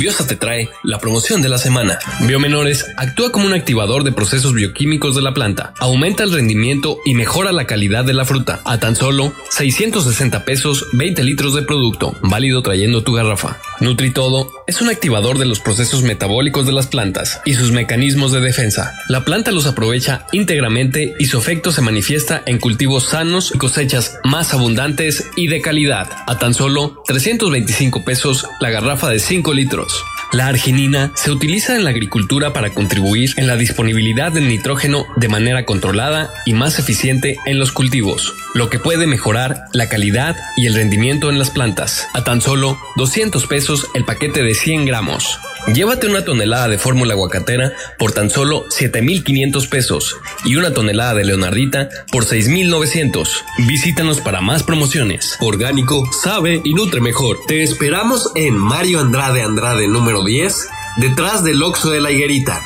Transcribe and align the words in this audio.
Biosa 0.00 0.26
te 0.26 0.34
trae 0.34 0.70
la 0.82 0.98
promoción 0.98 1.42
de 1.42 1.50
la 1.50 1.58
semana. 1.58 1.98
Biomenores 2.20 2.86
actúa 2.96 3.30
como 3.30 3.44
un 3.44 3.52
activador 3.52 4.02
de 4.02 4.12
procesos 4.12 4.54
bioquímicos 4.54 5.14
de 5.14 5.20
la 5.20 5.34
planta, 5.34 5.74
aumenta 5.78 6.24
el 6.24 6.32
rendimiento 6.32 6.96
y 7.04 7.12
mejora 7.12 7.52
la 7.52 7.66
calidad 7.66 8.02
de 8.06 8.14
la 8.14 8.24
fruta. 8.24 8.62
A 8.64 8.80
tan 8.80 8.96
solo 8.96 9.34
660 9.50 10.46
pesos, 10.46 10.86
20 10.94 11.22
litros 11.22 11.54
de 11.54 11.60
producto, 11.60 12.16
válido 12.22 12.62
trayendo 12.62 13.02
tu 13.02 13.12
garrafa. 13.12 13.58
Nutritodo 13.80 14.50
es 14.66 14.80
un 14.80 14.88
activador 14.88 15.36
de 15.36 15.44
los 15.44 15.60
procesos 15.60 16.02
metabólicos 16.02 16.64
de 16.64 16.72
las 16.72 16.86
plantas 16.86 17.42
y 17.44 17.52
sus 17.52 17.70
mecanismos 17.70 18.32
de 18.32 18.40
defensa. 18.40 18.94
La 19.08 19.26
planta 19.26 19.52
los 19.52 19.66
aprovecha 19.66 20.24
íntegramente 20.32 21.14
y 21.18 21.26
su 21.26 21.36
efecto 21.36 21.72
se 21.72 21.82
manifiesta 21.82 22.42
en 22.46 22.58
cultivos 22.58 23.04
sanos 23.04 23.52
y 23.54 23.58
cosechas 23.58 24.18
más 24.24 24.54
abundantes 24.54 25.26
y 25.36 25.48
de 25.48 25.60
calidad. 25.60 26.08
A 26.26 26.38
tan 26.38 26.54
solo 26.54 27.02
325 27.06 28.02
pesos 28.02 28.46
la 28.60 28.70
garrafa 28.70 29.10
de 29.10 29.18
5 29.18 29.52
litros. 29.52 29.89
Records. 29.90 30.19
La 30.32 30.46
arginina 30.46 31.10
se 31.16 31.32
utiliza 31.32 31.74
en 31.74 31.82
la 31.82 31.90
agricultura 31.90 32.52
para 32.52 32.70
contribuir 32.70 33.30
en 33.36 33.48
la 33.48 33.56
disponibilidad 33.56 34.30
del 34.30 34.46
nitrógeno 34.46 35.06
de 35.16 35.28
manera 35.28 35.64
controlada 35.64 36.32
y 36.46 36.54
más 36.54 36.78
eficiente 36.78 37.36
en 37.46 37.58
los 37.58 37.72
cultivos, 37.72 38.34
lo 38.54 38.70
que 38.70 38.78
puede 38.78 39.08
mejorar 39.08 39.64
la 39.72 39.88
calidad 39.88 40.36
y 40.56 40.66
el 40.66 40.74
rendimiento 40.74 41.30
en 41.30 41.38
las 41.40 41.50
plantas. 41.50 42.06
A 42.14 42.22
tan 42.22 42.40
solo 42.40 42.78
200 42.94 43.44
pesos 43.48 43.88
el 43.94 44.04
paquete 44.04 44.44
de 44.44 44.54
100 44.54 44.86
gramos. 44.86 45.40
Llévate 45.74 46.06
una 46.06 46.24
tonelada 46.24 46.68
de 46.68 46.78
fórmula 46.78 47.12
aguacatera 47.12 47.72
por 47.98 48.12
tan 48.12 48.30
solo 48.30 48.64
7,500 48.70 49.66
pesos 49.66 50.16
y 50.44 50.56
una 50.56 50.72
tonelada 50.72 51.14
de 51.14 51.24
leonardita 51.24 51.88
por 52.10 52.24
6,900. 52.24 53.44
Visítanos 53.66 54.20
para 54.20 54.40
más 54.40 54.62
promociones. 54.62 55.36
Orgánico, 55.40 56.08
sabe 56.12 56.62
y 56.64 56.72
nutre 56.72 57.00
mejor. 57.00 57.40
Te 57.46 57.62
esperamos 57.62 58.30
en 58.36 58.56
Mario 58.56 59.00
Andrade 59.00 59.42
Andrade 59.42 59.86
número 59.86 60.19
10, 60.24 60.68
detrás 60.96 61.44
del 61.44 61.62
Oxo 61.62 61.90
de 61.90 62.00
la 62.00 62.10
Higuerita. 62.10 62.60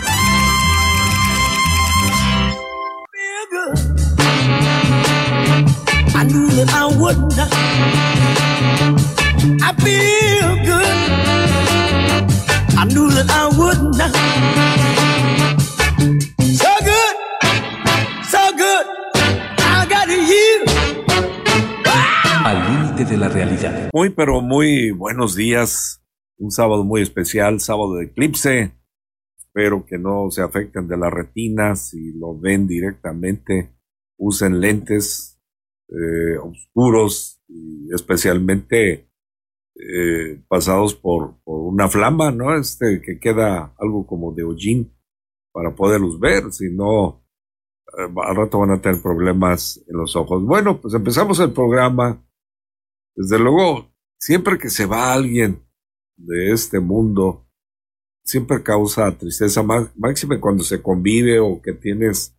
Al 22.45 22.63
límite 22.67 23.05
de 23.05 23.17
la 23.17 23.29
realidad. 23.29 23.91
Muy, 23.93 24.11
pero 24.11 24.41
muy 24.41 24.91
buenos 24.91 25.35
días. 25.35 26.04
Un 26.37 26.51
sábado 26.51 26.85
muy 26.85 27.03
especial, 27.03 27.61
sábado 27.61 27.95
de 27.95 28.07
eclipse. 28.07 28.73
Espero 29.39 29.87
que 29.87 29.99
no 29.99 30.31
se 30.31 30.43
afecten 30.43 30.89
de 30.89 30.97
la 30.97 31.11
retina. 31.11 31.77
Si 31.77 32.13
lo 32.13 32.39
ven 32.39 32.67
directamente, 32.67 33.77
usen 34.19 34.61
lentes 34.61 35.41
eh, 35.89 36.39
oscuros 36.39 37.41
y 37.47 37.93
especialmente 37.95 39.11
eh, 39.77 40.43
pasados 40.49 40.95
por, 40.95 41.37
una 41.45 41.89
flama, 41.89 42.31
¿no? 42.31 42.57
Este 42.57 43.01
que 43.01 43.19
queda 43.19 43.75
algo 43.79 44.07
como 44.07 44.33
de 44.33 44.45
hollín 44.45 44.97
para 45.53 45.75
poderlos 45.75 46.19
ver. 46.19 46.53
Si 46.53 46.71
no, 46.71 47.25
eh, 47.99 48.13
al 48.25 48.37
rato 48.37 48.59
van 48.59 48.73
a 48.73 48.81
tener 48.81 49.01
problemas 49.01 49.85
en 49.89 49.97
los 49.97 50.17
ojos. 50.17 50.45
Bueno, 50.45 50.81
pues 50.81 50.95
empezamos 50.95 51.39
el 51.41 51.53
programa. 51.53 52.25
Desde 53.17 53.39
luego, 53.39 53.93
siempre 54.19 54.59
que 54.59 54.71
se 54.71 54.87
va 54.87 55.13
alguien 55.13 55.64
de 56.17 56.53
este 56.53 56.81
mundo, 56.81 57.47
siempre 58.25 58.63
causa 58.63 59.17
tristeza, 59.17 59.63
má- 59.63 59.93
máxime 59.97 60.41
cuando 60.41 60.65
se 60.65 60.81
convive 60.83 61.41
o 61.41 61.61
que 61.61 61.73
tienes 61.73 62.37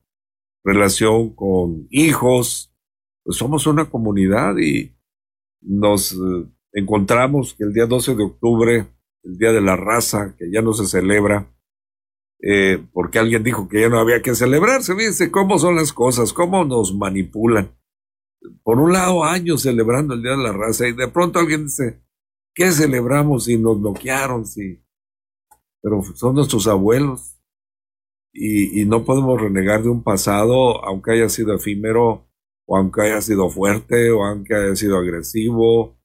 relación 0.64 1.36
con 1.36 1.88
hijos, 1.92 2.74
pues 3.24 3.38
somos 3.38 3.68
una 3.68 3.90
comunidad 3.90 4.58
y 4.58 4.96
nos 5.62 6.14
eh, 6.14 6.16
encontramos 6.74 7.54
que 7.54 7.64
el 7.64 7.74
día 7.74 7.86
12 7.86 8.16
de 8.16 8.24
octubre, 8.24 8.88
el 9.24 9.38
Día 9.38 9.52
de 9.52 9.62
la 9.62 9.76
Raza, 9.76 10.36
que 10.38 10.52
ya 10.52 10.62
no 10.62 10.74
se 10.74 10.86
celebra, 10.86 11.52
eh, 12.42 12.84
porque 12.94 13.18
alguien 13.20 13.44
dijo 13.44 13.68
que 13.68 13.82
ya 13.82 13.90
no 13.90 14.00
había 14.00 14.22
que 14.22 14.36
celebrarse, 14.36 14.96
fíjense 14.96 15.32
cómo 15.32 15.58
son 15.58 15.76
las 15.76 15.94
cosas, 15.94 16.34
cómo 16.34 16.64
nos 16.66 16.94
manipulan. 16.96 17.76
Por 18.64 18.80
un 18.80 18.94
lado, 18.94 19.24
años 19.24 19.64
celebrando 19.64 20.14
el 20.14 20.22
Día 20.22 20.32
de 20.32 20.44
la 20.44 20.52
Raza 20.54 20.88
y 20.88 20.94
de 20.94 21.08
pronto 21.08 21.40
alguien 21.40 21.66
dice, 21.66 22.04
¿qué 22.56 22.72
celebramos 22.72 23.46
si 23.46 23.58
nos 23.58 23.80
bloquearon? 23.80 24.46
Si... 24.46 24.82
Pero 25.82 26.02
son 26.16 26.34
nuestros 26.36 26.68
abuelos 26.68 27.36
y, 28.34 28.84
no 28.86 29.06
podemos 29.06 29.40
renegar 29.40 29.84
de 29.84 29.90
un 29.90 30.04
pasado, 30.04 30.84
aunque 30.84 31.12
haya 31.12 31.30
sido 31.30 31.54
efímero, 31.54 32.28
o 32.68 32.78
aunque 32.78 33.04
haya 33.04 33.22
sido 33.22 33.50
fuerte, 33.50 34.12
o 34.12 34.26
aunque 34.26 34.56
haya 34.56 34.76
sido 34.76 34.98
agresivo. 34.98 35.98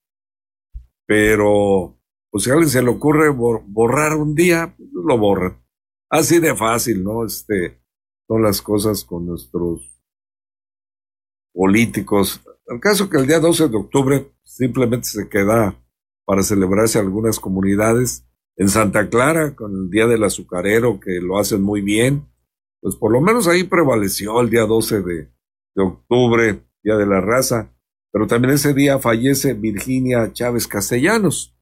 Pero, 1.06 1.98
pues 2.30 2.44
si 2.44 2.50
a 2.50 2.52
alguien 2.52 2.68
se 2.68 2.82
le 2.82 2.90
ocurre 2.90 3.30
bor- 3.30 3.64
borrar 3.66 4.16
un 4.16 4.34
día, 4.34 4.74
pues, 4.76 4.90
lo 4.92 5.18
borran. 5.18 5.60
Así 6.08 6.38
de 6.38 6.54
fácil, 6.54 7.02
¿no? 7.02 7.24
Este, 7.24 7.82
son 8.28 8.42
las 8.42 8.62
cosas 8.62 9.04
con 9.04 9.26
nuestros 9.26 10.00
políticos. 11.52 12.40
El 12.66 12.78
caso 12.78 13.10
que 13.10 13.16
el 13.18 13.26
día 13.26 13.40
12 13.40 13.68
de 13.68 13.76
octubre 13.76 14.32
simplemente 14.44 15.08
se 15.08 15.28
queda 15.28 15.76
para 16.30 16.44
celebrarse 16.44 17.00
algunas 17.00 17.40
comunidades. 17.40 18.24
En 18.56 18.68
Santa 18.68 19.08
Clara, 19.08 19.56
con 19.56 19.72
el 19.74 19.90
Día 19.90 20.06
del 20.06 20.22
Azucarero, 20.22 21.00
que 21.00 21.18
lo 21.20 21.40
hacen 21.40 21.60
muy 21.60 21.80
bien, 21.80 22.28
pues 22.80 22.94
por 22.94 23.10
lo 23.10 23.20
menos 23.20 23.48
ahí 23.48 23.64
prevaleció 23.64 24.40
el 24.40 24.48
día 24.48 24.60
12 24.64 25.02
de, 25.02 25.32
de 25.74 25.82
octubre, 25.82 26.62
Día 26.84 26.94
de 26.94 27.06
la 27.06 27.20
Raza. 27.20 27.74
Pero 28.12 28.28
también 28.28 28.54
ese 28.54 28.72
día 28.74 29.00
fallece 29.00 29.54
Virginia 29.54 30.32
Chávez 30.32 30.68
Castellanos, 30.68 31.58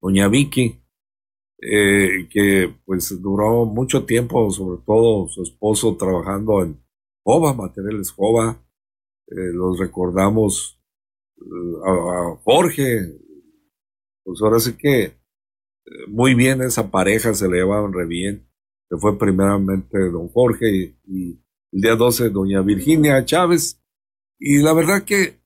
doña 0.00 0.28
Vicky, 0.28 0.80
eh, 1.60 2.26
que 2.30 2.74
pues 2.86 3.20
duró 3.20 3.66
mucho 3.66 4.06
tiempo, 4.06 4.50
sobre 4.50 4.82
todo 4.86 5.28
su 5.28 5.42
esposo 5.42 5.94
trabajando 5.94 6.62
en 6.62 6.82
Jova, 7.22 7.52
Materiales 7.52 8.12
Jova. 8.12 8.64
Eh, 9.26 9.52
los 9.52 9.78
recordamos 9.78 10.79
a, 11.84 12.36
Jorge, 12.44 13.18
pues 14.24 14.40
ahora 14.42 14.60
sí 14.60 14.74
que 14.76 15.02
eh, 15.02 15.14
muy 16.08 16.34
bien 16.34 16.62
esa 16.62 16.90
pareja, 16.90 17.34
se 17.34 17.48
le 17.48 17.58
llevaban 17.58 17.92
re 17.92 18.06
bien. 18.06 18.46
Se 18.88 18.96
fue 18.96 19.18
primeramente 19.18 19.98
don 20.10 20.28
Jorge 20.28 20.68
y, 20.70 20.96
y 21.06 21.44
el 21.72 21.80
día 21.80 21.96
12 21.96 22.30
doña 22.30 22.62
Virginia 22.62 23.24
Chávez. 23.24 23.80
Y 24.38 24.58
la 24.62 24.72
verdad 24.72 25.04
que, 25.04 25.40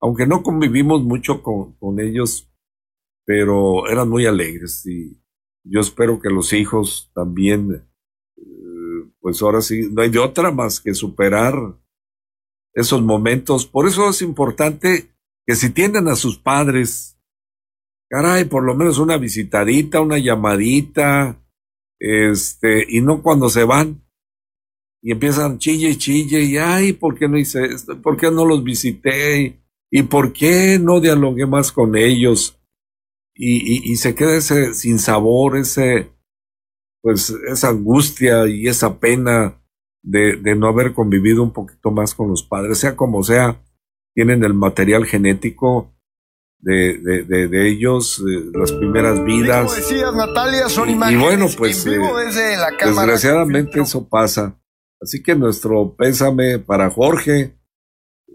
aunque 0.00 0.26
no 0.26 0.42
convivimos 0.42 1.02
mucho 1.02 1.42
con, 1.42 1.72
con 1.76 2.00
ellos, 2.00 2.48
pero 3.24 3.88
eran 3.88 4.08
muy 4.08 4.26
alegres 4.26 4.84
y 4.86 5.22
yo 5.64 5.80
espero 5.80 6.20
que 6.20 6.28
los 6.28 6.52
hijos 6.52 7.10
también, 7.14 7.88
eh, 8.36 9.10
pues 9.20 9.40
ahora 9.42 9.60
sí, 9.60 9.88
no 9.92 10.02
hay 10.02 10.10
de 10.10 10.18
otra 10.18 10.50
más 10.50 10.80
que 10.80 10.94
superar 10.94 11.54
esos 12.74 13.02
momentos. 13.02 13.66
Por 13.66 13.86
eso 13.86 14.08
es 14.08 14.22
importante 14.22 15.10
que 15.46 15.56
si 15.56 15.70
tienen 15.70 16.08
a 16.08 16.16
sus 16.16 16.38
padres, 16.38 17.18
caray, 18.08 18.44
por 18.44 18.64
lo 18.64 18.74
menos 18.74 18.98
una 18.98 19.16
visitadita, 19.16 20.00
una 20.00 20.18
llamadita, 20.18 21.42
este, 21.98 22.84
y 22.88 23.00
no 23.00 23.22
cuando 23.22 23.48
se 23.48 23.64
van, 23.64 24.02
y 25.02 25.10
empiezan 25.10 25.58
chille 25.58 25.90
y 25.90 25.96
chille 25.96 26.42
y 26.42 26.56
ay, 26.56 26.92
¿por 26.92 27.18
qué 27.18 27.28
no 27.28 27.36
hice 27.36 27.64
esto? 27.64 28.00
¿Por 28.00 28.16
qué 28.16 28.30
no 28.30 28.44
los 28.44 28.62
visité? 28.62 29.60
¿Y 29.90 30.02
por 30.04 30.32
qué 30.32 30.78
no 30.80 31.00
dialogué 31.00 31.44
más 31.44 31.72
con 31.72 31.96
ellos? 31.96 32.58
Y, 33.34 33.90
y, 33.90 33.96
se 33.96 34.14
queda 34.14 34.36
ese 34.36 34.74
sin 34.74 34.98
sabor, 34.98 35.56
ese, 35.56 36.12
pues, 37.00 37.30
esa 37.50 37.70
angustia 37.70 38.46
y 38.46 38.68
esa 38.68 39.00
pena 39.00 39.60
de, 40.02 40.36
de 40.36 40.54
no 40.54 40.68
haber 40.68 40.92
convivido 40.92 41.42
un 41.42 41.52
poquito 41.52 41.90
más 41.90 42.14
con 42.14 42.28
los 42.28 42.42
padres, 42.42 42.78
sea 42.78 42.94
como 42.94 43.24
sea, 43.24 43.60
tienen 44.14 44.44
el 44.44 44.54
material 44.54 45.06
genético 45.06 45.94
de, 46.58 46.98
de, 46.98 47.48
de, 47.48 47.68
ellos, 47.68 48.22
las 48.54 48.70
primeras 48.72 49.24
vidas. 49.24 49.74
decías, 49.74 50.14
Natalia, 50.14 50.68
son 50.68 50.88
y, 50.88 50.92
imágenes 50.92 51.20
y 51.20 51.24
bueno, 51.24 51.46
pues, 51.58 51.84
en 51.84 51.92
vivo 51.92 52.20
eh, 52.20 52.26
desde 52.26 52.56
la 52.56 52.76
cámara. 52.76 53.02
desgraciadamente 53.02 53.80
eso 53.80 54.08
pasa. 54.08 54.60
Así 55.00 55.22
que 55.22 55.34
nuestro 55.34 55.96
pésame 55.96 56.60
para 56.60 56.88
Jorge, 56.88 57.58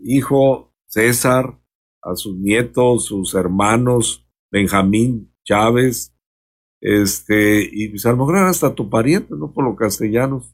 hijo 0.03 0.73
César, 0.87 1.57
a 2.01 2.15
sus 2.15 2.37
nietos, 2.37 3.05
sus 3.05 3.33
hermanos, 3.33 4.27
Benjamín 4.51 5.33
Chávez, 5.45 6.13
este, 6.81 7.67
y 7.71 7.89
pues 7.89 8.05
a 8.05 8.11
lo 8.11 8.17
mejor 8.17 8.37
hasta 8.37 8.75
tu 8.75 8.89
pariente, 8.89 9.33
¿no? 9.35 9.53
Por 9.53 9.63
los 9.63 9.77
castellanos, 9.77 10.53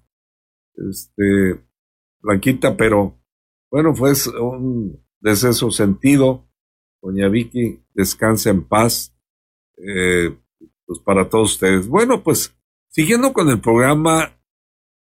este, 0.75 1.63
Blanquita, 2.21 2.77
pero 2.77 3.19
bueno, 3.71 3.95
fue 3.95 4.13
un 4.39 5.02
deceso 5.23 5.71
sentido. 5.71 6.47
Doña 7.01 7.27
Vicky, 7.29 7.81
descanse 7.93 8.49
en 8.49 8.63
paz, 8.63 9.15
eh, 9.77 10.37
pues 10.85 10.99
para 10.99 11.27
todos 11.29 11.53
ustedes. 11.53 11.87
Bueno, 11.87 12.23
pues 12.23 12.55
siguiendo 12.89 13.33
con 13.33 13.49
el 13.49 13.59
programa, 13.59 14.39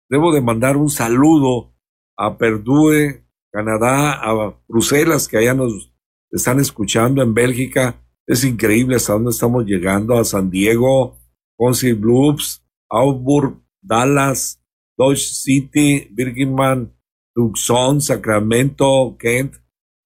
debo 0.08 0.32
de 0.32 0.42
mandar 0.42 0.76
un 0.76 0.90
saludo 0.90 1.74
a 2.16 2.36
Perdue, 2.36 3.24
Canadá, 3.50 4.12
a 4.12 4.60
Bruselas, 4.68 5.26
que 5.26 5.38
allá 5.38 5.54
nos 5.54 5.92
están 6.30 6.60
escuchando 6.60 7.22
en 7.22 7.34
Bélgica. 7.34 8.04
Es 8.26 8.44
increíble 8.44 8.96
hasta 8.96 9.14
dónde 9.14 9.30
estamos 9.30 9.64
llegando, 9.64 10.18
a 10.18 10.24
San 10.24 10.50
Diego, 10.50 11.16
Council 11.56 11.94
Blues, 11.94 12.62
Augsburg, 12.88 13.60
Dallas, 13.80 14.62
Dodge 14.96 15.32
City, 15.32 16.08
Birmingham, 16.10 16.92
Tucson, 17.34 18.00
Sacramento, 18.00 19.16
Kent, 19.18 19.54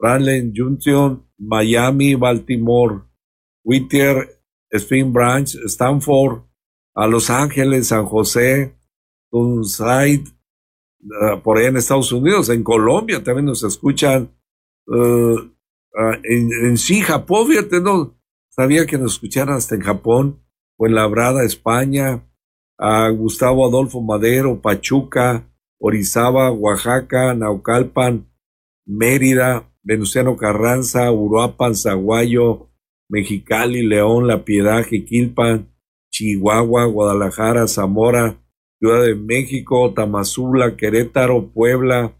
Raleigh 0.03 0.53
Junction, 0.53 1.25
Miami, 1.39 2.17
Baltimore, 2.17 3.05
Whittier, 3.65 4.29
Spring 4.73 5.13
Branch, 5.13 5.49
Stanford, 5.67 6.43
a 6.95 7.07
Los 7.07 7.31
Ángeles, 7.31 7.89
San 7.89 8.07
José, 8.07 8.75
Tunside, 9.31 10.25
uh, 11.05 11.41
por 11.43 11.59
ahí 11.59 11.67
en 11.67 11.77
Estados 11.77 12.11
Unidos, 12.11 12.49
en 12.49 12.65
Colombia 12.65 13.23
también 13.23 13.47
nos 13.47 13.63
escuchan, 13.63 14.37
uh, 14.89 14.95
uh, 14.95 16.15
en, 16.25 16.51
en 16.65 16.77
sí, 16.77 17.01
Japón, 17.01 17.49
fíjate, 17.49 17.81
no 17.81 18.19
sabía 18.49 18.87
que 18.87 18.99
nos 18.99 19.15
escucharan 19.15 19.57
hasta 19.57 19.77
en 19.77 19.83
Japón, 19.83 20.43
o 20.77 20.87
en 20.87 20.97
Labrada, 20.97 21.45
España, 21.45 22.29
a 22.77 23.09
Gustavo 23.11 23.65
Adolfo 23.65 24.01
Madero, 24.01 24.61
Pachuca, 24.61 25.49
Orizaba, 25.79 26.51
Oaxaca, 26.51 27.35
Naucalpan, 27.35 28.29
Mérida, 28.85 29.72
Venustiano 29.83 30.37
Carranza, 30.37 31.11
Uruapan, 31.11 31.75
Zaguayo, 31.75 32.71
Mexicali, 33.09 33.83
León, 33.83 34.27
La 34.27 34.45
Piedad, 34.45 34.85
Jiquilpan, 34.85 35.69
Chihuahua, 36.11 36.85
Guadalajara, 36.87 37.67
Zamora, 37.67 38.39
Ciudad 38.79 39.03
de 39.03 39.15
México, 39.15 39.93
Tamazula, 39.95 40.77
Querétaro, 40.77 41.53
Puebla, 41.53 42.17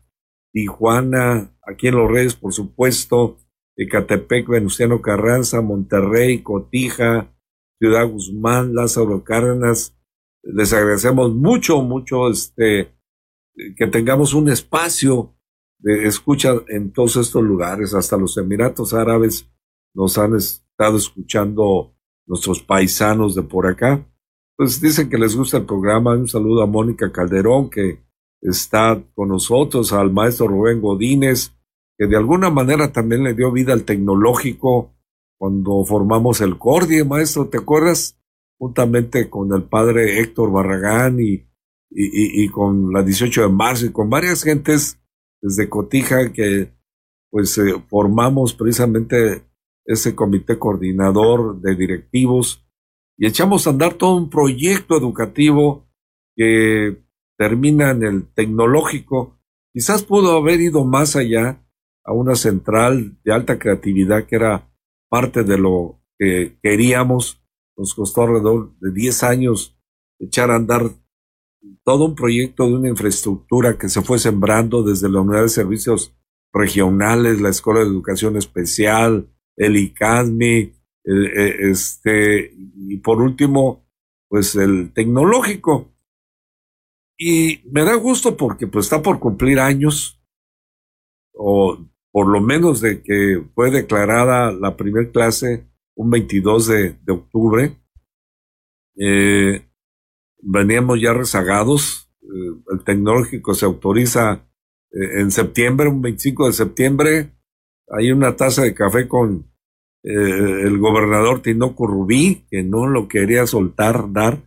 Tijuana, 0.53 1.57
aquí 1.67 1.89
en 1.89 1.97
Los 1.97 2.11
Reyes, 2.11 2.35
por 2.35 2.53
supuesto, 2.53 3.39
Ecatepec, 3.77 4.49
Venustiano 4.49 5.01
Carranza, 5.01 5.61
Monterrey, 5.61 6.43
Cotija, 6.43 7.35
Ciudad 7.79 8.07
Guzmán, 8.07 8.75
Lázaro 8.75 9.25
Cárdenas. 9.25 9.97
Les 10.43 10.73
agradecemos 10.73 11.33
mucho, 11.35 11.83
mucho 11.83 12.29
este, 12.29 12.95
que 13.77 13.87
tengamos 13.87 14.35
un 14.35 14.49
espacio 14.51 15.35
escucha 15.85 16.55
en 16.69 16.93
todos 16.93 17.17
estos 17.17 17.43
lugares, 17.43 17.95
hasta 17.95 18.17
los 18.17 18.37
Emiratos 18.37 18.95
Árabes 18.95 19.49
nos 19.95 20.17
han 20.19 20.37
estado 20.37 20.97
escuchando 20.97 21.95
nuestros 22.27 22.63
paisanos 22.63 23.35
de 23.35 23.43
por 23.43 23.67
acá. 23.67 24.07
Pues 24.57 24.81
dicen 24.81 25.09
que 25.09 25.19
les 25.19 25.35
gusta 25.37 25.59
el 25.59 25.67
programa. 25.67 26.15
Un 26.15 26.29
saludo 26.29 26.63
a 26.63 26.67
Mónica 26.67 27.11
Calderón, 27.11 27.69
que 27.69 28.01
está 28.41 29.03
con 29.15 29.29
nosotros, 29.29 29.93
al 29.93 30.13
maestro 30.13 30.49
Rubén 30.49 30.81
Godínez, 30.81 31.53
que 31.99 32.07
de 32.07 32.17
alguna 32.17 32.51
manera 32.51 32.93
también 32.93 33.23
le 33.23 33.35
dio 33.35 33.53
vida 33.53 33.73
al 33.73 33.85
tecnológico 33.85 34.95
cuando 35.39 35.85
formamos 35.85 36.41
el 36.41 36.57
Cordie, 36.59 37.05
maestro, 37.05 37.49
¿te 37.49 37.59
acuerdas? 37.59 38.17
Juntamente 38.59 39.29
con 39.29 39.53
el 39.53 39.65
padre 39.65 40.21
Héctor 40.21 40.53
Barragán 40.53 41.19
y, 41.19 41.33
y, 41.91 42.45
y 42.45 42.49
con 42.49 42.93
la 42.93 43.03
18 43.03 43.43
de 43.43 43.49
marzo 43.49 43.87
y 43.87 43.91
con 43.91 44.09
varias 44.09 44.45
gentes 44.45 45.02
desde 45.43 45.69
Cotija 45.69 46.33
que 46.33 46.73
pues 47.31 47.59
eh, 47.59 47.75
formamos 47.89 48.55
precisamente 48.55 49.45
ese 49.85 50.15
comité 50.15 50.59
coordinador 50.59 51.61
de 51.61 51.75
directivos 51.75 52.65
y 53.19 53.27
echamos 53.27 53.67
a 53.67 53.71
andar 53.71 53.95
todo 53.95 54.17
un 54.17 54.31
proyecto 54.31 54.97
educativo 54.97 55.89
que 56.37 57.03
termina 57.37 57.91
en 57.91 58.05
el 58.05 58.33
tecnológico. 58.33 59.39
Quizás 59.73 60.05
pudo 60.05 60.37
haber 60.37 60.61
ido 60.61 60.85
más 60.85 61.17
allá 61.17 61.65
a 62.05 62.13
una 62.13 62.35
central 62.35 63.19
de 63.25 63.33
alta 63.33 63.59
creatividad 63.59 64.27
que 64.27 64.37
era 64.37 64.71
parte 65.09 65.43
de 65.43 65.59
lo 65.59 66.01
que 66.19 66.59
queríamos. 66.63 67.43
Nos 67.77 67.95
costó 67.95 68.23
alrededor 68.23 68.77
de 68.81 68.93
10 68.93 69.23
años 69.25 69.79
echar 70.19 70.51
a 70.51 70.57
andar 70.57 70.91
todo 71.85 72.07
un 72.07 72.15
proyecto 72.15 72.67
de 72.67 72.75
una 72.75 72.89
infraestructura 72.89 73.79
que 73.79 73.89
se 73.89 74.03
fue 74.03 74.19
sembrando 74.19 74.83
desde 74.83 75.09
la 75.09 75.21
Unidad 75.21 75.43
de 75.43 75.49
Servicios 75.49 76.15
Regionales, 76.53 77.41
la 77.41 77.49
Escuela 77.49 77.81
de 77.81 77.87
Educación 77.87 78.37
Especial, 78.37 79.29
el 79.57 79.77
ICASMI, 79.77 80.75
e, 81.05 81.71
este, 81.71 82.53
y 82.55 82.99
por 82.99 83.21
último, 83.21 83.89
pues 84.29 84.55
el 84.55 84.93
tecnológico. 84.93 85.93
Y 87.19 87.63
me 87.71 87.85
da 87.85 87.95
gusto 87.95 88.37
porque 88.37 88.67
pues 88.67 88.87
está 88.87 89.03
por 89.03 89.19
cumplir 89.19 89.61
años, 89.61 90.21
o 91.35 91.79
por 92.11 92.29
lo 92.29 92.41
menos 92.41 92.81
de 92.81 93.03
que 93.03 93.43
fue 93.55 93.71
declarada 93.71 94.53
la 94.53 94.77
primera 94.77 95.11
clase 95.11 95.67
un 95.95 96.11
22 96.11 96.67
de, 96.67 96.93
de 97.03 97.13
octubre. 97.13 97.77
Eh, 98.97 99.72
veníamos 100.43 101.01
ya 101.01 101.15
rezagados. 101.15 102.11
Eh, 102.23 102.61
el 102.73 102.85
tecnológico 102.85 103.55
se 103.55 103.65
autoriza 103.65 104.47
eh, 104.91 105.21
en 105.21 105.31
septiembre, 105.31 105.89
un 105.89 106.03
25 106.03 106.49
de 106.49 106.53
septiembre. 106.53 107.33
Hay 107.89 108.11
una 108.11 108.37
taza 108.37 108.63
de 108.63 108.75
café 108.75 109.09
con 109.09 109.51
eh, 110.03 110.63
el 110.65 110.79
gobernador 110.79 111.41
Tinoco 111.41 111.87
Rubí, 111.87 112.45
que 112.51 112.63
no 112.63 112.87
lo 112.87 113.09
quería 113.09 113.47
soltar, 113.47 114.13
dar. 114.13 114.43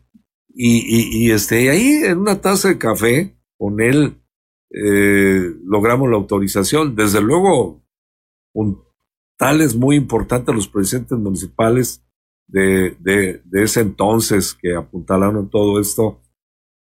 Y, 0.57 1.31
este, 1.31 1.69
ahí 1.69 2.03
en 2.05 2.19
una 2.19 2.39
taza 2.39 2.69
de 2.69 2.77
café, 2.77 3.35
con 3.57 3.81
él, 3.81 4.21
logramos 4.71 6.09
la 6.09 6.15
autorización. 6.15 6.95
Desde 6.95 7.19
luego, 7.19 7.83
un, 8.53 8.81
tales 9.37 9.75
muy 9.75 9.97
importantes 9.97 10.55
los 10.55 10.69
presidentes 10.69 11.17
municipales 11.17 12.04
de, 12.47 12.95
de, 12.99 13.41
de 13.43 13.63
ese 13.63 13.81
entonces 13.81 14.53
que 14.53 14.75
apuntalaron 14.75 15.49
todo 15.49 15.79
esto. 15.79 16.21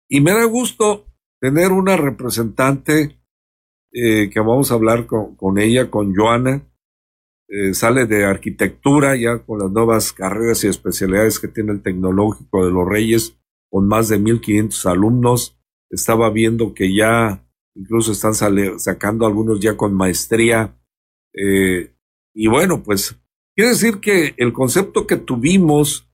Y 0.09 0.21
me 0.21 0.33
da 0.33 0.45
gusto 0.45 1.07
tener 1.41 1.73
una 1.73 1.97
representante 1.97 3.19
eh, 3.93 4.31
que 4.31 4.41
vamos 4.41 4.71
a 4.71 4.75
hablar 4.75 5.07
con, 5.07 5.37
con 5.37 5.59
ella, 5.59 5.91
con 5.91 6.15
Joana. 6.15 6.67
Eh, 7.49 7.75
sale 7.75 8.07
de 8.07 8.25
arquitectura 8.25 9.15
ya 9.17 9.41
con 9.41 9.59
las 9.59 9.71
nuevas 9.71 10.13
carreras 10.13 10.65
y 10.65 10.69
especialidades 10.69 11.39
que 11.39 11.49
tiene 11.49 11.73
el 11.73 11.83
Tecnológico 11.83 12.65
de 12.65 12.73
los 12.73 12.89
Reyes, 12.89 13.39
con 13.71 13.87
más 13.87 14.09
de 14.09 14.19
1.500 14.19 14.91
alumnos. 14.91 15.59
Estaba 15.91 16.31
viendo 16.31 16.73
que 16.73 16.95
ya 16.95 17.47
incluso 17.75 18.13
están 18.13 18.35
sacando 18.35 19.27
algunos 19.27 19.61
ya 19.61 19.77
con 19.77 19.95
maestría. 19.95 20.79
Eh, 21.35 21.95
y 22.35 22.47
bueno, 22.47 22.83
pues 22.83 23.22
Quiere 23.55 23.71
decir 23.71 24.01
que 24.01 24.35
el 24.39 24.53
concepto 24.53 25.07
que 25.07 25.17
tuvimos 25.17 26.09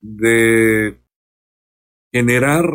de 0.00 1.00
generar 2.12 2.66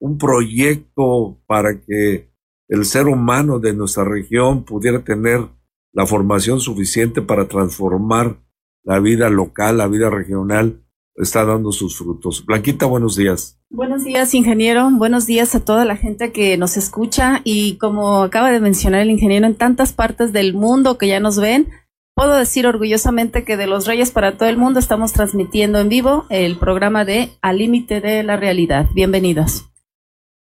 un 0.00 0.18
proyecto 0.18 1.40
para 1.46 1.80
que 1.80 2.30
el 2.68 2.84
ser 2.84 3.06
humano 3.06 3.60
de 3.60 3.72
nuestra 3.72 4.04
región 4.04 4.64
pudiera 4.64 5.04
tener 5.04 5.48
la 5.92 6.06
formación 6.06 6.58
suficiente 6.58 7.22
para 7.22 7.46
transformar 7.46 8.40
la 8.82 8.98
vida 8.98 9.30
local, 9.30 9.78
la 9.78 9.86
vida 9.86 10.10
regional, 10.10 10.84
está 11.14 11.44
dando 11.44 11.70
sus 11.70 11.96
frutos. 11.96 12.44
Blanquita, 12.44 12.86
buenos 12.86 13.14
días. 13.14 13.60
Buenos 13.70 14.02
días, 14.02 14.34
ingeniero. 14.34 14.90
Buenos 14.90 15.26
días 15.26 15.54
a 15.54 15.64
toda 15.64 15.84
la 15.84 15.96
gente 15.96 16.32
que 16.32 16.56
nos 16.56 16.76
escucha 16.76 17.40
y 17.44 17.76
como 17.76 18.22
acaba 18.22 18.50
de 18.50 18.60
mencionar 18.60 19.00
el 19.00 19.10
ingeniero, 19.10 19.46
en 19.46 19.54
tantas 19.54 19.92
partes 19.92 20.32
del 20.32 20.54
mundo 20.54 20.98
que 20.98 21.06
ya 21.06 21.20
nos 21.20 21.38
ven, 21.38 21.68
puedo 22.14 22.36
decir 22.36 22.66
orgullosamente 22.66 23.44
que 23.44 23.56
de 23.56 23.66
los 23.66 23.86
Reyes 23.86 24.10
para 24.10 24.36
todo 24.36 24.48
el 24.48 24.56
mundo 24.56 24.78
estamos 24.78 25.12
transmitiendo 25.12 25.80
en 25.80 25.88
vivo 25.88 26.26
el 26.30 26.56
programa 26.58 27.04
de 27.04 27.32
Al 27.42 27.58
Límite 27.58 28.00
de 28.00 28.22
la 28.22 28.36
Realidad. 28.36 28.86
Bienvenidos. 28.94 29.70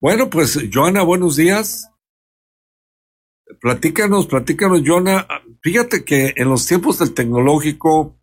Bueno, 0.01 0.29
pues 0.29 0.59
Joana, 0.73 1.03
buenos 1.03 1.37
días. 1.37 1.91
Platícanos, 3.61 4.27
platícanos, 4.27 4.83
Joana. 4.85 5.27
Fíjate 5.63 6.05
que 6.05 6.35
en 6.37 6.51
los 6.51 6.67
tiempos 6.67 6.99
del 6.99 7.15
tecnológico, 7.15 8.19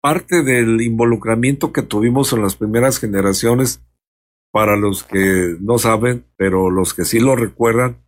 parte 0.00 0.42
del 0.42 0.80
involucramiento 0.80 1.72
que 1.72 1.82
tuvimos 1.82 2.32
en 2.32 2.42
las 2.42 2.56
primeras 2.56 2.98
generaciones, 2.98 3.80
para 4.50 4.76
los 4.76 5.02
que 5.02 5.56
no 5.60 5.78
saben, 5.78 6.26
pero 6.36 6.70
los 6.70 6.94
que 6.94 7.04
sí 7.04 7.18
lo 7.18 7.34
recuerdan, 7.34 8.04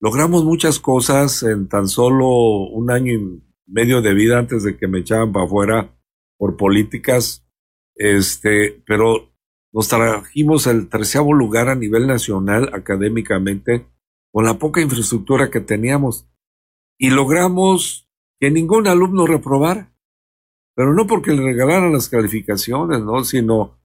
logramos 0.00 0.44
muchas 0.44 0.78
cosas 0.78 1.42
en 1.42 1.68
tan 1.68 1.88
solo 1.88 2.28
un 2.68 2.90
año 2.90 3.12
y 3.12 3.47
medio 3.68 4.02
de 4.02 4.14
vida 4.14 4.38
antes 4.38 4.64
de 4.64 4.76
que 4.76 4.88
me 4.88 5.00
echaban 5.00 5.32
para 5.32 5.44
afuera 5.44 5.94
por 6.36 6.56
políticas, 6.56 7.46
este, 7.94 8.82
pero 8.86 9.32
nos 9.72 9.88
trajimos 9.88 10.66
el 10.66 10.88
treceavo 10.88 11.34
lugar 11.34 11.68
a 11.68 11.74
nivel 11.74 12.06
nacional 12.06 12.70
académicamente 12.72 13.86
con 14.32 14.44
la 14.44 14.58
poca 14.58 14.80
infraestructura 14.80 15.50
que 15.50 15.60
teníamos 15.60 16.28
y 16.98 17.10
logramos 17.10 18.08
que 18.40 18.50
ningún 18.50 18.86
alumno 18.86 19.26
reprobara, 19.26 19.92
pero 20.74 20.94
no 20.94 21.06
porque 21.06 21.32
le 21.32 21.42
regalaran 21.42 21.92
las 21.92 22.08
calificaciones, 22.08 23.00
¿no? 23.00 23.24
sino 23.24 23.78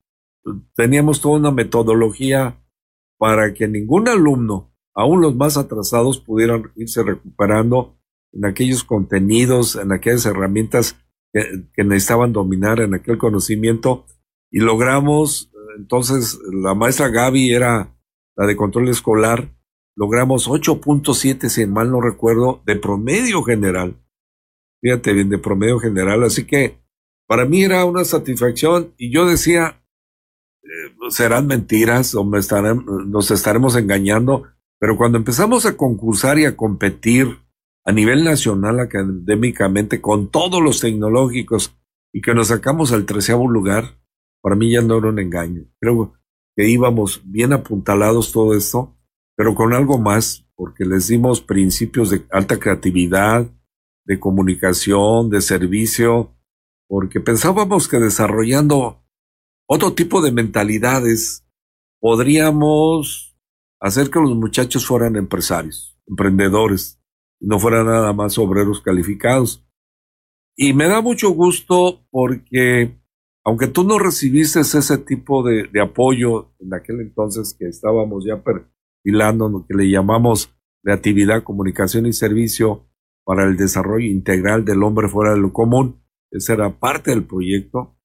teníamos 0.74 1.20
toda 1.20 1.38
una 1.38 1.50
metodología 1.50 2.62
para 3.18 3.52
que 3.54 3.68
ningún 3.68 4.08
alumno, 4.08 4.72
aún 4.94 5.20
los 5.20 5.34
más 5.34 5.56
atrasados, 5.56 6.20
pudieran 6.20 6.70
irse 6.76 7.02
recuperando 7.02 7.98
en 8.34 8.44
aquellos 8.44 8.84
contenidos, 8.84 9.76
en 9.76 9.92
aquellas 9.92 10.26
herramientas 10.26 10.96
que, 11.32 11.64
que 11.72 11.84
necesitaban 11.84 12.32
dominar, 12.32 12.80
en 12.80 12.94
aquel 12.94 13.18
conocimiento, 13.18 14.06
y 14.50 14.60
logramos, 14.60 15.50
entonces, 15.78 16.38
la 16.52 16.74
maestra 16.74 17.08
Gaby 17.08 17.52
era 17.52 17.96
la 18.36 18.46
de 18.46 18.56
control 18.56 18.88
escolar, 18.88 19.52
logramos 19.96 20.48
8.7, 20.48 21.48
si 21.48 21.66
mal 21.66 21.90
no 21.90 22.00
recuerdo, 22.00 22.62
de 22.66 22.76
promedio 22.76 23.42
general. 23.42 24.00
Fíjate 24.80 25.12
bien, 25.12 25.30
de 25.30 25.38
promedio 25.38 25.78
general. 25.78 26.24
Así 26.24 26.46
que 26.46 26.78
para 27.26 27.46
mí 27.46 27.62
era 27.62 27.84
una 27.84 28.04
satisfacción 28.04 28.92
y 28.98 29.12
yo 29.12 29.26
decía, 29.26 29.82
eh, 30.62 30.94
serán 31.10 31.46
mentiras 31.46 32.14
o 32.14 32.24
me 32.24 32.38
estarán, 32.38 32.84
nos 33.06 33.30
estaremos 33.30 33.76
engañando, 33.76 34.44
pero 34.78 34.96
cuando 34.96 35.18
empezamos 35.18 35.64
a 35.66 35.76
concursar 35.76 36.38
y 36.38 36.44
a 36.44 36.56
competir 36.56 37.38
a 37.84 37.92
nivel 37.92 38.24
nacional 38.24 38.80
académicamente 38.80 40.00
con 40.00 40.30
todos 40.30 40.62
los 40.62 40.80
tecnológicos 40.80 41.76
y 42.12 42.20
que 42.20 42.34
nos 42.34 42.48
sacamos 42.48 42.92
al 42.92 43.06
treceavo 43.06 43.48
lugar, 43.48 44.00
para 44.40 44.56
mí 44.56 44.70
ya 44.70 44.82
no 44.82 44.98
era 44.98 45.08
un 45.08 45.18
engaño. 45.18 45.64
Creo 45.80 46.14
que 46.56 46.68
íbamos 46.68 47.22
bien 47.24 47.52
apuntalados 47.52 48.32
todo 48.32 48.54
esto 48.54 48.94
pero 49.36 49.54
con 49.54 49.72
algo 49.72 49.98
más, 49.98 50.46
porque 50.54 50.84
les 50.84 51.08
dimos 51.08 51.40
principios 51.40 52.10
de 52.10 52.24
alta 52.30 52.58
creatividad, 52.58 53.50
de 54.04 54.20
comunicación, 54.20 55.30
de 55.30 55.40
servicio, 55.40 56.36
porque 56.88 57.20
pensábamos 57.20 57.88
que 57.88 57.98
desarrollando 57.98 59.02
otro 59.66 59.94
tipo 59.94 60.20
de 60.22 60.30
mentalidades 60.30 61.44
podríamos 62.00 63.36
hacer 63.80 64.10
que 64.10 64.20
los 64.20 64.36
muchachos 64.36 64.86
fueran 64.86 65.16
empresarios, 65.16 65.98
emprendedores, 66.06 67.00
no 67.40 67.58
fueran 67.58 67.86
nada 67.86 68.12
más 68.12 68.38
obreros 68.38 68.80
calificados. 68.80 69.64
Y 70.56 70.72
me 70.72 70.88
da 70.88 71.00
mucho 71.00 71.30
gusto 71.30 72.06
porque, 72.10 72.98
aunque 73.44 73.66
tú 73.66 73.84
no 73.84 73.98
recibiste 73.98 74.60
ese 74.60 74.98
tipo 74.98 75.42
de, 75.42 75.68
apoyo 75.80 76.54
en 76.60 76.74
aquel 76.74 77.00
entonces 77.00 77.56
que 77.58 77.66
estábamos 77.66 78.24
ya 78.24 78.42
per, 78.42 78.66
lo 79.04 79.66
que 79.66 79.74
le 79.74 79.90
llamamos 79.90 80.54
creatividad, 80.82 81.42
comunicación 81.42 82.06
y 82.06 82.12
servicio 82.12 82.86
para 83.24 83.44
el 83.44 83.56
desarrollo 83.56 84.06
integral 84.06 84.64
del 84.64 84.82
hombre 84.82 85.08
fuera 85.08 85.32
de 85.32 85.40
lo 85.40 85.52
común. 85.52 86.02
Esa 86.30 86.54
era 86.54 86.78
parte 86.78 87.10
del 87.10 87.24
proyecto, 87.24 87.96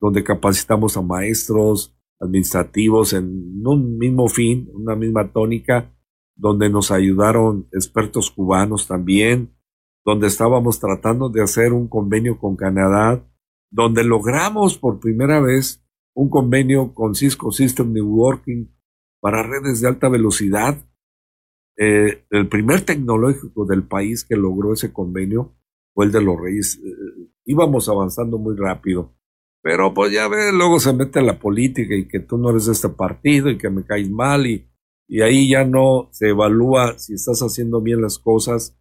donde 0.00 0.24
capacitamos 0.24 0.96
a 0.96 1.02
maestros 1.02 1.96
administrativos 2.20 3.12
en 3.12 3.62
un 3.64 3.98
mismo 3.98 4.28
fin, 4.28 4.68
una 4.72 4.96
misma 4.96 5.32
tónica, 5.32 5.93
donde 6.36 6.68
nos 6.68 6.90
ayudaron 6.90 7.68
expertos 7.72 8.30
cubanos 8.30 8.86
también, 8.86 9.54
donde 10.04 10.26
estábamos 10.26 10.80
tratando 10.80 11.28
de 11.28 11.42
hacer 11.42 11.72
un 11.72 11.88
convenio 11.88 12.38
con 12.38 12.56
Canadá, 12.56 13.26
donde 13.70 14.04
logramos 14.04 14.78
por 14.78 15.00
primera 15.00 15.40
vez 15.40 15.82
un 16.14 16.28
convenio 16.28 16.94
con 16.94 17.14
Cisco 17.14 17.50
System 17.50 17.92
Networking 17.92 18.66
para 19.20 19.42
redes 19.42 19.80
de 19.80 19.88
alta 19.88 20.08
velocidad. 20.08 20.76
Eh, 21.76 22.24
el 22.30 22.48
primer 22.48 22.82
tecnológico 22.82 23.64
del 23.66 23.82
país 23.82 24.24
que 24.24 24.36
logró 24.36 24.74
ese 24.74 24.92
convenio 24.92 25.56
fue 25.92 26.06
el 26.06 26.12
de 26.12 26.22
los 26.22 26.40
Reyes. 26.40 26.78
Eh, 26.84 27.30
íbamos 27.46 27.88
avanzando 27.88 28.38
muy 28.38 28.56
rápido. 28.56 29.14
Pero 29.62 29.94
pues 29.94 30.12
ya 30.12 30.28
ve, 30.28 30.52
luego 30.52 30.78
se 30.78 30.92
mete 30.92 31.22
la 31.22 31.38
política 31.38 31.94
y 31.94 32.06
que 32.06 32.20
tú 32.20 32.36
no 32.36 32.50
eres 32.50 32.66
de 32.66 32.72
este 32.72 32.90
partido 32.90 33.48
y 33.48 33.56
que 33.56 33.70
me 33.70 33.84
caes 33.84 34.10
mal 34.10 34.46
y, 34.46 34.68
y 35.06 35.20
ahí 35.20 35.50
ya 35.50 35.64
no 35.64 36.08
se 36.12 36.30
evalúa 36.30 36.98
si 36.98 37.14
estás 37.14 37.40
haciendo 37.40 37.80
bien 37.80 38.00
las 38.00 38.18
cosas, 38.18 38.76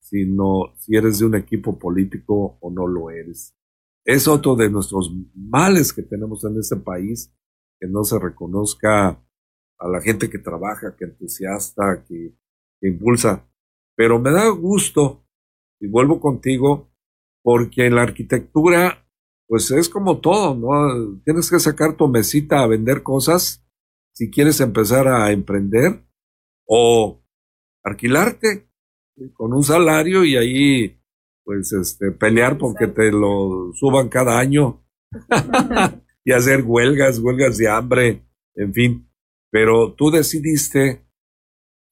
sino 0.00 0.74
si 0.78 0.96
eres 0.96 1.18
de 1.18 1.26
un 1.26 1.34
equipo 1.34 1.78
político 1.78 2.58
o 2.60 2.70
no 2.70 2.86
lo 2.86 3.10
eres. 3.10 3.56
Es 4.04 4.28
otro 4.28 4.54
de 4.54 4.70
nuestros 4.70 5.12
males 5.34 5.92
que 5.92 6.02
tenemos 6.02 6.44
en 6.44 6.58
este 6.58 6.76
país, 6.76 7.34
que 7.80 7.88
no 7.88 8.04
se 8.04 8.18
reconozca 8.18 9.08
a 9.78 9.88
la 9.88 10.00
gente 10.00 10.30
que 10.30 10.38
trabaja, 10.38 10.94
que 10.96 11.06
entusiasta, 11.06 12.04
que, 12.06 12.34
impulsa. 12.82 13.48
Pero 13.96 14.18
me 14.20 14.30
da 14.30 14.48
gusto, 14.50 15.26
y 15.80 15.88
vuelvo 15.88 16.20
contigo, 16.20 16.92
porque 17.42 17.86
en 17.86 17.94
la 17.94 18.02
arquitectura, 18.02 19.06
pues 19.48 19.70
es 19.70 19.88
como 19.88 20.20
todo, 20.20 20.54
¿no? 20.54 21.20
Tienes 21.24 21.50
que 21.50 21.58
sacar 21.58 21.96
tu 21.96 22.06
mesita 22.08 22.62
a 22.62 22.66
vender 22.66 23.02
cosas 23.02 23.63
si 24.14 24.30
quieres 24.30 24.60
empezar 24.60 25.08
a 25.08 25.32
emprender 25.32 26.04
o 26.66 27.22
alquilarte 27.82 28.70
con 29.34 29.52
un 29.52 29.62
salario 29.62 30.24
y 30.24 30.36
ahí, 30.36 31.00
pues, 31.44 31.72
este, 31.72 32.12
pelear 32.12 32.56
porque 32.56 32.86
te 32.86 33.10
lo 33.10 33.72
suban 33.74 34.08
cada 34.08 34.38
año 34.38 34.86
y 36.24 36.32
hacer 36.32 36.62
huelgas, 36.62 37.18
huelgas 37.18 37.58
de 37.58 37.68
hambre, 37.68 38.26
en 38.54 38.72
fin. 38.72 39.10
Pero 39.50 39.94
tú 39.94 40.10
decidiste 40.10 41.04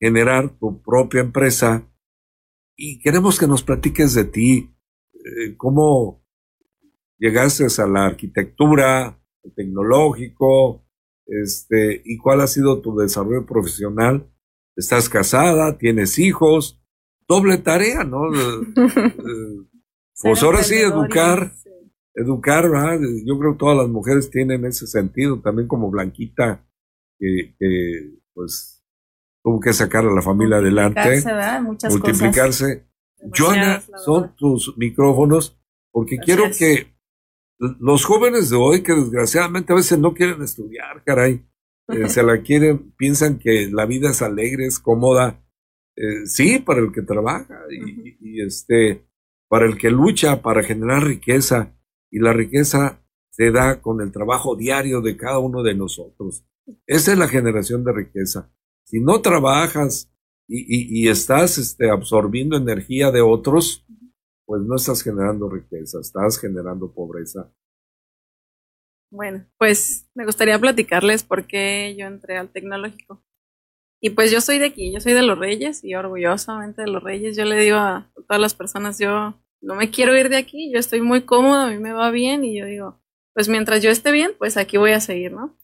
generar 0.00 0.56
tu 0.58 0.80
propia 0.80 1.20
empresa 1.20 1.88
y 2.76 3.00
queremos 3.00 3.38
que 3.38 3.46
nos 3.46 3.62
platiques 3.62 4.14
de 4.14 4.24
ti, 4.24 4.74
eh, 5.14 5.56
cómo 5.56 6.24
llegaste 7.18 7.66
a 7.80 7.86
la 7.86 8.06
arquitectura, 8.06 9.20
el 9.42 9.54
tecnológico, 9.54 10.84
este, 11.26 12.02
y 12.04 12.18
cuál 12.18 12.40
ha 12.40 12.46
sido 12.46 12.80
tu 12.80 12.96
desarrollo 12.96 13.46
profesional. 13.46 14.28
Estás 14.76 15.08
casada, 15.08 15.76
tienes 15.78 16.18
hijos, 16.18 16.82
doble 17.28 17.58
tarea, 17.58 18.04
¿no? 18.04 18.22
Eh, 20.24 20.30
pues 20.30 20.42
ahora 20.42 20.62
sí, 20.62 20.76
educar, 20.76 21.52
educar, 22.14 22.70
¿verdad? 22.70 23.00
Yo 23.24 23.38
creo 23.38 23.52
que 23.52 23.58
todas 23.58 23.76
las 23.76 23.88
mujeres 23.88 24.30
tienen 24.30 24.64
ese 24.64 24.86
sentido, 24.86 25.40
también 25.40 25.66
como 25.66 25.90
Blanquita 25.90 26.64
que, 27.58 28.14
pues 28.34 28.84
tuvo 29.42 29.60
que 29.60 29.72
sacar 29.72 30.04
a 30.06 30.12
la 30.12 30.22
familia 30.22 30.56
adelante, 30.56 31.22
multiplicarse. 31.88 32.86
Joana, 33.36 33.82
son 34.04 34.34
tus 34.36 34.76
micrófonos, 34.76 35.58
porque 35.92 36.18
quiero 36.18 36.44
que 36.56 36.91
los 37.80 38.04
jóvenes 38.04 38.50
de 38.50 38.56
hoy, 38.56 38.82
que 38.82 38.92
desgraciadamente 38.92 39.72
a 39.72 39.76
veces 39.76 39.98
no 39.98 40.14
quieren 40.14 40.42
estudiar, 40.42 41.02
caray, 41.04 41.44
eh, 41.88 42.08
se 42.08 42.22
la 42.22 42.42
quieren, 42.42 42.92
piensan 42.96 43.38
que 43.38 43.68
la 43.70 43.86
vida 43.86 44.10
es 44.10 44.22
alegre, 44.22 44.66
es 44.66 44.78
cómoda. 44.78 45.44
Eh, 45.94 46.26
sí, 46.26 46.58
para 46.58 46.80
el 46.80 46.90
que 46.90 47.02
trabaja 47.02 47.60
y, 47.70 48.16
y, 48.20 48.42
este, 48.42 49.06
para 49.48 49.66
el 49.66 49.76
que 49.76 49.90
lucha 49.90 50.40
para 50.40 50.62
generar 50.62 51.04
riqueza 51.04 51.76
y 52.10 52.18
la 52.18 52.32
riqueza 52.32 53.04
se 53.30 53.50
da 53.50 53.80
con 53.80 54.00
el 54.00 54.10
trabajo 54.10 54.56
diario 54.56 55.00
de 55.00 55.16
cada 55.16 55.38
uno 55.38 55.62
de 55.62 55.74
nosotros. 55.74 56.44
Esa 56.86 57.12
es 57.12 57.18
la 57.18 57.28
generación 57.28 57.84
de 57.84 57.92
riqueza. 57.92 58.50
Si 58.84 59.00
no 59.00 59.20
trabajas 59.20 60.12
y, 60.48 61.08
estás 61.08 61.56
este, 61.58 61.90
absorbiendo 61.90 62.56
energía 62.56 63.10
de 63.10 63.22
otros, 63.22 63.86
pues 64.52 64.64
no 64.64 64.76
estás 64.76 65.02
generando 65.02 65.48
riqueza, 65.48 65.98
estás 65.98 66.38
generando 66.38 66.92
pobreza. 66.92 67.50
Bueno, 69.10 69.46
pues 69.56 70.10
me 70.14 70.26
gustaría 70.26 70.58
platicarles 70.58 71.22
por 71.22 71.46
qué 71.46 71.96
yo 71.98 72.04
entré 72.04 72.36
al 72.36 72.50
tecnológico. 72.50 73.24
Y 74.02 74.10
pues 74.10 74.30
yo 74.30 74.42
soy 74.42 74.58
de 74.58 74.66
aquí, 74.66 74.92
yo 74.92 75.00
soy 75.00 75.14
de 75.14 75.22
los 75.22 75.38
Reyes 75.38 75.82
y 75.82 75.94
orgullosamente 75.94 76.82
de 76.82 76.88
los 76.88 77.02
Reyes. 77.02 77.34
Yo 77.34 77.46
le 77.46 77.56
digo 77.56 77.78
a 77.78 78.12
todas 78.28 78.42
las 78.42 78.52
personas, 78.52 78.98
yo 78.98 79.42
no 79.62 79.74
me 79.74 79.88
quiero 79.88 80.14
ir 80.18 80.28
de 80.28 80.36
aquí, 80.36 80.70
yo 80.70 80.78
estoy 80.78 81.00
muy 81.00 81.22
cómodo, 81.22 81.62
a 81.62 81.70
mí 81.70 81.78
me 81.78 81.94
va 81.94 82.10
bien 82.10 82.44
y 82.44 82.58
yo 82.58 82.66
digo, 82.66 83.00
pues 83.32 83.48
mientras 83.48 83.82
yo 83.82 83.88
esté 83.88 84.12
bien, 84.12 84.32
pues 84.36 84.58
aquí 84.58 84.76
voy 84.76 84.90
a 84.90 85.00
seguir, 85.00 85.32
¿no? 85.32 85.56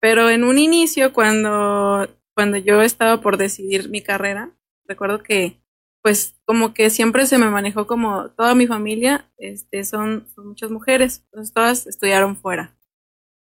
Pero 0.00 0.30
en 0.30 0.42
un 0.42 0.56
inicio, 0.56 1.12
cuando, 1.12 2.08
cuando 2.34 2.56
yo 2.56 2.80
estaba 2.80 3.20
por 3.20 3.36
decidir 3.36 3.90
mi 3.90 4.00
carrera, 4.00 4.56
recuerdo 4.86 5.22
que 5.22 5.60
pues 6.06 6.36
como 6.44 6.72
que 6.72 6.88
siempre 6.88 7.26
se 7.26 7.36
me 7.36 7.50
manejó 7.50 7.88
como 7.88 8.30
toda 8.30 8.54
mi 8.54 8.68
familia 8.68 9.28
este, 9.38 9.82
son, 9.84 10.28
son 10.36 10.46
muchas 10.46 10.70
mujeres, 10.70 11.24
entonces 11.24 11.52
todas 11.52 11.88
estudiaron 11.88 12.36
fuera. 12.36 12.78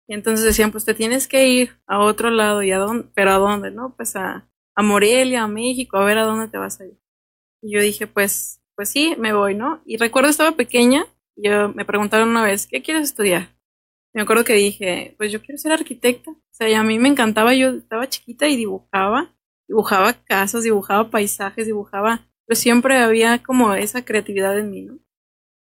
Y 0.08 0.16
entonces 0.16 0.44
decían, 0.44 0.72
pues 0.72 0.84
te 0.84 0.96
tienes 0.96 1.28
que 1.28 1.48
ir 1.48 1.78
a 1.86 2.00
otro 2.00 2.32
lado, 2.32 2.64
¿y 2.64 2.72
a 2.72 2.80
dónde? 2.80 3.08
¿Pero 3.14 3.34
a 3.34 3.38
dónde? 3.38 3.70
¿No? 3.70 3.96
Pues 3.96 4.16
a, 4.16 4.50
a 4.74 4.82
Morelia, 4.82 5.44
a 5.44 5.48
México, 5.48 5.98
a 5.98 6.06
ver 6.06 6.18
a 6.18 6.24
dónde 6.24 6.48
te 6.48 6.58
vas 6.58 6.82
a 6.82 6.86
ir. 6.86 7.00
Y 7.62 7.72
yo 7.72 7.82
dije, 7.82 8.08
pues, 8.08 8.64
pues 8.76 8.90
sí, 8.90 9.14
me 9.20 9.32
voy, 9.32 9.54
¿no? 9.54 9.84
Y 9.86 9.98
recuerdo 9.98 10.32
estaba 10.32 10.54
pequeña, 10.54 11.06
yo 11.36 11.70
me 11.70 11.86
preguntaron 11.86 12.30
una 12.30 12.42
vez, 12.42 12.66
¿qué 12.66 12.82
quieres 12.82 13.04
estudiar? 13.04 13.50
me 14.12 14.24
acuerdo 14.24 14.44
que 14.44 14.54
dije, 14.54 15.14
pues 15.20 15.32
yo 15.32 15.40
quiero 15.40 15.60
ser 15.60 15.72
arquitecta. 15.72 16.32
O 16.32 16.38
sea, 16.50 16.68
y 16.68 16.74
a 16.74 16.82
mí 16.82 16.98
me 16.98 17.10
encantaba, 17.10 17.54
yo 17.54 17.70
estaba 17.70 18.10
chiquita 18.10 18.48
y 18.48 18.56
dibujaba, 18.56 19.36
dibujaba 19.68 20.14
casas, 20.14 20.64
dibujaba 20.64 21.12
paisajes, 21.12 21.68
dibujaba 21.68 22.26
pero 22.46 22.56
siempre 22.56 22.98
había 22.98 23.42
como 23.42 23.74
esa 23.74 24.04
creatividad 24.04 24.58
en 24.58 24.72
mí, 24.72 24.82
¿no? 24.84 25.00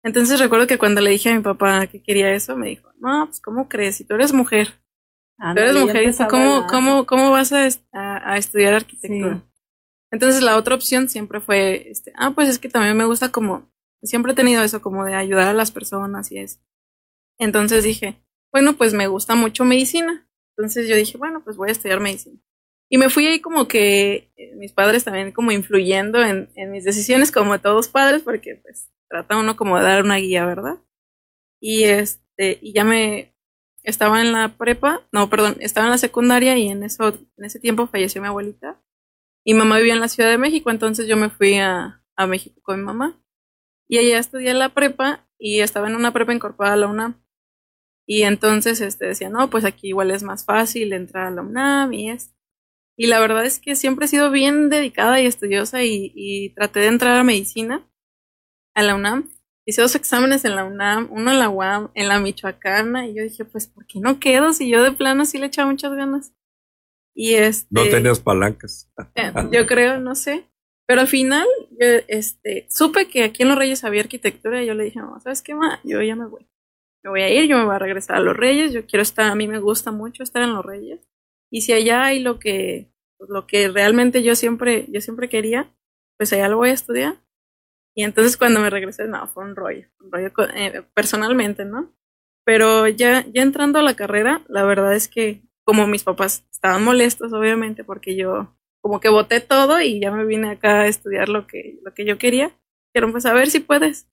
Entonces 0.03 0.39
recuerdo 0.39 0.67
que 0.67 0.77
cuando 0.77 1.01
le 1.01 1.11
dije 1.11 1.29
a 1.29 1.35
mi 1.35 1.41
papá 1.41 1.87
que 1.87 2.01
quería 2.01 2.31
eso, 2.31 2.55
me 2.55 2.69
dijo, 2.69 2.89
no, 2.99 3.25
pues 3.25 3.41
¿cómo 3.41 3.67
crees? 3.67 3.97
Si 3.97 4.05
tú 4.05 4.15
eres 4.15 4.31
mujer, 4.33 4.69
tú 5.37 5.59
eres 5.59 5.75
mujer, 5.75 6.13
¿cómo, 6.29 6.67
cómo, 6.67 7.05
¿cómo 7.05 7.31
vas 7.31 7.51
a, 7.51 7.67
a, 7.91 8.37
estudiar 8.37 8.73
arquitectura? 8.73 9.43
Entonces 10.11 10.41
la 10.41 10.57
otra 10.57 10.75
opción 10.75 11.09
siempre 11.09 11.41
fue, 11.41 11.89
este, 11.89 12.13
ah, 12.15 12.31
pues 12.31 12.49
es 12.49 12.59
que 12.59 12.69
también 12.69 12.95
me 12.95 13.05
gusta 13.05 13.29
como, 13.31 13.69
siempre 14.01 14.31
he 14.31 14.35
tenido 14.35 14.63
eso 14.63 14.81
como 14.81 15.05
de 15.05 15.15
ayudar 15.15 15.47
a 15.47 15.53
las 15.53 15.71
personas 15.71 16.31
y 16.31 16.39
eso. 16.39 16.59
Entonces 17.37 17.83
dije, 17.83 18.21
bueno, 18.51 18.73
pues 18.77 18.93
me 18.93 19.07
gusta 19.07 19.35
mucho 19.35 19.65
medicina. 19.65 20.27
Entonces 20.57 20.89
yo 20.89 20.95
dije, 20.95 21.17
bueno, 21.17 21.43
pues 21.43 21.57
voy 21.57 21.69
a 21.69 21.71
estudiar 21.73 21.99
medicina. 21.99 22.39
Y 22.89 22.97
me 22.97 23.09
fui 23.09 23.27
ahí 23.27 23.39
como 23.39 23.67
que 23.67 24.31
eh, 24.35 24.55
mis 24.55 24.73
padres 24.73 25.03
también 25.03 25.31
como 25.31 25.51
influyendo 25.51 26.23
en, 26.23 26.49
en 26.55 26.71
mis 26.71 26.83
decisiones 26.83 27.31
como 27.31 27.59
todos 27.59 27.87
padres, 27.87 28.23
porque 28.23 28.55
pues 28.55 28.89
trata 29.07 29.37
uno 29.37 29.55
como 29.55 29.77
de 29.77 29.83
dar 29.83 30.03
una 30.03 30.17
guía, 30.17 30.45
¿verdad? 30.45 30.79
Y 31.61 31.83
este, 31.83 32.57
y 32.61 32.73
ya 32.73 32.83
me 32.83 33.35
estaba 33.83 34.21
en 34.21 34.31
la 34.31 34.57
prepa, 34.57 35.01
no, 35.11 35.29
perdón, 35.29 35.57
estaba 35.59 35.87
en 35.87 35.91
la 35.91 35.97
secundaria 35.97 36.57
y 36.57 36.69
en 36.69 36.83
eso, 36.83 37.09
en 37.37 37.45
ese 37.45 37.59
tiempo 37.59 37.87
falleció 37.87 38.21
mi 38.21 38.27
abuelita. 38.27 38.81
Y 39.45 39.53
mamá 39.53 39.77
vivía 39.77 39.93
en 39.93 40.01
la 40.01 40.09
Ciudad 40.09 40.29
de 40.29 40.37
México, 40.37 40.69
entonces 40.69 41.07
yo 41.07 41.17
me 41.17 41.29
fui 41.29 41.55
a, 41.57 42.03
a 42.15 42.27
México 42.27 42.59
con 42.63 42.79
mi 42.79 42.85
mamá. 42.85 43.21
Y 43.87 43.97
allá 43.97 44.19
estudié 44.19 44.53
la 44.53 44.69
prepa 44.69 45.27
y 45.39 45.61
estaba 45.61 45.87
en 45.87 45.95
una 45.95 46.13
prepa 46.13 46.33
incorporada 46.33 46.75
a 46.75 46.77
la 46.77 46.87
UNAM. 46.87 47.23
Y 48.07 48.23
entonces 48.23 48.81
este 48.81 49.05
decía, 49.07 49.29
no, 49.29 49.49
pues 49.49 49.65
aquí 49.65 49.89
igual 49.89 50.11
es 50.11 50.23
más 50.23 50.45
fácil 50.45 50.93
entrar 50.93 51.27
a 51.27 51.31
la 51.31 51.41
UNAM 51.41 51.93
y 51.93 52.09
esto. 52.09 52.38
Y 52.99 53.07
la 53.07 53.21
verdad 53.21 53.45
es 53.45 53.59
que 53.59 53.77
siempre 53.77 54.05
he 54.05 54.09
sido 54.09 54.29
bien 54.29 54.69
dedicada 54.69 55.21
y 55.21 55.25
estudiosa 55.25 55.85
y, 55.85 56.49
traté 56.53 56.81
de 56.81 56.87
entrar 56.87 57.15
a 57.15 57.23
medicina 57.23 57.89
a 58.75 58.83
la 58.83 58.93
UNAM. 58.93 59.29
Hice 59.65 59.81
dos 59.81 59.95
exámenes 59.95 60.43
en 60.43 60.57
la 60.57 60.65
UNAM, 60.65 61.07
uno 61.09 61.31
en 61.31 61.39
la 61.39 61.47
UAM, 61.47 61.91
en 61.93 62.09
la 62.09 62.19
Michoacana, 62.19 63.07
y 63.07 63.15
yo 63.15 63.23
dije, 63.23 63.45
pues, 63.45 63.67
¿por 63.67 63.87
qué 63.87 64.01
no 64.01 64.19
quedo? 64.19 64.51
Si 64.51 64.67
yo 64.67 64.83
de 64.83 64.91
plano 64.91 65.23
sí 65.23 65.37
le 65.37 65.45
echaba 65.45 65.71
muchas 65.71 65.93
ganas. 65.93 66.33
Y 67.15 67.35
este. 67.35 67.67
No 67.69 67.83
tenías 67.89 68.19
palancas. 68.19 68.91
Eh, 69.15 69.31
yo 69.49 69.65
creo, 69.65 70.01
no 70.01 70.13
sé. 70.13 70.49
Pero 70.85 70.99
al 70.99 71.07
final, 71.07 71.47
yo, 71.79 71.87
este, 72.09 72.67
supe 72.69 73.07
que 73.07 73.23
aquí 73.23 73.43
en 73.43 73.49
Los 73.49 73.57
Reyes 73.57 73.85
había 73.85 74.01
arquitectura 74.01 74.61
y 74.61 74.65
yo 74.65 74.73
le 74.73 74.83
dije, 74.83 74.99
no, 74.99 75.17
¿sabes 75.21 75.41
qué, 75.41 75.55
ma? 75.55 75.79
Yo 75.85 76.01
ya 76.01 76.17
me 76.17 76.25
voy. 76.25 76.45
Me 77.05 77.11
voy 77.11 77.21
a 77.21 77.29
ir, 77.29 77.47
yo 77.47 77.57
me 77.57 77.63
voy 77.63 77.75
a 77.75 77.79
regresar 77.79 78.17
a 78.17 78.19
Los 78.19 78.35
Reyes, 78.35 78.73
yo 78.73 78.85
quiero 78.85 79.03
estar, 79.03 79.31
a 79.31 79.35
mí 79.35 79.47
me 79.47 79.59
gusta 79.59 79.91
mucho 79.91 80.21
estar 80.21 80.41
en 80.41 80.53
Los 80.53 80.65
Reyes. 80.65 80.99
Y 81.51 81.61
si 81.61 81.73
allá 81.73 82.05
hay 82.05 82.19
lo 82.19 82.39
que, 82.39 82.91
pues, 83.17 83.29
lo 83.29 83.47
que 83.47 83.69
realmente 83.69 84.23
yo 84.23 84.35
siempre, 84.35 84.85
yo 84.89 85.01
siempre 85.01 85.29
quería, 85.29 85.73
pues 86.17 86.33
allá 86.33 86.47
lo 86.49 86.57
voy 86.57 86.69
a 86.69 86.73
estudiar. 86.73 87.15
Y 87.95 88.03
entonces 88.03 88.37
cuando 88.37 88.59
me 88.59 88.69
regresé, 88.69 89.07
no, 89.07 89.27
fue 89.27 89.43
un 89.43 89.55
rollo, 89.55 89.87
un 89.99 90.11
rollo 90.11 90.31
eh, 90.55 90.83
personalmente, 90.93 91.65
¿no? 91.65 91.93
Pero 92.45 92.87
ya, 92.87 93.25
ya 93.27 93.41
entrando 93.41 93.79
a 93.79 93.83
la 93.83 93.95
carrera, 93.95 94.43
la 94.47 94.63
verdad 94.63 94.95
es 94.95 95.07
que 95.07 95.43
como 95.65 95.85
mis 95.85 96.03
papás 96.03 96.45
estaban 96.51 96.83
molestos, 96.83 97.33
obviamente, 97.33 97.83
porque 97.83 98.15
yo 98.15 98.55
como 98.81 98.99
que 98.99 99.09
boté 99.09 99.41
todo 99.41 99.81
y 99.81 99.99
ya 99.99 100.11
me 100.11 100.25
vine 100.25 100.51
acá 100.51 100.81
a 100.81 100.87
estudiar 100.87 101.29
lo 101.29 101.45
que, 101.47 101.79
lo 101.83 101.93
que 101.93 102.05
yo 102.05 102.17
quería. 102.17 102.57
Dijeron, 102.93 103.11
pues 103.11 103.25
a 103.25 103.33
ver 103.33 103.49
si 103.49 103.59
puedes. 103.59 104.07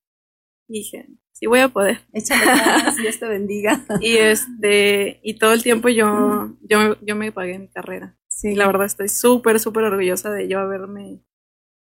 Dije, 0.68 1.08
sí 1.36 1.46
voy 1.46 1.60
a 1.60 1.68
poder. 1.68 2.00
Échale 2.12 2.46
ganas, 2.46 2.96
Dios 2.96 3.18
te 3.18 3.26
bendiga. 3.26 3.84
y 4.00 4.16
este, 4.16 5.20
y 5.22 5.34
todo 5.38 5.52
el 5.52 5.62
tiempo 5.62 5.90
yo, 5.90 6.56
yo, 6.62 6.96
yo 7.02 7.14
me 7.14 7.30
pagué 7.30 7.58
mi 7.58 7.68
carrera. 7.68 8.16
Sí. 8.28 8.54
la 8.54 8.66
verdad 8.66 8.86
estoy 8.86 9.08
súper, 9.08 9.60
súper 9.60 9.84
orgullosa 9.84 10.30
de 10.30 10.48
yo 10.48 10.58
haberme. 10.58 11.22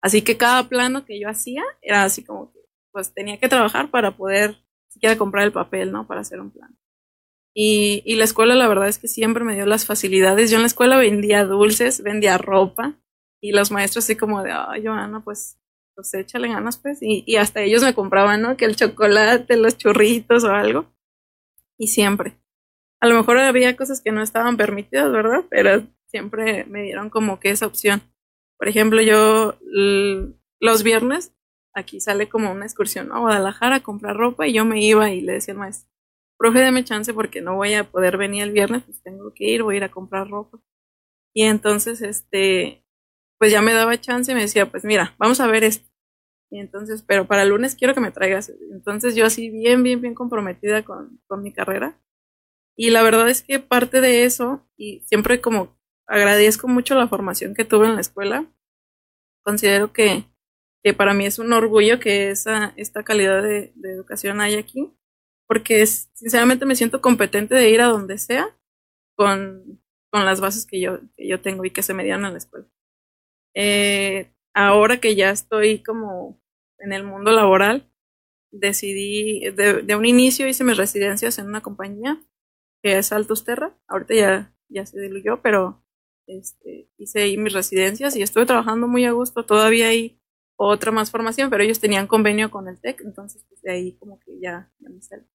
Así 0.02 0.22
que 0.22 0.36
cada 0.36 0.68
plano 0.68 1.04
que 1.04 1.20
yo 1.20 1.28
hacía 1.28 1.62
era 1.82 2.04
así 2.04 2.24
como 2.24 2.52
que, 2.52 2.60
pues 2.92 3.12
tenía 3.12 3.38
que 3.38 3.48
trabajar 3.48 3.90
para 3.90 4.16
poder 4.16 4.56
siquiera 4.88 5.16
comprar 5.16 5.44
el 5.44 5.52
papel, 5.52 5.92
¿no? 5.92 6.06
Para 6.06 6.20
hacer 6.20 6.40
un 6.40 6.50
plan. 6.50 6.76
Y, 7.54 8.02
y 8.04 8.16
la 8.16 8.24
escuela, 8.24 8.54
la 8.54 8.68
verdad 8.68 8.88
es 8.88 8.98
que 8.98 9.08
siempre 9.08 9.44
me 9.44 9.54
dio 9.54 9.66
las 9.66 9.86
facilidades. 9.86 10.50
Yo 10.50 10.56
en 10.56 10.62
la 10.62 10.68
escuela 10.68 10.96
vendía 10.98 11.44
dulces, 11.44 12.02
vendía 12.02 12.38
ropa, 12.38 12.98
y 13.40 13.52
los 13.52 13.70
maestros 13.70 14.04
así 14.04 14.16
como 14.16 14.42
de, 14.42 14.52
ay, 14.52 14.84
Joana, 14.84 15.22
pues 15.24 15.58
pues 15.94 16.12
échale 16.14 16.48
ganas, 16.48 16.78
pues. 16.78 17.02
Y, 17.02 17.24
y 17.26 17.36
hasta 17.36 17.62
ellos 17.62 17.82
me 17.82 17.94
compraban, 17.94 18.42
¿no? 18.42 18.56
Que 18.56 18.64
el 18.64 18.76
chocolate, 18.76 19.56
los 19.56 19.76
churritos 19.76 20.44
o 20.44 20.50
algo. 20.50 20.86
Y 21.78 21.88
siempre. 21.88 22.36
A 23.00 23.06
lo 23.08 23.14
mejor 23.14 23.38
había 23.38 23.76
cosas 23.76 24.00
que 24.00 24.12
no 24.12 24.22
estaban 24.22 24.56
permitidas, 24.56 25.10
¿verdad? 25.10 25.44
Pero 25.48 25.86
siempre 26.06 26.64
me 26.66 26.82
dieron 26.82 27.08
como 27.10 27.40
que 27.40 27.50
esa 27.50 27.66
opción. 27.66 28.02
Por 28.58 28.68
ejemplo, 28.68 29.00
yo 29.00 29.54
los 30.60 30.82
viernes 30.82 31.32
aquí 31.74 32.00
sale 32.00 32.28
como 32.28 32.52
una 32.52 32.66
excursión 32.66 33.12
a 33.12 33.18
Guadalajara 33.18 33.76
a 33.76 33.82
comprar 33.82 34.16
ropa 34.16 34.46
y 34.46 34.52
yo 34.52 34.64
me 34.64 34.82
iba 34.82 35.10
y 35.10 35.20
le 35.20 35.32
decía 35.32 35.54
al 35.54 35.60
maestro, 35.60 35.88
profe, 36.36 36.58
deme 36.58 36.84
chance 36.84 37.14
porque 37.14 37.40
no 37.40 37.56
voy 37.56 37.74
a 37.74 37.84
poder 37.84 38.16
venir 38.16 38.42
el 38.42 38.52
viernes, 38.52 38.82
pues 38.82 39.02
tengo 39.02 39.32
que 39.34 39.44
ir, 39.44 39.62
voy 39.62 39.76
a 39.76 39.78
ir 39.78 39.84
a 39.84 39.90
comprar 39.90 40.28
ropa. 40.28 40.58
Y 41.34 41.44
entonces, 41.44 42.02
este, 42.02 42.84
pues 43.40 43.50
ya 43.50 43.62
me 43.62 43.72
daba 43.72 43.98
chance 43.98 44.30
y 44.30 44.34
me 44.34 44.42
decía, 44.42 44.70
pues 44.70 44.84
mira, 44.84 45.14
vamos 45.18 45.40
a 45.40 45.46
ver 45.46 45.64
esto. 45.64 45.88
Y 46.50 46.58
entonces, 46.58 47.02
pero 47.02 47.26
para 47.26 47.42
el 47.42 47.48
lunes 47.48 47.74
quiero 47.74 47.94
que 47.94 48.00
me 48.00 48.10
traigas. 48.10 48.52
Entonces 48.70 49.14
yo 49.16 49.24
así 49.24 49.48
bien, 49.48 49.82
bien, 49.82 50.02
bien 50.02 50.14
comprometida 50.14 50.84
con, 50.84 51.22
con 51.26 51.42
mi 51.42 51.50
carrera. 51.50 51.98
Y 52.76 52.90
la 52.90 53.02
verdad 53.02 53.30
es 53.30 53.42
que 53.42 53.58
parte 53.58 54.02
de 54.02 54.24
eso, 54.24 54.68
y 54.76 55.00
siempre 55.06 55.40
como 55.40 55.74
agradezco 56.06 56.68
mucho 56.68 56.94
la 56.94 57.08
formación 57.08 57.54
que 57.54 57.64
tuve 57.64 57.86
en 57.86 57.94
la 57.94 58.02
escuela, 58.02 58.44
considero 59.42 59.90
que, 59.92 60.26
que 60.82 60.92
para 60.92 61.14
mí 61.14 61.24
es 61.24 61.38
un 61.38 61.54
orgullo 61.54 61.98
que 61.98 62.30
esa, 62.30 62.74
esta 62.76 63.04
calidad 63.04 63.42
de, 63.42 63.72
educación 63.84 64.42
haya 64.42 64.58
aquí, 64.58 64.92
porque 65.46 65.80
es, 65.80 66.10
sinceramente 66.12 66.66
me 66.66 66.76
siento 66.76 67.00
competente 67.00 67.54
de 67.54 67.70
ir 67.70 67.80
a 67.80 67.86
donde 67.86 68.18
sea 68.18 68.54
con, 69.16 69.80
con 70.10 70.26
las 70.26 70.42
bases 70.42 70.66
que 70.66 70.78
yo, 70.78 71.00
que 71.16 71.26
yo 71.26 71.40
tengo 71.40 71.64
y 71.64 71.70
que 71.70 71.82
se 71.82 71.94
me 71.94 72.04
dieron 72.04 72.26
en 72.26 72.32
la 72.32 72.38
escuela. 72.38 72.66
Eh, 73.62 74.32
ahora 74.54 75.00
que 75.00 75.14
ya 75.16 75.28
estoy 75.28 75.82
como 75.82 76.40
en 76.78 76.94
el 76.94 77.04
mundo 77.04 77.30
laboral, 77.30 77.92
decidí, 78.50 79.40
de, 79.50 79.94
un 79.94 80.06
inicio 80.06 80.48
hice 80.48 80.64
mis 80.64 80.78
residencias 80.78 81.38
en 81.38 81.46
una 81.46 81.60
compañía 81.60 82.24
que 82.82 82.96
es 82.96 83.12
Altos 83.12 83.44
Terra, 83.44 83.78
ahorita 83.86 84.14
ya, 84.14 84.56
ya 84.70 84.86
se 84.86 84.98
diluyó, 84.98 85.42
pero 85.42 85.84
este, 86.26 86.88
hice 86.96 87.20
ahí 87.20 87.36
mis 87.36 87.52
residencias 87.52 88.16
y 88.16 88.22
estuve 88.22 88.46
trabajando 88.46 88.88
muy 88.88 89.04
a 89.04 89.12
gusto, 89.12 89.44
todavía 89.44 89.88
hay 89.88 90.18
otra 90.56 90.90
más 90.90 91.10
formación, 91.10 91.50
pero 91.50 91.62
ellos 91.62 91.80
tenían 91.80 92.06
convenio 92.06 92.50
con 92.50 92.66
el 92.66 92.80
TEC, 92.80 93.02
entonces 93.02 93.44
pues 93.46 93.60
de 93.60 93.72
ahí 93.72 93.92
como 93.98 94.18
que 94.20 94.40
ya, 94.40 94.72
me 94.78 95.02
salí. 95.02 95.26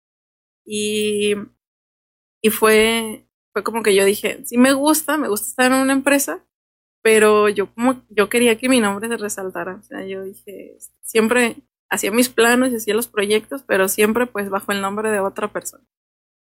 Y, 0.65 1.35
y 2.41 2.49
fue, 2.49 3.29
fue 3.53 3.63
como 3.63 3.83
que 3.83 3.95
yo 3.95 4.07
dije, 4.07 4.43
sí 4.47 4.57
me 4.57 4.73
gusta, 4.73 5.19
me 5.19 5.29
gusta 5.29 5.49
estar 5.49 5.71
en 5.71 5.79
una 5.79 5.93
empresa, 5.93 6.43
pero 7.05 7.51
yo 7.51 7.71
como 7.75 8.03
yo 8.09 8.31
quería 8.31 8.57
que 8.57 8.71
mi 8.71 8.81
nombre 8.81 9.09
se 9.09 9.19
resaltara, 9.19 9.75
o 9.75 9.83
sea, 9.83 10.07
yo 10.07 10.23
dije, 10.23 10.79
siempre 11.03 11.57
hacía 11.91 12.11
mis 12.11 12.31
planos 12.31 12.73
y 12.73 12.77
hacía 12.77 12.95
los 12.95 13.09
proyectos, 13.09 13.63
pero 13.63 13.89
siempre 13.89 14.27
pues 14.27 14.49
bajo 14.49 14.73
el 14.73 14.81
nombre 14.81 15.11
de 15.11 15.21
otra 15.21 15.53
persona. 15.53 15.85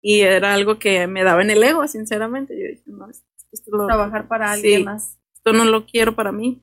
Y 0.03 0.21
era 0.21 0.53
algo 0.53 0.79
que 0.79 1.07
me 1.07 1.25
daba 1.25 1.41
en 1.41 1.49
el 1.49 1.63
ego, 1.63 1.89
sinceramente. 1.89 2.61
Yo 2.61 2.69
dije, 2.69 2.83
no, 2.85 3.09
esto, 3.09 3.71
lo, 3.75 3.87
trabajar 3.87 4.29
para 4.29 4.53
alguien 4.53 4.85
más. 4.85 5.19
Esto 5.35 5.55
no 5.55 5.65
lo 5.65 5.87
quiero 5.87 6.15
para 6.15 6.31
mí. 6.31 6.63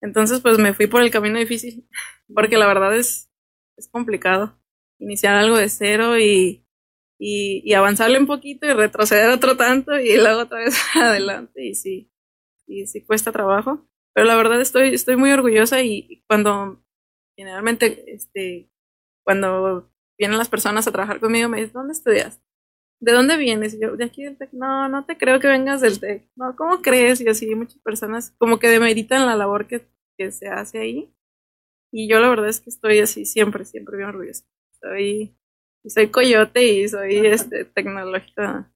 Entonces, 0.00 0.40
pues 0.40 0.56
me 0.56 0.72
fui 0.72 0.86
por 0.86 1.02
el 1.02 1.10
camino 1.10 1.38
difícil, 1.38 1.86
porque 2.34 2.56
la 2.56 2.66
verdad 2.66 2.96
es, 2.96 3.30
es 3.76 3.86
complicado 3.86 4.58
iniciar 4.98 5.36
algo 5.36 5.58
de 5.58 5.68
cero 5.68 6.18
y, 6.18 6.64
y, 7.18 7.60
y 7.66 7.74
avanzarle 7.74 8.18
un 8.18 8.26
poquito 8.26 8.66
y 8.66 8.72
retroceder 8.72 9.28
otro 9.28 9.58
tanto 9.58 9.98
y 9.98 10.16
luego 10.16 10.40
otra 10.40 10.60
vez 10.60 10.74
adelante 10.94 11.66
y 11.66 11.74
sí, 11.74 12.10
y 12.66 12.86
sí 12.86 13.04
cuesta 13.04 13.32
trabajo. 13.32 13.86
Pero 14.14 14.26
la 14.26 14.36
verdad 14.36 14.60
estoy, 14.60 14.94
estoy 14.94 15.16
muy 15.16 15.30
orgullosa 15.32 15.82
y 15.82 16.24
cuando 16.26 16.82
generalmente, 17.36 18.12
este, 18.12 18.70
cuando 19.24 19.90
vienen 20.18 20.38
las 20.38 20.48
personas 20.48 20.86
a 20.86 20.92
trabajar 20.92 21.20
conmigo 21.20 21.48
me 21.48 21.58
dicen, 21.58 21.74
¿dónde 21.74 21.92
estudias? 21.92 22.40
¿De 23.00 23.12
dónde 23.12 23.36
vienes? 23.36 23.74
Y 23.74 23.80
yo, 23.80 23.96
de 23.96 24.04
aquí 24.04 24.24
del 24.24 24.38
TEC. 24.38 24.52
No, 24.52 24.88
no 24.88 25.04
te 25.04 25.18
creo 25.18 25.38
que 25.38 25.48
vengas 25.48 25.80
del 25.82 26.00
TEC. 26.00 26.30
No, 26.34 26.56
¿cómo 26.56 26.80
crees? 26.80 27.20
Y 27.20 27.28
así 27.28 27.54
muchas 27.54 27.78
personas 27.82 28.30
como 28.38 28.58
que 28.58 28.68
demeritan 28.68 29.26
la 29.26 29.36
labor 29.36 29.66
que, 29.66 29.86
que 30.16 30.30
se 30.32 30.48
hace 30.48 30.78
ahí. 30.78 31.14
Y 31.92 32.08
yo 32.08 32.20
la 32.20 32.30
verdad 32.30 32.48
es 32.48 32.60
que 32.60 32.70
estoy 32.70 33.00
así 33.00 33.26
siempre, 33.26 33.64
siempre 33.64 33.96
bien 33.96 34.08
orgullosa. 34.08 34.44
Soy, 34.80 35.36
soy 35.86 36.08
coyote 36.08 36.64
y 36.64 36.88
soy 36.88 37.26
este 37.26 37.64
tecnológica. 37.66 38.72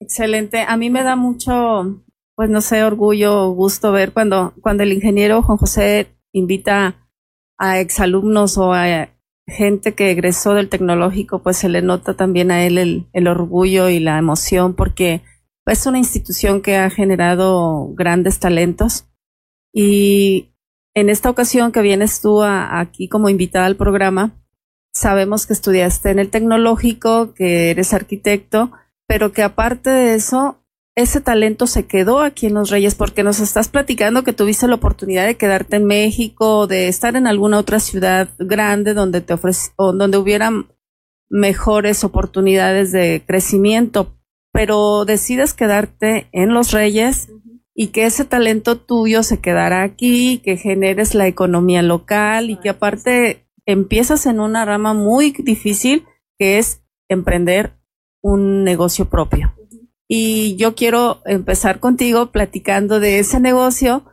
Excelente. 0.00 0.60
A 0.66 0.76
mí 0.76 0.90
me 0.90 1.02
da 1.02 1.16
mucho, 1.16 2.04
pues 2.40 2.48
no 2.48 2.62
sé, 2.62 2.82
orgullo, 2.84 3.50
gusto 3.50 3.92
ver 3.92 4.14
cuando, 4.14 4.54
cuando 4.62 4.82
el 4.82 4.94
ingeniero 4.94 5.42
Juan 5.42 5.58
José 5.58 6.16
invita 6.32 7.06
a 7.58 7.80
exalumnos 7.80 8.56
o 8.56 8.72
a 8.72 9.10
gente 9.46 9.92
que 9.92 10.10
egresó 10.10 10.54
del 10.54 10.70
tecnológico, 10.70 11.42
pues 11.42 11.58
se 11.58 11.68
le 11.68 11.82
nota 11.82 12.14
también 12.14 12.50
a 12.50 12.64
él 12.64 13.06
el, 13.12 13.28
orgullo 13.28 13.90
y 13.90 14.00
la 14.00 14.16
emoción 14.16 14.72
porque 14.72 15.20
es 15.66 15.84
una 15.84 15.98
institución 15.98 16.62
que 16.62 16.78
ha 16.78 16.88
generado 16.88 17.92
grandes 17.92 18.38
talentos. 18.38 19.04
Y 19.70 20.54
en 20.94 21.10
esta 21.10 21.28
ocasión 21.28 21.72
que 21.72 21.82
vienes 21.82 22.22
tú 22.22 22.42
aquí 22.42 23.10
como 23.10 23.28
invitada 23.28 23.66
al 23.66 23.76
programa, 23.76 24.42
sabemos 24.94 25.46
que 25.46 25.52
estudiaste 25.52 26.08
en 26.08 26.18
el 26.18 26.30
tecnológico, 26.30 27.34
que 27.34 27.70
eres 27.70 27.92
arquitecto, 27.92 28.72
pero 29.06 29.30
que 29.32 29.42
aparte 29.42 29.90
de 29.90 30.14
eso, 30.14 30.59
ese 30.96 31.20
talento 31.20 31.66
se 31.66 31.86
quedó 31.86 32.20
aquí 32.20 32.46
en 32.46 32.54
Los 32.54 32.70
Reyes 32.70 32.94
porque 32.94 33.22
nos 33.22 33.40
estás 33.40 33.68
platicando 33.68 34.24
que 34.24 34.32
tuviste 34.32 34.66
la 34.66 34.74
oportunidad 34.74 35.26
de 35.26 35.36
quedarte 35.36 35.76
en 35.76 35.84
México, 35.84 36.66
de 36.66 36.88
estar 36.88 37.16
en 37.16 37.26
alguna 37.26 37.58
otra 37.58 37.80
ciudad 37.80 38.28
grande 38.38 38.94
donde 38.94 39.20
te 39.20 39.34
ofrec- 39.34 39.72
o 39.76 39.92
donde 39.92 40.18
hubieran 40.18 40.66
mejores 41.30 42.02
oportunidades 42.02 42.90
de 42.92 43.22
crecimiento, 43.26 44.18
pero 44.52 45.04
decides 45.04 45.54
quedarte 45.54 46.28
en 46.32 46.52
Los 46.52 46.72
Reyes 46.72 47.30
y 47.72 47.88
que 47.88 48.04
ese 48.04 48.24
talento 48.24 48.76
tuyo 48.76 49.22
se 49.22 49.40
quedara 49.40 49.84
aquí, 49.84 50.38
que 50.44 50.56
generes 50.56 51.14
la 51.14 51.28
economía 51.28 51.82
local 51.82 52.50
y 52.50 52.56
que 52.56 52.70
aparte 52.70 53.46
empiezas 53.64 54.26
en 54.26 54.40
una 54.40 54.64
rama 54.64 54.92
muy 54.92 55.30
difícil 55.30 56.04
que 56.36 56.58
es 56.58 56.82
emprender 57.08 57.78
un 58.22 58.64
negocio 58.64 59.08
propio. 59.08 59.54
Y 60.12 60.56
yo 60.56 60.74
quiero 60.74 61.22
empezar 61.24 61.78
contigo 61.78 62.32
platicando 62.32 62.98
de 62.98 63.20
ese 63.20 63.38
negocio 63.38 64.04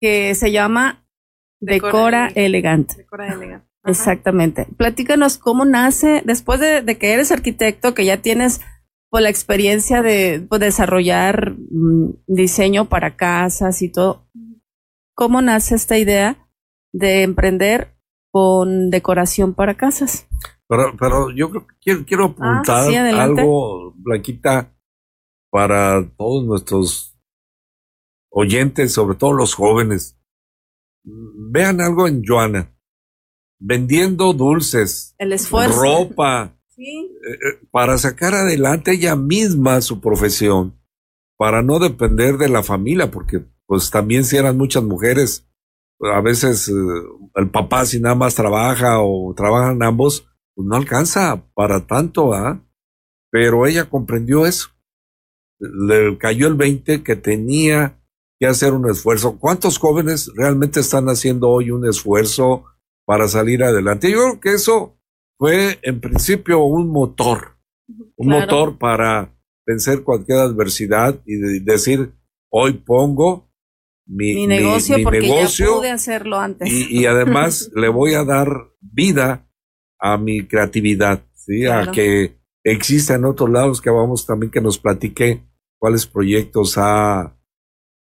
que 0.00 0.34
se 0.34 0.50
llama 0.50 1.06
Decora, 1.60 2.32
Elegante. 2.34 2.96
Decora 2.96 3.32
elegante. 3.32 3.64
Exactamente. 3.84 4.66
Platícanos 4.76 5.38
cómo 5.38 5.64
nace, 5.64 6.20
después 6.24 6.58
de, 6.58 6.82
de 6.82 6.98
que 6.98 7.12
eres 7.12 7.30
arquitecto, 7.30 7.94
que 7.94 8.04
ya 8.04 8.20
tienes 8.20 8.60
pues, 9.08 9.22
la 9.22 9.30
experiencia 9.30 10.02
de 10.02 10.44
pues, 10.48 10.60
desarrollar 10.60 11.52
mm, 11.52 12.24
diseño 12.26 12.86
para 12.88 13.14
casas 13.14 13.82
y 13.82 13.88
todo, 13.92 14.26
¿cómo 15.14 15.42
nace 15.42 15.76
esta 15.76 15.96
idea 15.96 16.48
de 16.92 17.22
emprender 17.22 17.94
con 18.32 18.90
decoración 18.90 19.54
para 19.54 19.74
casas? 19.74 20.26
Pero, 20.68 20.96
pero 20.98 21.30
yo 21.30 21.50
creo 21.50 21.66
que 21.68 21.74
quiero, 21.80 22.04
quiero 22.04 22.24
apuntar 22.24 22.78
Ah, 22.78 22.86
sí, 22.88 22.96
adelante. 22.96 23.42
algo, 23.42 23.94
Blanquita, 23.98 24.72
para 25.56 26.06
todos 26.18 26.44
nuestros 26.44 27.16
oyentes, 28.28 28.92
sobre 28.92 29.16
todo 29.16 29.32
los 29.32 29.54
jóvenes. 29.54 30.18
Vean 31.02 31.80
algo 31.80 32.06
en 32.06 32.22
Joana. 32.22 32.76
Vendiendo 33.58 34.34
dulces, 34.34 35.14
El 35.16 35.32
esfuerzo. 35.32 35.80
ropa, 35.80 36.54
Sí. 36.74 36.84
eh, 37.26 37.32
eh, 37.32 37.66
para 37.70 37.96
sacar 37.96 38.34
adelante 38.34 38.90
ella 38.92 39.16
misma 39.16 39.80
su 39.80 39.98
profesión, 40.02 40.78
para 41.38 41.62
no 41.62 41.78
depender 41.78 42.36
de 42.36 42.50
la 42.50 42.62
familia, 42.62 43.10
porque 43.10 43.42
pues 43.64 43.90
también 43.90 44.24
si 44.24 44.36
eran 44.36 44.58
muchas 44.58 44.82
mujeres, 44.82 45.48
a 46.00 46.20
veces 46.20 46.68
eh, 46.68 46.72
el 47.36 47.48
papá 47.48 47.86
si 47.86 47.98
nada 47.98 48.14
más 48.14 48.34
trabaja 48.34 49.00
o 49.00 49.32
trabajan 49.34 49.82
ambos, 49.82 50.28
pues 50.54 50.68
no 50.68 50.76
alcanza 50.76 51.48
para 51.54 51.86
tanto, 51.86 52.34
¿ah? 52.34 52.62
Pero 53.30 53.66
ella 53.66 53.88
comprendió 53.88 54.44
eso. 54.44 54.75
Le 55.58 56.18
cayó 56.18 56.48
el 56.48 56.54
20 56.54 57.02
que 57.02 57.16
tenía 57.16 57.98
que 58.38 58.46
hacer 58.46 58.72
un 58.74 58.88
esfuerzo. 58.90 59.38
¿Cuántos 59.38 59.78
jóvenes 59.78 60.30
realmente 60.36 60.80
están 60.80 61.06
haciendo 61.06 61.48
hoy 61.48 61.70
un 61.70 61.86
esfuerzo 61.88 62.64
para 63.06 63.28
salir 63.28 63.62
adelante? 63.64 64.10
Yo 64.10 64.18
creo 64.18 64.40
que 64.40 64.54
eso 64.54 64.98
fue 65.38 65.78
en 65.82 66.00
principio 66.00 66.62
un 66.64 66.88
motor, 66.88 67.56
un 68.16 68.28
Claro. 68.28 68.40
motor 68.42 68.78
para 68.78 69.32
vencer 69.66 70.02
cualquier 70.02 70.38
adversidad 70.38 71.18
y 71.26 71.36
de- 71.36 71.60
decir, 71.60 72.12
hoy 72.52 72.74
pongo 72.74 73.50
mi, 74.08 74.34
Mi 74.34 74.46
negocio 74.46 74.98
mi 74.98 75.04
porque 75.04 75.20
negocio 75.20 75.66
ya 75.66 75.76
pude 75.78 75.90
hacerlo 75.90 76.38
antes. 76.38 76.70
y, 76.70 77.00
y 77.00 77.06
además 77.06 77.70
le 77.74 77.88
voy 77.88 78.14
a 78.14 78.22
dar 78.24 78.48
vida 78.80 79.48
a 79.98 80.16
mi 80.18 80.46
creatividad, 80.46 81.24
¿sí? 81.34 81.62
Claro. 81.62 81.90
A 81.90 81.92
que 81.92 82.35
exista 82.72 83.14
en 83.14 83.24
otros 83.24 83.50
lados 83.50 83.80
que 83.80 83.90
vamos 83.90 84.26
también 84.26 84.50
que 84.50 84.60
nos 84.60 84.78
platique 84.78 85.44
cuáles 85.78 86.06
proyectos 86.06 86.74
ha, 86.76 87.36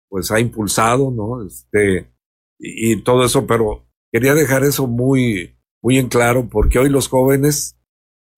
pues 0.09 0.31
ha 0.31 0.41
impulsado, 0.41 1.11
¿no? 1.11 1.45
Este, 1.47 2.13
y, 2.59 2.93
y 2.93 3.03
todo 3.03 3.25
eso, 3.25 3.47
pero 3.47 3.87
quería 4.13 4.35
dejar 4.35 4.65
eso 4.65 4.87
muy, 4.87 5.57
muy 5.83 5.99
en 5.99 6.09
claro 6.09 6.49
porque 6.49 6.79
hoy 6.79 6.89
los 6.91 7.09
jóvenes, 7.09 7.79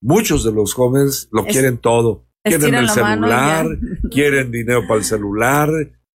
muchos 0.02 0.44
de 0.44 0.52
los 0.52 0.72
jóvenes 0.74 1.28
lo 1.32 1.44
Es- 1.46 1.52
quieren 1.52 1.78
todo. 1.78 2.26
Quieren 2.46 2.74
el 2.74 2.90
celular, 2.90 3.66
quieren 4.10 4.50
dinero 4.50 4.82
para 4.86 4.98
el 4.98 5.04
celular, 5.04 5.70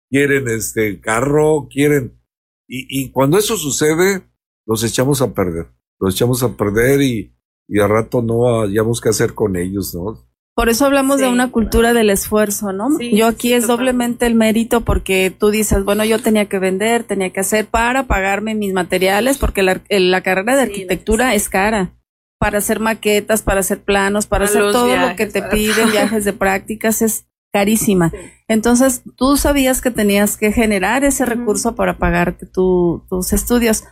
quieren 0.08 0.46
este 0.46 1.00
carro, 1.00 1.66
quieren. 1.68 2.20
Y, 2.68 2.86
y 3.02 3.10
cuando 3.10 3.36
eso 3.36 3.56
sucede, 3.56 4.22
los 4.64 4.84
echamos 4.84 5.20
a 5.22 5.34
perder. 5.34 5.66
Los 5.98 6.14
echamos 6.14 6.44
a 6.44 6.56
perder 6.56 7.02
y, 7.02 7.34
y 7.70 7.80
a 7.80 7.86
rato 7.86 8.20
no 8.20 8.62
hayamos 8.62 9.00
qué 9.00 9.08
hacer 9.10 9.32
con 9.34 9.56
ellos, 9.56 9.94
¿no? 9.94 10.18
Por 10.54 10.68
eso 10.68 10.84
hablamos 10.84 11.20
de 11.20 11.28
una 11.28 11.50
cultura 11.50 11.94
del 11.94 12.10
esfuerzo, 12.10 12.72
¿no? 12.72 12.90
Sí, 12.98 13.16
yo 13.16 13.28
aquí 13.28 13.48
sí, 13.48 13.54
es 13.54 13.62
totalmente. 13.62 13.92
doblemente 13.92 14.26
el 14.26 14.34
mérito 14.34 14.80
porque 14.82 15.30
tú 15.36 15.50
dices, 15.50 15.84
bueno, 15.84 16.04
yo 16.04 16.18
tenía 16.18 16.46
que 16.46 16.58
vender, 16.58 17.04
tenía 17.04 17.30
que 17.30 17.40
hacer 17.40 17.66
para 17.66 18.02
pagarme 18.06 18.54
mis 18.54 18.74
materiales, 18.74 19.38
porque 19.38 19.62
la, 19.62 19.80
carrera 20.22 20.56
de 20.56 20.64
Sí, 20.66 20.70
arquitectura 20.72 21.34
es 21.34 21.48
cara. 21.48 21.94
Para 22.38 22.58
hacer 22.58 22.80
maquetas, 22.80 23.42
para 23.42 23.60
hacer 23.60 23.82
planos, 23.84 24.26
para 24.26 24.46
hacer 24.46 24.72
todo 24.72 24.96
lo 24.96 25.14
que 25.16 25.26
te 25.26 25.40
piden, 25.42 25.90
viajes 25.92 26.24
de 26.26 26.32
prácticas, 26.34 27.00
es 27.00 27.26
carísima. 27.52 28.10
Sí. 28.10 28.16
Entonces, 28.48 29.02
tú 29.16 29.36
sabías 29.36 29.80
que 29.80 29.90
tenías 29.90 30.36
que 30.36 30.52
generar 30.52 31.04
ese 31.04 31.24
recurso 31.24 31.74
para 31.74 31.96
pagarte 31.98 32.46
tu- 32.46 33.04
tus 33.08 33.32
estudios. 33.32 33.84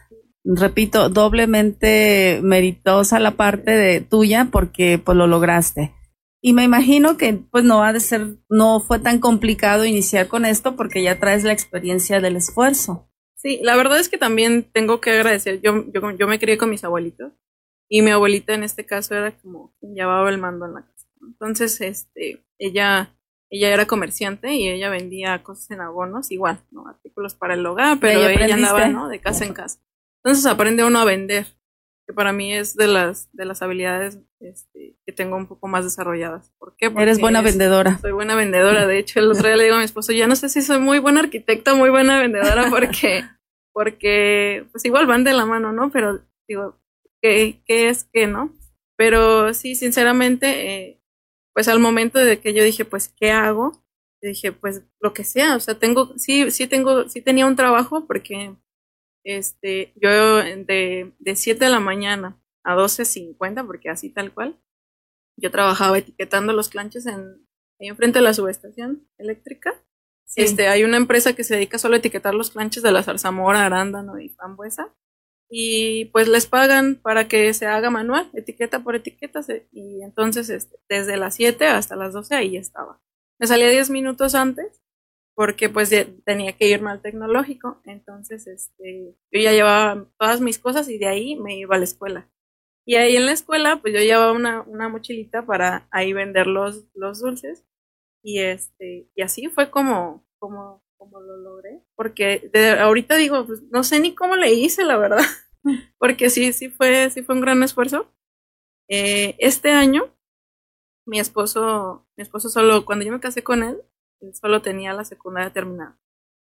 Repito, 0.45 1.09
doblemente 1.09 2.41
meritosa 2.43 3.19
la 3.19 3.33
parte 3.33 3.73
de 3.73 4.01
tuya 4.01 4.49
porque 4.51 4.99
pues 4.99 5.17
lo 5.17 5.27
lograste. 5.27 5.95
Y 6.41 6.53
me 6.53 6.63
imagino 6.63 7.17
que 7.17 7.35
pues 7.35 7.65
no 7.65 7.83
ha 7.83 7.93
de 7.93 8.01
ser, 8.01 8.37
no 8.49 8.81
fue 8.81 9.01
tan 9.01 9.19
complicado 9.19 9.85
iniciar 9.85 10.29
con 10.29 10.45
esto 10.45 10.77
porque 10.77 11.03
ya 11.03 11.19
traes 11.19 11.45
la 11.45 11.53
experiencia 11.53 12.21
del 12.21 12.37
esfuerzo. 12.37 13.11
Sí, 13.35 13.61
la 13.63 13.77
verdad 13.77 13.99
es 13.99 14.09
que 14.09 14.19
también 14.19 14.65
tengo 14.73 15.01
que 15.01 15.11
agradecer. 15.11 15.61
Yo, 15.61 15.85
yo, 15.93 16.11
yo 16.13 16.29
me 16.29 16.39
crié 16.39 16.57
con 16.57 16.71
mis 16.71 16.85
abuelitos 16.85 17.33
y 17.89 18.03
mi 18.03 18.11
abuelita 18.11 18.55
en 18.55 18.63
este 18.63 18.85
caso 18.85 19.15
era 19.15 19.33
como 19.39 19.75
quien 19.81 19.95
llevaba 19.95 20.29
el 20.31 20.39
mando 20.39 20.67
en 20.67 20.75
la 20.75 20.83
casa. 20.83 21.09
Entonces, 21.23 21.81
este, 21.81 22.45
ella, 22.59 23.17
ella 23.51 23.73
era 23.73 23.87
comerciante 23.87 24.55
y 24.55 24.69
ella 24.69 24.91
vendía 24.91 25.43
cosas 25.43 25.71
en 25.71 25.81
abonos, 25.81 26.31
igual, 26.31 26.61
¿no? 26.71 26.87
Artículos 26.89 27.35
para 27.35 27.55
el 27.55 27.67
hogar, 27.67 27.99
pero 28.01 28.21
ella 28.21 28.55
andaba. 28.55 28.89
¿no? 28.89 29.09
De 29.09 29.21
casa 29.21 29.45
en 29.45 29.55
casa. 29.55 29.81
Entonces 30.25 30.47
aprende 30.47 30.85
uno 30.85 30.99
a 31.01 31.05
vender, 31.05 31.47
que 32.07 32.13
para 32.15 32.33
mí 32.33 32.53
es 32.55 32.75
de 32.77 32.87
las, 32.89 33.29
de 33.33 33.45
las 33.45 33.63
habilidades 33.63 34.19
este, 34.41 34.97
que 35.07 35.13
tengo 35.13 35.37
un 35.37 35.47
poco 35.47 35.69
más 35.69 35.85
desarrolladas. 35.85 36.53
¿Por 36.59 36.75
qué? 36.77 36.91
Porque 36.91 37.03
Eres 37.05 37.21
buena 37.21 37.39
es- 37.41 37.45
vendedora. 37.45 37.99
soy 37.99 38.13
buena 38.13 38.35
vendedora, 38.35 38.87
de 38.87 38.99
hecho, 38.99 39.21
el 39.21 39.31
otro 39.31 39.47
día 39.47 39.57
le 39.57 39.65
digo 39.65 39.77
a 39.77 39.79
mi 39.79 39.85
esposo, 39.85 40.13
ya 40.13 40.27
no 40.27 40.37
sé 40.37 40.49
si 40.49 40.63
soy 40.63 40.79
muy 40.81 40.99
buena 40.99 41.21
arquitecta 41.21 41.75
o 41.75 41.77
muy 41.77 41.91
buena 41.91 42.19
vendedora 42.21 42.69
porque, 42.71 43.25
porque 43.73 44.67
pues 44.73 44.85
igual 44.85 45.07
van 45.07 45.25
de 45.25 45.33
la 45.33 45.47
mano, 45.47 45.73
¿no? 45.73 45.91
Pero 45.91 46.21
digo, 46.49 46.81
¿qué, 47.23 47.63
qué 47.65 47.89
es 47.89 48.05
qué, 48.13 48.27
no? 48.27 48.53
Pero 48.97 49.55
sí, 49.55 49.75
sinceramente, 49.77 50.75
eh, 50.75 51.01
pues 51.55 51.69
al 51.69 51.79
momento 51.81 52.19
de 52.19 52.41
que 52.41 52.53
yo 52.55 52.63
dije, 52.65 52.85
pues, 52.85 53.09
¿qué 53.09 53.31
hago? 53.31 53.85
Dije, 54.21 54.51
pues, 54.51 54.83
lo 55.01 55.13
que 55.13 55.23
sea, 55.25 55.55
o 55.57 55.61
sea, 55.61 55.79
tengo, 55.79 56.13
sí, 56.19 56.51
sí 56.51 56.67
tengo, 56.67 57.09
sí 57.09 57.21
tenía 57.23 57.47
un 57.47 57.55
trabajo 57.57 58.07
porque, 58.07 58.55
este, 59.29 59.93
yo 59.97 60.37
de, 60.39 61.13
de 61.19 61.37
7 61.37 61.63
de 61.63 61.71
la 61.71 61.81
mañana 61.81 62.41
a 62.65 62.75
12.50, 62.75 63.67
porque 63.67 63.91
así 63.91 64.09
tal 64.09 64.33
cual, 64.33 64.59
yo 65.37 65.51
trabajaba 65.51 65.99
etiquetando 65.99 66.55
los 66.55 66.71
clanches 66.71 67.05
en, 67.05 67.47
ahí 67.79 67.89
enfrente 67.89 68.21
de 68.21 68.25
la 68.25 68.33
subestación 68.33 69.07
eléctrica. 69.19 69.75
Sí. 70.25 70.43
Este, 70.43 70.69
hay 70.69 70.85
una 70.85 70.97
empresa 70.97 71.35
que 71.35 71.45
se 71.45 71.57
dedica 71.57 71.79
solo 71.79 71.95
a 71.95 71.99
etiquetar 71.99 72.35
los 72.35 72.51
clanches 72.51 72.83
de 72.83 72.91
la 72.91 73.03
zarzamora, 73.03 73.67
arándano 73.67 74.19
y 74.19 74.31
frambuesa. 74.31 74.95
Y 75.51 76.07
pues 76.07 76.29
les 76.29 76.47
pagan 76.47 76.97
para 76.97 77.29
que 77.29 77.53
se 77.53 77.67
haga 77.67 77.91
manual, 77.91 78.31
etiqueta 78.33 78.83
por 78.83 78.97
etiqueta. 78.97 79.41
y 79.71 80.03
entonces 80.03 80.49
este, 80.49 80.79
desde 80.89 81.19
las 81.19 81.35
7 81.35 81.67
hasta 81.67 81.97
las 81.97 82.15
12 82.15 82.35
ahí 82.35 82.57
estaba. 82.57 83.01
Me 83.39 83.47
salía 83.47 83.69
10 83.69 83.91
minutos 83.91 84.35
antes 84.35 84.83
porque 85.39 85.69
pues 85.69 85.89
ya 85.91 86.05
tenía 86.25 86.53
que 86.55 86.67
irme 86.67 86.91
al 86.91 87.01
tecnológico. 87.01 87.81
Entonces 87.85 88.49
este, 88.49 89.15
yo 89.31 89.41
ya 89.41 89.53
llevaba 89.53 90.05
todas 90.19 90.41
mis 90.41 90.59
cosas 90.59 90.89
y 90.89 90.99
de 90.99 91.07
ahí 91.07 91.37
me 91.37 91.57
iba 91.57 91.77
a 91.77 91.79
la 91.79 91.85
escuela. 91.85 92.29
Y 92.85 92.97
ahí 92.97 93.15
en 93.15 93.25
la 93.25 93.31
escuela 93.31 93.81
pues 93.81 93.95
yo 93.95 94.01
llevaba 94.01 94.33
una, 94.33 94.63
una 94.63 94.89
mochilita 94.89 95.47
para 95.47 95.87
ahí 95.93 96.13
vender 96.13 96.49
los, 96.49 96.89
los 96.93 97.21
dulces. 97.21 97.65
Y 98.21 98.41
este, 98.41 99.13
y 99.15 99.23
así 99.23 99.47
fue 99.47 99.71
como, 99.71 100.27
como, 100.41 100.83
como 100.97 101.21
lo 101.21 101.37
logré. 101.37 101.85
Porque 101.95 102.51
de, 102.53 102.71
ahorita 102.71 103.15
digo, 103.15 103.47
pues 103.47 103.63
no 103.71 103.85
sé 103.85 104.01
ni 104.01 104.17
cómo 104.17 104.35
le 104.35 104.53
hice, 104.53 104.85
la 104.85 104.97
verdad. 104.97 105.23
Porque 105.99 106.31
sí, 106.31 106.53
sí 106.53 106.69
fue, 106.69 107.11
sí 107.11 107.23
fue 107.23 107.37
un 107.37 107.43
gran 107.43 107.63
esfuerzo. 107.63 108.13
Eh, 108.89 109.37
este 109.39 109.71
año, 109.71 110.13
mi 111.07 111.21
esposo, 111.21 112.09
mi 112.17 112.23
esposo 112.23 112.49
solo, 112.49 112.85
cuando 112.85 113.05
yo 113.05 113.13
me 113.13 113.21
casé 113.21 113.45
con 113.45 113.63
él, 113.63 113.81
él 114.21 114.35
solo 114.35 114.63
tenía 114.63 114.93
la 114.93 115.05
secundaria 115.05 115.53
terminada. 115.53 115.99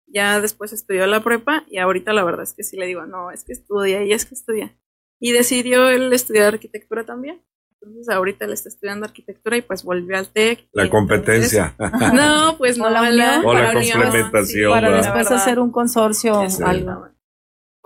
Ya 0.08 0.40
después 0.40 0.72
estudió 0.74 1.06
la 1.08 1.22
prepa 1.22 1.66
y 1.70 1.80
ahorita 1.80 2.14
la 2.14 2.24
verdad 2.24 2.44
es 2.44 2.54
que 2.54 2.64
sí 2.64 2.78
le 2.78 2.86
digo, 2.86 3.06
no, 3.06 3.32
es 3.32 3.44
que 3.44 3.54
estudia 3.54 4.04
y 4.04 4.14
es 4.14 4.26
que 4.26 4.36
estudia. 4.36 4.78
Y 5.20 5.32
decidió 5.34 5.90
él 5.90 6.14
estudiar 6.14 6.54
arquitectura 6.54 7.04
también. 7.06 7.42
Entonces 7.82 8.10
ahorita 8.10 8.46
él 8.46 8.54
está 8.54 8.70
estudiando 8.70 9.06
arquitectura 9.06 9.58
y 9.58 9.62
pues 9.62 9.84
volvió 9.84 10.18
al 10.18 10.30
TEC. 10.32 10.68
La 10.72 10.90
competencia. 10.90 11.76
entonces- 11.78 12.14
no, 12.14 12.56
pues 12.58 12.78
no. 12.78 12.86
O 12.86 12.90
la 12.90 13.02
la- 13.02 13.10
unión. 13.40 13.46
O 13.46 13.54
la 13.54 13.74
la 13.74 13.80
unión, 13.80 14.02
complementación, 14.02 14.72
Para 14.72 14.90
¿verdad? 14.90 15.04
después 15.04 15.32
hacer 15.32 15.60
un 15.60 15.72
consorcio 15.72 16.50
Sí. 16.50 16.64
algo. 16.64 17.10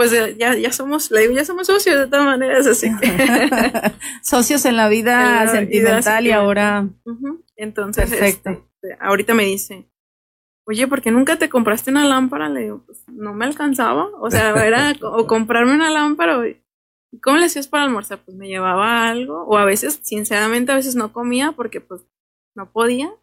Pues 0.02 0.14
eh, 0.14 0.36
ya, 0.36 0.56
ya 0.56 0.72
somos, 0.74 1.12
le 1.12 1.20
digo, 1.22 1.34
ya 1.34 1.46
somos 1.46 1.68
socios 1.68 1.96
de 1.96 2.08
todas 2.08 2.26
maneras, 2.26 2.66
así 2.66 2.90
que. 2.98 3.92
Socios 4.24 4.66
en 4.66 4.76
la 4.76 4.90
vida 4.90 5.42
En 5.42 5.46
la 5.46 5.52
sentimental 5.52 6.24
y 6.26 6.30
que- 6.30 6.34
ahora. 6.34 6.90
Entonces, 7.56 8.10
Perfecto. 8.10 8.50
este, 8.50 8.98
ahorita 9.00 9.36
me 9.36 9.44
dice, 9.44 9.88
oye, 10.66 10.88
¿por 10.88 11.04
qué 11.04 11.12
nunca 11.12 11.38
te 11.38 11.50
compraste 11.50 11.92
una 11.92 12.08
lámpara? 12.08 12.50
Le 12.50 12.62
digo, 12.62 12.84
pues 12.84 13.04
no 13.10 13.36
me 13.36 13.46
alcanzaba. 13.46 14.10
O 14.20 14.32
sea, 14.32 14.56
era 14.66 14.92
o 15.04 15.28
comprarme 15.28 15.76
una 15.76 15.92
lámpara 15.92 16.40
o... 16.40 16.46
¿Y 16.48 16.60
¿Cómo 17.22 17.38
le 17.38 17.46
hacías 17.46 17.68
para 17.68 17.84
almorzar? 17.84 18.26
Pues 18.26 18.36
me 18.36 18.48
llevaba 18.48 19.08
algo. 19.08 19.44
O 19.46 19.56
a 19.60 19.66
veces, 19.66 20.00
sinceramente, 20.02 20.72
a 20.72 20.76
veces 20.78 20.96
no 20.96 21.14
comía 21.14 21.52
porque 21.52 21.80
pues 21.80 22.02
no 22.56 22.72
podía. 22.72 23.14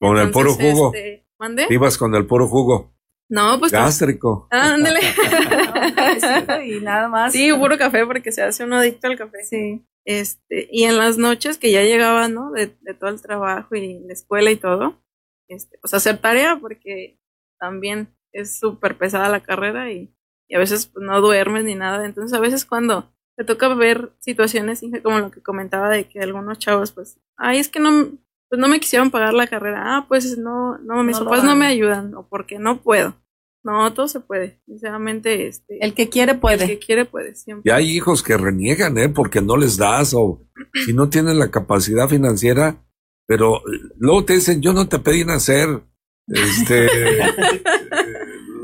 Con 0.00 0.16
el 0.16 0.30
puro 0.30 0.54
jugo. 0.54 0.94
este, 0.94 1.26
¿Mandé? 1.38 1.66
Ibas 1.68 1.98
con 1.98 2.14
el 2.14 2.24
puro 2.24 2.48
jugo. 2.48 2.94
No, 3.30 3.60
pues... 3.60 3.70
Gástrico. 3.70 4.48
Ándale. 4.50 5.00
y 6.66 6.80
nada 6.80 7.08
más. 7.08 7.32
sí, 7.32 7.52
puro 7.52 7.78
café 7.78 8.04
porque 8.04 8.32
se 8.32 8.42
hace 8.42 8.64
uno 8.64 8.76
adicto 8.76 9.06
al 9.06 9.16
café. 9.16 9.44
Sí. 9.44 9.86
Este, 10.04 10.68
y 10.72 10.84
en 10.84 10.98
las 10.98 11.16
noches 11.16 11.56
que 11.56 11.70
ya 11.70 11.82
llegaba, 11.82 12.26
¿no? 12.26 12.50
De, 12.50 12.76
de 12.80 12.94
todo 12.94 13.10
el 13.10 13.22
trabajo 13.22 13.76
y 13.76 14.00
la 14.00 14.12
escuela 14.12 14.50
y 14.50 14.56
todo, 14.56 15.00
este, 15.48 15.78
pues 15.78 15.94
hacer 15.94 16.18
tarea 16.18 16.58
porque 16.60 17.20
también 17.60 18.08
es 18.32 18.58
súper 18.58 18.98
pesada 18.98 19.28
la 19.28 19.40
carrera 19.40 19.92
y, 19.92 20.12
y 20.48 20.56
a 20.56 20.58
veces 20.58 20.86
pues, 20.86 21.04
no 21.04 21.20
duermes 21.20 21.64
ni 21.64 21.76
nada. 21.76 22.04
Entonces 22.04 22.36
a 22.36 22.40
veces 22.40 22.64
cuando 22.64 23.12
te 23.36 23.44
toca 23.44 23.72
ver 23.74 24.10
situaciones 24.18 24.82
como 25.04 25.20
lo 25.20 25.30
que 25.30 25.40
comentaba 25.40 25.88
de 25.88 26.08
que 26.08 26.18
algunos 26.20 26.58
chavos 26.58 26.90
pues, 26.90 27.20
ay, 27.36 27.58
es 27.58 27.68
que 27.68 27.78
no, 27.78 28.10
pues 28.50 28.60
no 28.60 28.66
me 28.66 28.80
quisieron 28.80 29.12
pagar 29.12 29.32
la 29.32 29.46
carrera. 29.46 29.96
Ah, 29.96 30.06
pues 30.08 30.36
no, 30.36 30.76
no, 30.78 31.04
mis 31.04 31.18
No 31.18 31.24
papás 31.24 31.44
no 31.44 31.54
me 31.54 31.66
ayudan 31.66 32.12
o 32.16 32.28
porque 32.28 32.58
no 32.58 32.82
puedo. 32.82 33.14
No, 33.62 33.92
todo 33.92 34.08
se 34.08 34.18
puede. 34.18 34.60
Sinceramente, 34.66 35.46
este, 35.46 35.78
El 35.84 35.94
que 35.94 36.08
quiere 36.08 36.34
puede. 36.34 36.64
el 36.64 36.70
que 36.70 36.78
quiere 36.80 37.04
puede 37.04 37.36
siempre. 37.36 37.70
Y 37.70 37.72
hay 37.72 37.90
hijos 37.96 38.24
que 38.24 38.36
reniegan, 38.36 38.98
¿eh? 38.98 39.08
Porque 39.08 39.40
no 39.40 39.56
les 39.56 39.76
das 39.76 40.14
o 40.14 40.42
si 40.84 40.92
no 40.92 41.08
tienen 41.08 41.38
la 41.38 41.52
capacidad 41.52 42.08
financiera, 42.08 42.84
pero 43.24 43.58
eh, 43.58 43.80
luego 43.98 44.24
te 44.24 44.32
dicen, 44.34 44.60
yo 44.60 44.72
no 44.72 44.88
te 44.88 44.98
pedí 44.98 45.24
nacer. 45.24 45.82
Este, 46.26 46.86
eh, 46.86 47.32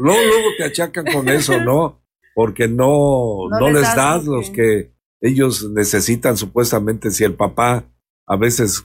luego, 0.00 0.20
luego 0.20 0.48
te 0.58 0.64
achacan 0.64 1.04
con 1.12 1.28
eso, 1.28 1.60
¿no? 1.60 2.02
Porque 2.34 2.66
no, 2.66 3.48
No 3.50 3.60
no, 3.60 3.66
les 3.68 3.74
les 3.74 3.82
das 3.82 3.96
das 3.96 4.24
lo 4.24 4.38
los 4.38 4.50
que 4.50 4.92
ellos 5.20 5.70
necesitan 5.70 6.36
supuestamente. 6.36 7.12
Si 7.12 7.22
el 7.22 7.34
papá 7.34 7.84
a 8.26 8.36
veces 8.36 8.84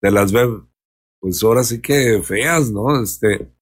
te 0.00 0.10
las 0.10 0.32
ve, 0.32 0.46
pues 1.20 1.42
ahora 1.42 1.64
sí 1.64 1.80
que 1.80 2.22
feas, 2.22 2.70
¿no? 2.70 3.02
Este, 3.02 3.52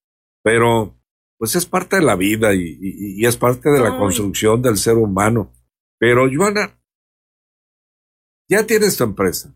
pero 0.43 0.95
pues 1.39 1.55
es 1.57 1.67
parte 1.67 1.97
de 1.97 2.03
la 2.03 2.17
vida 2.17 2.55
y, 2.55 2.61
y- 2.81 3.23
y 3.23 3.27
es 3.27 3.37
parte 3.37 3.69
de 3.71 3.81
la 3.81 3.93
Ay. 3.93 3.99
construcción 3.99 4.63
del 4.63 4.77
ser 4.79 4.97
humano. 4.97 5.53
Pero, 5.99 6.27
Joana, 6.33 6.79
ya 8.49 8.67
tienes 8.67 8.97
tu 8.97 9.05
empresa. 9.05 9.55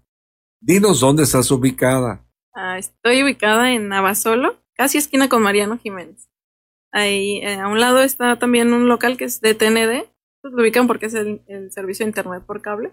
Dinos 0.61 1.01
dónde 1.01 1.23
estás 1.23 1.51
ubicada. 1.51 2.27
Ah, 2.55 2.79
estoy 2.79 3.23
ubicada 3.23 3.73
en 3.73 3.89
Navasolo, 3.89 4.63
casi 4.75 4.99
esquina 4.99 5.29
con 5.29 5.43
Mariano 5.43 5.79
Jiménez. 5.79 6.29
Ahí 6.93 7.39
eh, 7.39 7.55
a 7.55 7.69
un 7.69 7.79
lado 7.81 8.03
está 8.03 8.39
también 8.39 8.73
un 8.73 8.89
local 8.89 9.17
que 9.17 9.25
es 9.25 9.41
de 9.41 9.55
TND. 9.55 10.11
Pues 10.43 10.55
lo 10.55 10.63
ubican 10.63 10.87
porque 10.87 11.07
es 11.07 11.15
el, 11.15 11.43
el 11.47 11.71
servicio 11.71 12.05
de 12.05 12.11
internet 12.11 12.43
por 12.45 12.61
cable. 12.63 12.93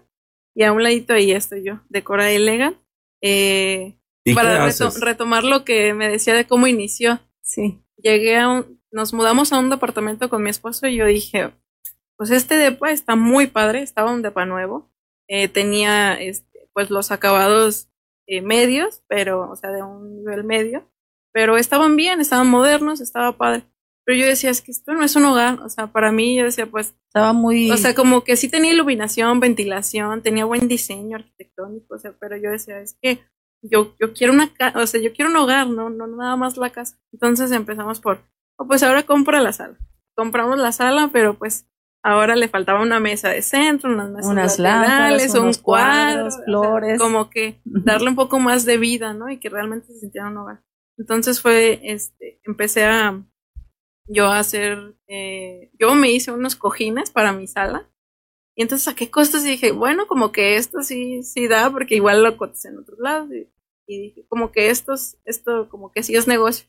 Y 0.54 0.62
a 0.64 0.72
un 0.72 0.82
ladito 0.82 1.14
ahí 1.14 1.32
estoy 1.32 1.64
yo, 1.64 1.80
de 1.88 2.04
Cora 2.04 2.28
Legal. 2.30 2.78
Eh, 3.22 3.98
¿Y 4.24 4.34
para 4.34 4.66
reto- 4.66 4.92
retomar 5.00 5.44
lo 5.44 5.64
que 5.64 5.94
me 5.94 6.08
decía 6.08 6.34
de 6.34 6.46
cómo 6.46 6.66
inició. 6.66 7.20
Sí. 7.42 7.80
Llegué 7.96 8.36
a 8.36 8.48
un, 8.48 8.80
nos 8.90 9.12
mudamos 9.12 9.52
a 9.52 9.58
un 9.58 9.70
departamento 9.70 10.28
con 10.28 10.42
mi 10.42 10.50
esposo 10.50 10.86
y 10.86 10.96
yo 10.96 11.06
dije, 11.06 11.52
pues 12.16 12.30
este 12.30 12.56
depa 12.56 12.90
está 12.90 13.16
muy 13.16 13.46
padre, 13.46 13.82
estaba 13.82 14.12
un 14.12 14.22
depa 14.22 14.44
nuevo, 14.44 14.90
eh, 15.28 15.48
tenía 15.48 16.14
este, 16.14 16.68
pues 16.72 16.90
los 16.90 17.10
acabados 17.10 17.88
eh, 18.26 18.42
medios, 18.42 19.02
pero, 19.08 19.50
o 19.50 19.56
sea, 19.56 19.70
de 19.70 19.82
un 19.82 20.18
nivel 20.18 20.44
medio, 20.44 20.88
pero 21.32 21.56
estaban 21.56 21.96
bien, 21.96 22.20
estaban 22.20 22.48
modernos, 22.48 23.00
estaba 23.00 23.36
padre. 23.36 23.64
Pero 24.08 24.20
yo 24.20 24.26
decía, 24.26 24.48
es 24.48 24.62
que 24.62 24.70
esto 24.70 24.94
no 24.94 25.04
es 25.04 25.14
un 25.16 25.26
hogar, 25.26 25.60
o 25.60 25.68
sea, 25.68 25.88
para 25.88 26.12
mí 26.12 26.34
yo 26.34 26.44
decía, 26.44 26.64
pues, 26.64 26.94
Estaba 27.08 27.34
muy. 27.34 27.70
o 27.70 27.76
sea, 27.76 27.94
como 27.94 28.24
que 28.24 28.36
sí 28.36 28.48
tenía 28.48 28.72
iluminación, 28.72 29.38
ventilación, 29.38 30.22
tenía 30.22 30.46
buen 30.46 30.66
diseño 30.66 31.18
arquitectónico, 31.18 31.94
o 31.94 31.98
sea, 31.98 32.14
pero 32.18 32.38
yo 32.38 32.50
decía, 32.50 32.80
es 32.80 32.96
que 33.02 33.20
yo, 33.60 33.94
yo 34.00 34.14
quiero 34.14 34.32
una 34.32 34.50
casa, 34.54 34.78
o 34.78 34.86
sea, 34.86 34.98
yo 35.02 35.12
quiero 35.12 35.30
un 35.30 35.36
hogar, 35.36 35.68
no, 35.68 35.90
no 35.90 36.06
nada 36.06 36.36
más 36.36 36.56
la 36.56 36.70
casa. 36.70 36.98
Entonces 37.12 37.52
empezamos 37.52 38.00
por, 38.00 38.22
oh, 38.56 38.66
pues 38.66 38.82
ahora 38.82 39.02
compra 39.02 39.42
la 39.42 39.52
sala. 39.52 39.76
Compramos 40.16 40.58
la 40.58 40.72
sala, 40.72 41.10
pero 41.12 41.34
pues 41.34 41.66
ahora 42.02 42.34
le 42.34 42.48
faltaba 42.48 42.80
una 42.80 43.00
mesa 43.00 43.28
de 43.28 43.42
centro, 43.42 43.92
unas 43.92 44.08
mesas 44.08 44.32
unas 44.32 44.58
laterales, 44.58 45.34
lámparas, 45.34 45.58
un 45.58 45.62
cuadro, 45.62 46.14
cuadros, 46.14 46.44
flores. 46.46 46.98
como 46.98 47.28
que 47.28 47.60
darle 47.66 48.08
un 48.08 48.16
poco 48.16 48.40
más 48.40 48.64
de 48.64 48.78
vida, 48.78 49.12
¿no? 49.12 49.28
Y 49.28 49.36
que 49.36 49.50
realmente 49.50 49.88
se 49.88 50.00
sintiera 50.00 50.28
un 50.28 50.38
hogar. 50.38 50.62
Entonces 50.96 51.42
fue, 51.42 51.80
este, 51.82 52.40
empecé 52.46 52.86
a 52.86 53.22
yo 54.08 54.30
hacer, 54.30 54.96
eh, 55.06 55.70
yo 55.78 55.94
me 55.94 56.10
hice 56.10 56.32
unos 56.32 56.56
cojines 56.56 57.10
para 57.10 57.32
mi 57.32 57.46
sala. 57.46 57.88
Y 58.56 58.62
entonces 58.62 58.84
saqué 58.84 59.10
costos 59.10 59.44
y 59.44 59.50
dije, 59.50 59.72
bueno, 59.72 60.06
como 60.08 60.32
que 60.32 60.56
esto 60.56 60.82
sí, 60.82 61.22
sí 61.22 61.46
da, 61.46 61.70
porque 61.70 61.94
igual 61.94 62.22
lo 62.22 62.36
coticé 62.36 62.68
en 62.68 62.78
otros 62.78 62.98
lados. 62.98 63.30
Y, 63.86 64.02
dije, 64.02 64.26
como 64.28 64.50
que 64.52 64.70
estos, 64.70 65.16
esto 65.24 65.68
como 65.68 65.92
que 65.92 66.02
sí 66.02 66.16
es 66.16 66.26
negocio. 66.26 66.68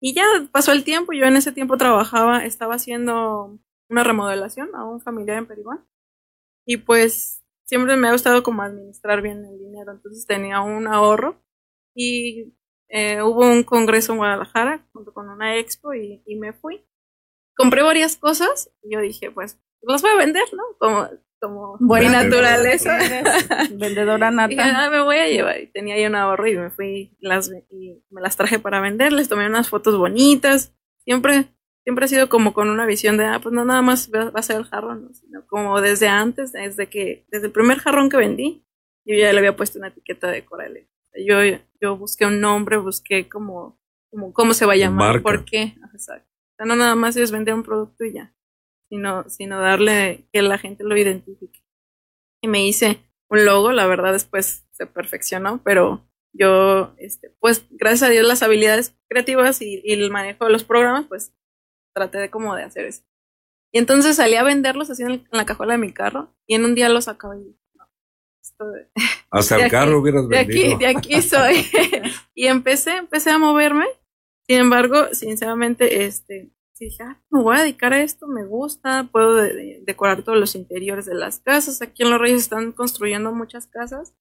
Y 0.00 0.14
ya 0.14 0.24
pasó 0.52 0.72
el 0.72 0.84
tiempo, 0.84 1.12
yo 1.12 1.24
en 1.24 1.36
ese 1.36 1.52
tiempo 1.52 1.76
trabajaba, 1.76 2.44
estaba 2.44 2.74
haciendo 2.74 3.58
una 3.88 4.04
remodelación 4.04 4.74
a 4.74 4.84
un 4.84 5.00
familiar 5.00 5.38
en 5.38 5.46
Perigón. 5.46 5.84
Y 6.66 6.78
pues 6.78 7.44
siempre 7.64 7.96
me 7.96 8.08
ha 8.08 8.12
gustado 8.12 8.42
como 8.42 8.62
administrar 8.62 9.22
bien 9.22 9.44
el 9.44 9.58
dinero, 9.58 9.92
entonces 9.92 10.26
tenía 10.26 10.60
un 10.60 10.86
ahorro 10.86 11.42
y 11.94 12.54
eh, 12.88 13.22
hubo 13.22 13.40
un 13.46 13.62
congreso 13.64 14.12
en 14.12 14.18
Guadalajara 14.18 14.86
junto 14.92 15.12
con 15.12 15.28
una 15.28 15.56
expo 15.56 15.94
y, 15.94 16.22
y 16.26 16.36
me 16.36 16.52
fui. 16.52 16.84
Compré 17.56 17.82
varias 17.82 18.16
cosas 18.16 18.70
y 18.82 18.94
yo 18.94 19.00
dije, 19.00 19.30
pues 19.30 19.58
las 19.82 20.02
voy 20.02 20.12
a 20.12 20.16
vender, 20.16 20.44
¿no? 20.54 20.62
Como, 20.78 21.08
como 21.40 21.76
Buena 21.78 22.22
naturaleza. 22.24 22.98
Vendedora 23.72 24.30
Dije, 24.48 24.56
nata. 24.56 24.86
"Ah, 24.86 24.90
me 24.90 25.02
voy 25.02 25.16
a 25.16 25.28
llevar. 25.28 25.60
Y 25.60 25.66
tenía 25.66 25.98
yo 26.00 26.08
un 26.08 26.14
ahorro 26.14 26.46
y 26.46 26.56
me 26.56 26.70
fui 26.70 27.16
las, 27.20 27.50
y 27.70 28.02
me 28.10 28.20
las 28.20 28.36
traje 28.36 28.58
para 28.58 28.80
vender. 28.80 29.12
Les 29.12 29.28
tomé 29.28 29.46
unas 29.46 29.68
fotos 29.68 29.96
bonitas. 29.98 30.74
Siempre, 31.04 31.46
siempre 31.84 32.06
ha 32.06 32.08
sido 32.08 32.28
como 32.28 32.54
con 32.54 32.70
una 32.70 32.86
visión 32.86 33.16
de, 33.18 33.26
ah, 33.26 33.40
pues 33.42 33.54
no 33.54 33.64
nada 33.64 33.82
más 33.82 34.10
va 34.12 34.30
va 34.30 34.40
a 34.40 34.42
ser 34.42 34.56
el 34.56 34.64
jarrón, 34.64 35.04
¿no? 35.04 35.14
sino 35.14 35.46
como 35.46 35.80
desde 35.80 36.08
antes, 36.08 36.52
desde 36.52 36.88
que, 36.88 37.26
desde 37.30 37.46
el 37.46 37.52
primer 37.52 37.78
jarrón 37.78 38.08
que 38.08 38.16
vendí, 38.16 38.64
yo 39.04 39.14
ya 39.16 39.30
le 39.32 39.38
había 39.38 39.54
puesto 39.54 39.78
una 39.78 39.88
etiqueta 39.88 40.28
de 40.30 40.44
Corale. 40.46 40.88
Yo, 41.14 41.36
yo 41.80 41.96
busqué 41.96 42.26
un 42.26 42.40
nombre, 42.40 42.76
busqué 42.78 43.28
como, 43.28 43.78
como 44.10 44.32
cómo 44.32 44.54
se 44.54 44.66
va 44.66 44.72
a 44.74 44.76
llamar, 44.76 45.14
Marca. 45.14 45.22
por 45.22 45.44
qué. 45.44 45.74
Ajá, 45.82 45.90
Exacto. 45.94 46.28
O 46.28 46.54
sea, 46.56 46.66
no 46.66 46.76
nada 46.76 46.94
más 46.94 47.16
es 47.16 47.30
vender 47.32 47.54
un 47.54 47.62
producto 47.62 48.04
y 48.04 48.12
ya, 48.12 48.34
sino, 48.88 49.28
sino 49.28 49.60
darle 49.60 50.26
que 50.32 50.42
la 50.42 50.58
gente 50.58 50.84
lo 50.84 50.96
identifique. 50.96 51.62
Y 52.42 52.48
me 52.48 52.66
hice 52.66 53.00
un 53.28 53.44
logo, 53.44 53.72
la 53.72 53.86
verdad 53.86 54.12
después 54.12 54.66
se 54.70 54.86
perfeccionó, 54.86 55.60
pero 55.64 56.08
yo, 56.32 56.94
este, 56.98 57.30
pues 57.40 57.64
gracias 57.70 58.02
a 58.02 58.12
Dios 58.12 58.26
las 58.26 58.42
habilidades 58.42 58.96
creativas 59.08 59.62
y, 59.62 59.80
y 59.84 59.92
el 59.92 60.10
manejo 60.10 60.44
de 60.44 60.52
los 60.52 60.64
programas, 60.64 61.06
pues 61.06 61.32
traté 61.94 62.18
de 62.18 62.30
como 62.30 62.54
de 62.54 62.64
hacer 62.64 62.84
eso. 62.86 63.02
Y 63.72 63.78
entonces 63.78 64.16
salí 64.16 64.34
a 64.36 64.42
venderlos 64.44 64.90
así 64.90 65.02
en, 65.02 65.10
el- 65.10 65.20
en 65.30 65.38
la 65.38 65.46
cajuela 65.46 65.72
de 65.74 65.78
mi 65.78 65.92
carro 65.92 66.34
y 66.46 66.54
en 66.54 66.64
un 66.64 66.74
día 66.76 66.88
los 66.88 67.08
acabé. 67.08 67.42
Hasta 69.30 69.56
de 69.56 69.60
el 69.62 69.66
aquí- 69.66 69.70
carro 69.70 70.00
hubieras 70.00 70.28
de 70.28 70.38
aquí, 70.38 70.52
vendido. 70.52 70.78
de 70.78 70.86
aquí 70.86 71.22
soy. 71.22 71.66
y 72.34 72.46
empecé, 72.46 72.96
empecé 72.98 73.30
a 73.30 73.38
moverme. 73.38 73.86
Sin 74.46 74.58
embargo, 74.58 75.06
sinceramente, 75.12 76.04
este, 76.04 76.50
dije, 76.78 77.02
ah, 77.02 77.18
me 77.30 77.40
voy 77.42 77.56
a 77.56 77.60
dedicar 77.62 77.92
a 77.94 78.02
esto, 78.02 78.26
me 78.26 78.44
gusta, 78.44 79.08
puedo 79.10 79.36
de- 79.36 79.54
de- 79.54 79.82
decorar 79.86 80.22
todos 80.22 80.38
los 80.38 80.54
interiores 80.54 81.06
de 81.06 81.14
las 81.14 81.40
casas. 81.40 81.80
Aquí 81.80 82.02
en 82.02 82.10
Los 82.10 82.20
Reyes 82.20 82.42
están 82.42 82.72
construyendo 82.72 83.32
muchas 83.32 83.66
casas. 83.66 84.14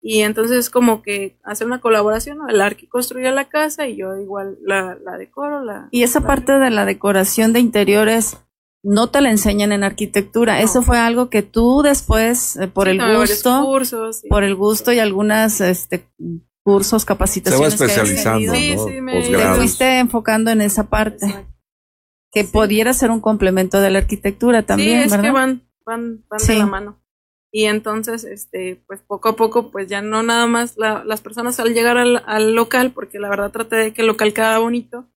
Y 0.00 0.20
entonces 0.20 0.70
como 0.70 1.02
que 1.02 1.40
hacer 1.42 1.66
una 1.66 1.80
colaboración, 1.80 2.38
¿no? 2.38 2.48
el 2.48 2.60
arqui 2.60 2.86
construye 2.86 3.32
la 3.32 3.48
casa 3.48 3.88
y 3.88 3.96
yo 3.96 4.16
igual 4.16 4.56
la, 4.62 4.96
la 5.02 5.18
decoro, 5.18 5.64
la... 5.64 5.88
Y 5.90 6.04
esa 6.04 6.20
la- 6.20 6.26
parte 6.28 6.52
de 6.52 6.70
la 6.70 6.84
decoración 6.84 7.52
de 7.52 7.58
interiores 7.58 8.36
no 8.84 9.10
te 9.10 9.20
la 9.20 9.30
enseñan 9.30 9.72
en 9.72 9.84
arquitectura. 9.84 10.58
No. 10.58 10.64
Eso 10.64 10.82
fue 10.82 10.98
algo 10.98 11.30
que 11.30 11.42
tú 11.42 11.82
después, 11.82 12.56
eh, 12.56 12.68
por 12.68 12.86
Sí, 12.88 12.92
el 12.98 13.16
gusto, 13.16 13.62
cursos, 13.64 14.20
sí. 14.20 14.28
por 14.28 14.44
el 14.44 14.54
gusto 14.54 14.92
y 14.92 14.98
algunas 14.98 15.60
este, 15.60 16.06
cursos, 16.64 17.04
capacitaciones. 17.04 17.76
que 17.76 17.84
has 17.84 17.90
especializando, 17.90 18.52
tenido, 18.52 18.54
Sí, 18.54 18.74
¿no? 18.76 18.88
sí, 18.94 19.00
me- 19.00 19.22
Te 19.22 19.54
fuiste 19.54 19.98
enfocando 19.98 20.50
en 20.50 20.60
esa 20.60 20.84
parte, 20.88 21.26
Exacto. 21.26 21.54
que 22.32 22.44
Sí. 22.44 22.50
pudiera 22.52 22.92
ser 22.92 23.10
un 23.10 23.20
complemento 23.20 23.80
de 23.80 23.90
la 23.90 23.98
arquitectura 24.00 24.62
también, 24.64 24.98
sí, 25.00 25.04
es 25.06 25.10
¿verdad? 25.10 25.24
que 25.24 25.30
van, 25.32 25.68
van, 25.84 26.24
van 26.28 26.40
Sí. 26.40 26.52
de 26.52 26.58
la 26.58 26.66
mano. 26.66 27.02
Y 27.50 27.64
entonces, 27.64 28.24
este, 28.24 28.82
pues 28.86 29.00
poco 29.00 29.30
a 29.30 29.36
poco, 29.36 29.70
pues 29.70 29.88
ya 29.88 30.02
no 30.02 30.22
nada 30.22 30.46
más 30.46 30.76
la- 30.76 31.02
las 31.04 31.22
personas 31.22 31.58
al 31.58 31.72
llegar 31.72 31.96
al, 31.96 32.22
al 32.26 32.54
local, 32.54 32.92
porque 32.92 33.18
la 33.18 33.30
verdad 33.30 33.50
traté 33.50 33.76
de 33.76 33.94
que 33.94 34.02
el 34.02 34.06
local 34.08 34.34
quedara 34.34 34.58
bonito. 34.58 35.06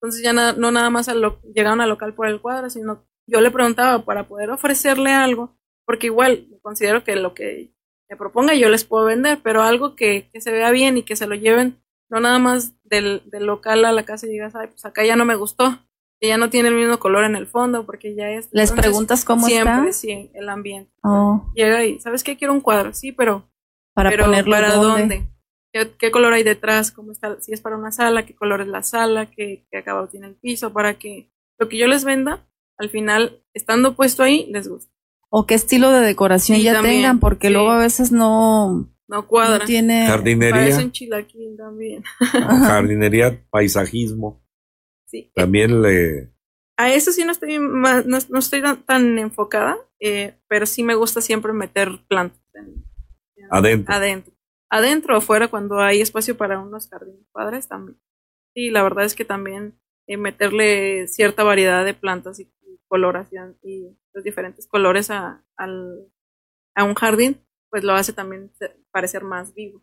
Entonces 0.00 0.22
ya 0.24 0.32
na- 0.32 0.54
no 0.54 0.70
nada 0.72 0.88
más 0.88 1.08
al 1.10 1.20
lo- 1.20 1.40
llegaron 1.54 1.82
al 1.82 1.90
local 1.90 2.14
por 2.14 2.26
el 2.28 2.40
cuadro, 2.40 2.70
sino 2.70 3.04
yo 3.26 3.40
le 3.40 3.50
preguntaba 3.50 4.04
para 4.04 4.24
poder 4.26 4.50
ofrecerle 4.50 5.12
algo, 5.12 5.56
porque 5.86 6.06
igual 6.06 6.46
considero 6.62 7.04
que 7.04 7.16
lo 7.16 7.34
que 7.34 7.72
me 8.08 8.16
proponga 8.16 8.54
yo 8.54 8.68
les 8.68 8.84
puedo 8.84 9.04
vender, 9.06 9.40
pero 9.42 9.62
algo 9.62 9.94
que, 9.94 10.28
que 10.32 10.40
se 10.40 10.52
vea 10.52 10.70
bien 10.70 10.98
y 10.98 11.02
que 11.02 11.16
se 11.16 11.26
lo 11.26 11.34
lleven, 11.34 11.82
no 12.10 12.20
nada 12.20 12.38
más 12.38 12.74
del, 12.84 13.22
del 13.26 13.46
local 13.46 13.84
a 13.84 13.92
la 13.92 14.04
casa 14.04 14.26
y 14.26 14.30
digas, 14.30 14.54
ay, 14.54 14.68
pues 14.68 14.84
acá 14.84 15.04
ya 15.04 15.16
no 15.16 15.24
me 15.24 15.34
gustó, 15.34 15.78
que 16.20 16.28
ya 16.28 16.36
no 16.36 16.50
tiene 16.50 16.68
el 16.68 16.74
mismo 16.74 16.98
color 16.98 17.24
en 17.24 17.36
el 17.36 17.46
fondo, 17.46 17.86
porque 17.86 18.14
ya 18.14 18.30
es. 18.30 18.48
Les 18.52 18.70
Entonces, 18.70 18.80
preguntas 18.80 19.24
cómo 19.24 19.46
siempre, 19.46 19.88
está 19.88 19.92
sí, 19.92 20.30
el 20.34 20.48
ambiente. 20.48 20.92
Oh, 21.02 21.50
Llega 21.54 21.84
y, 21.84 22.00
¿sabes 22.00 22.22
qué? 22.22 22.36
Quiero 22.36 22.52
un 22.52 22.60
cuadro, 22.60 22.92
sí, 22.92 23.12
pero, 23.12 23.50
para 23.94 24.10
pero 24.10 24.26
ponerlo 24.26 24.52
¿para 24.52 24.74
dónde. 24.74 25.00
dónde? 25.00 25.28
¿Qué, 25.72 25.90
qué 25.98 26.10
color 26.10 26.34
hay 26.34 26.42
detrás? 26.42 26.92
¿Cómo 26.92 27.12
está? 27.12 27.40
Si 27.40 27.52
es 27.52 27.62
para 27.62 27.76
una 27.76 27.92
sala, 27.92 28.26
¿qué 28.26 28.34
color 28.34 28.60
es 28.60 28.68
la 28.68 28.82
sala? 28.82 29.30
¿Qué, 29.30 29.66
qué 29.70 29.78
acabado 29.78 30.06
tiene 30.08 30.26
el 30.26 30.34
piso? 30.34 30.72
Para 30.72 30.94
que 30.98 31.32
lo 31.58 31.68
que 31.68 31.78
yo 31.78 31.86
les 31.86 32.04
venda, 32.04 32.46
al 32.78 32.90
final, 32.90 33.42
estando 33.54 33.94
puesto 33.94 34.22
ahí, 34.22 34.46
les 34.50 34.68
guste. 34.68 34.92
O 35.30 35.46
qué 35.46 35.54
estilo 35.54 35.90
de 35.90 36.00
decoración 36.00 36.58
Sí, 36.58 36.64
ya 36.64 36.74
también, 36.74 36.96
tengan, 36.96 37.20
porque 37.20 37.48
sí. 37.48 37.52
luego 37.54 37.70
a 37.70 37.78
veces 37.78 38.12
no, 38.12 38.92
No 39.08 39.26
cuadra. 39.26 39.58
no 39.60 39.64
tiene... 39.64 40.06
Jardinería, 40.06 40.56
Parece 40.60 40.84
un 40.84 40.92
chilaquil 40.92 41.56
también. 41.56 42.04
Ajá. 42.20 42.58
jardinería, 42.66 43.42
paisajismo. 43.50 44.42
Sí. 45.06 45.30
También 45.34 45.80
le. 45.82 46.32
A 46.76 46.92
eso 46.92 47.12
sí 47.12 47.24
no 47.24 47.32
estoy 47.32 47.58
más, 47.58 48.06
no, 48.06 48.18
no 48.30 48.38
estoy 48.38 48.62
tan, 48.62 48.82
tan 48.84 49.18
enfocada, 49.18 49.76
eh, 50.00 50.34
pero 50.48 50.64
sí 50.66 50.82
me 50.82 50.94
gusta 50.94 51.20
siempre 51.20 51.52
meter 51.52 51.90
plantas 52.08 52.40
en- 52.54 52.84
en- 53.36 53.46
Adentro. 53.50 53.94
adentro. 53.94 54.32
Adentro 54.70 55.18
o 55.18 55.20
fuera 55.20 55.48
cuando 55.48 55.80
hay 55.80 56.00
espacio 56.00 56.36
para 56.36 56.58
unos 56.58 56.88
jardines 56.88 57.26
padres 57.30 57.68
también. 57.68 57.98
Sí, 58.54 58.70
la 58.70 58.82
verdad 58.82 59.04
es 59.04 59.14
que 59.14 59.24
también 59.26 59.78
eh, 60.06 60.16
meterle 60.16 61.06
cierta 61.08 61.44
variedad 61.44 61.84
de 61.84 61.92
plantas 61.94 62.40
y 62.40 62.46
coloración 62.92 63.56
y 63.62 63.96
los 64.12 64.22
diferentes 64.22 64.66
colores 64.66 65.10
a, 65.10 65.42
al, 65.56 66.12
a 66.74 66.84
un 66.84 66.92
jardín, 66.94 67.40
pues 67.70 67.84
lo 67.84 67.94
hace 67.94 68.12
también 68.12 68.52
parecer 68.90 69.24
más 69.24 69.54
vivo. 69.54 69.82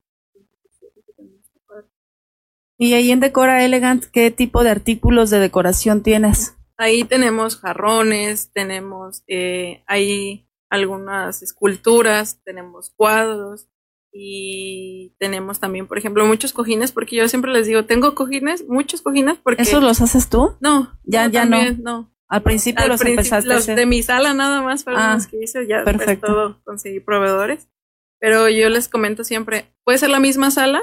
Y 2.78 2.93
ahí 2.93 3.10
en 3.12 3.19
Decora 3.19 3.65
Elegant, 3.65 4.06
¿qué 4.06 4.30
tipo 4.30 4.63
de 4.63 4.69
artículos 4.69 5.32
de 5.32 5.39
decoración 5.39 6.04
tienes? 6.04 6.56
Ahí 6.78 7.04
tenemos 7.04 7.58
jarrones, 7.58 8.52
tenemos 8.54 9.24
eh, 9.28 9.84
hay 9.88 10.48
algunas 10.69 11.41
esculturas, 11.41 12.39
tenemos 12.45 12.91
cuadros 12.95 13.67
y 14.13 15.15
tenemos 15.17 15.60
también, 15.60 15.88
por 15.88 15.98
ejemplo, 15.98 16.26
muchos 16.28 16.54
cojines, 16.54 16.91
porque 16.91 17.15
yo 17.15 17.28
siempre 17.28 17.52
les 17.52 17.65
digo, 17.65 17.86
tengo 17.86 18.13
cojines, 18.13 18.65
muchos 18.67 19.02
cojines, 19.02 19.38
porque 19.43 19.63
¿Esos 19.63 19.82
los 19.84 20.00
haces 20.00 20.30
tú? 20.30 20.56
no, 20.62 20.98
Ya- 21.04 21.26
no, 21.28 21.34
ya 21.34 21.45
no. 21.45 22.13
Al 22.30 22.44
principio 22.44 22.84
Al 22.84 22.89
los 22.92 23.02
empezaste 23.04 23.50
a 23.50 23.54
los 23.56 23.63
hacer. 23.63 23.76
de 23.76 23.86
mi 23.86 24.04
sala 24.04 24.34
nada 24.34 24.62
más 24.62 24.84
fueron 24.84 25.02
Ah, 25.02 25.15
los 25.15 25.28
que 25.28 25.44
hice, 25.44 25.65
ya 25.68 25.84
perfecto. 25.84 26.28
todo 26.28 26.62
conseguí 26.63 27.00
proveedores. 27.00 27.68
Pero 28.20 28.50
yo 28.50 28.70
les 28.70 28.88
comento 28.89 29.24
siempre, 29.24 29.65
puede 29.84 29.98
ser 29.98 30.10
la 30.10 30.20
misma 30.20 30.52
sala, 30.52 30.82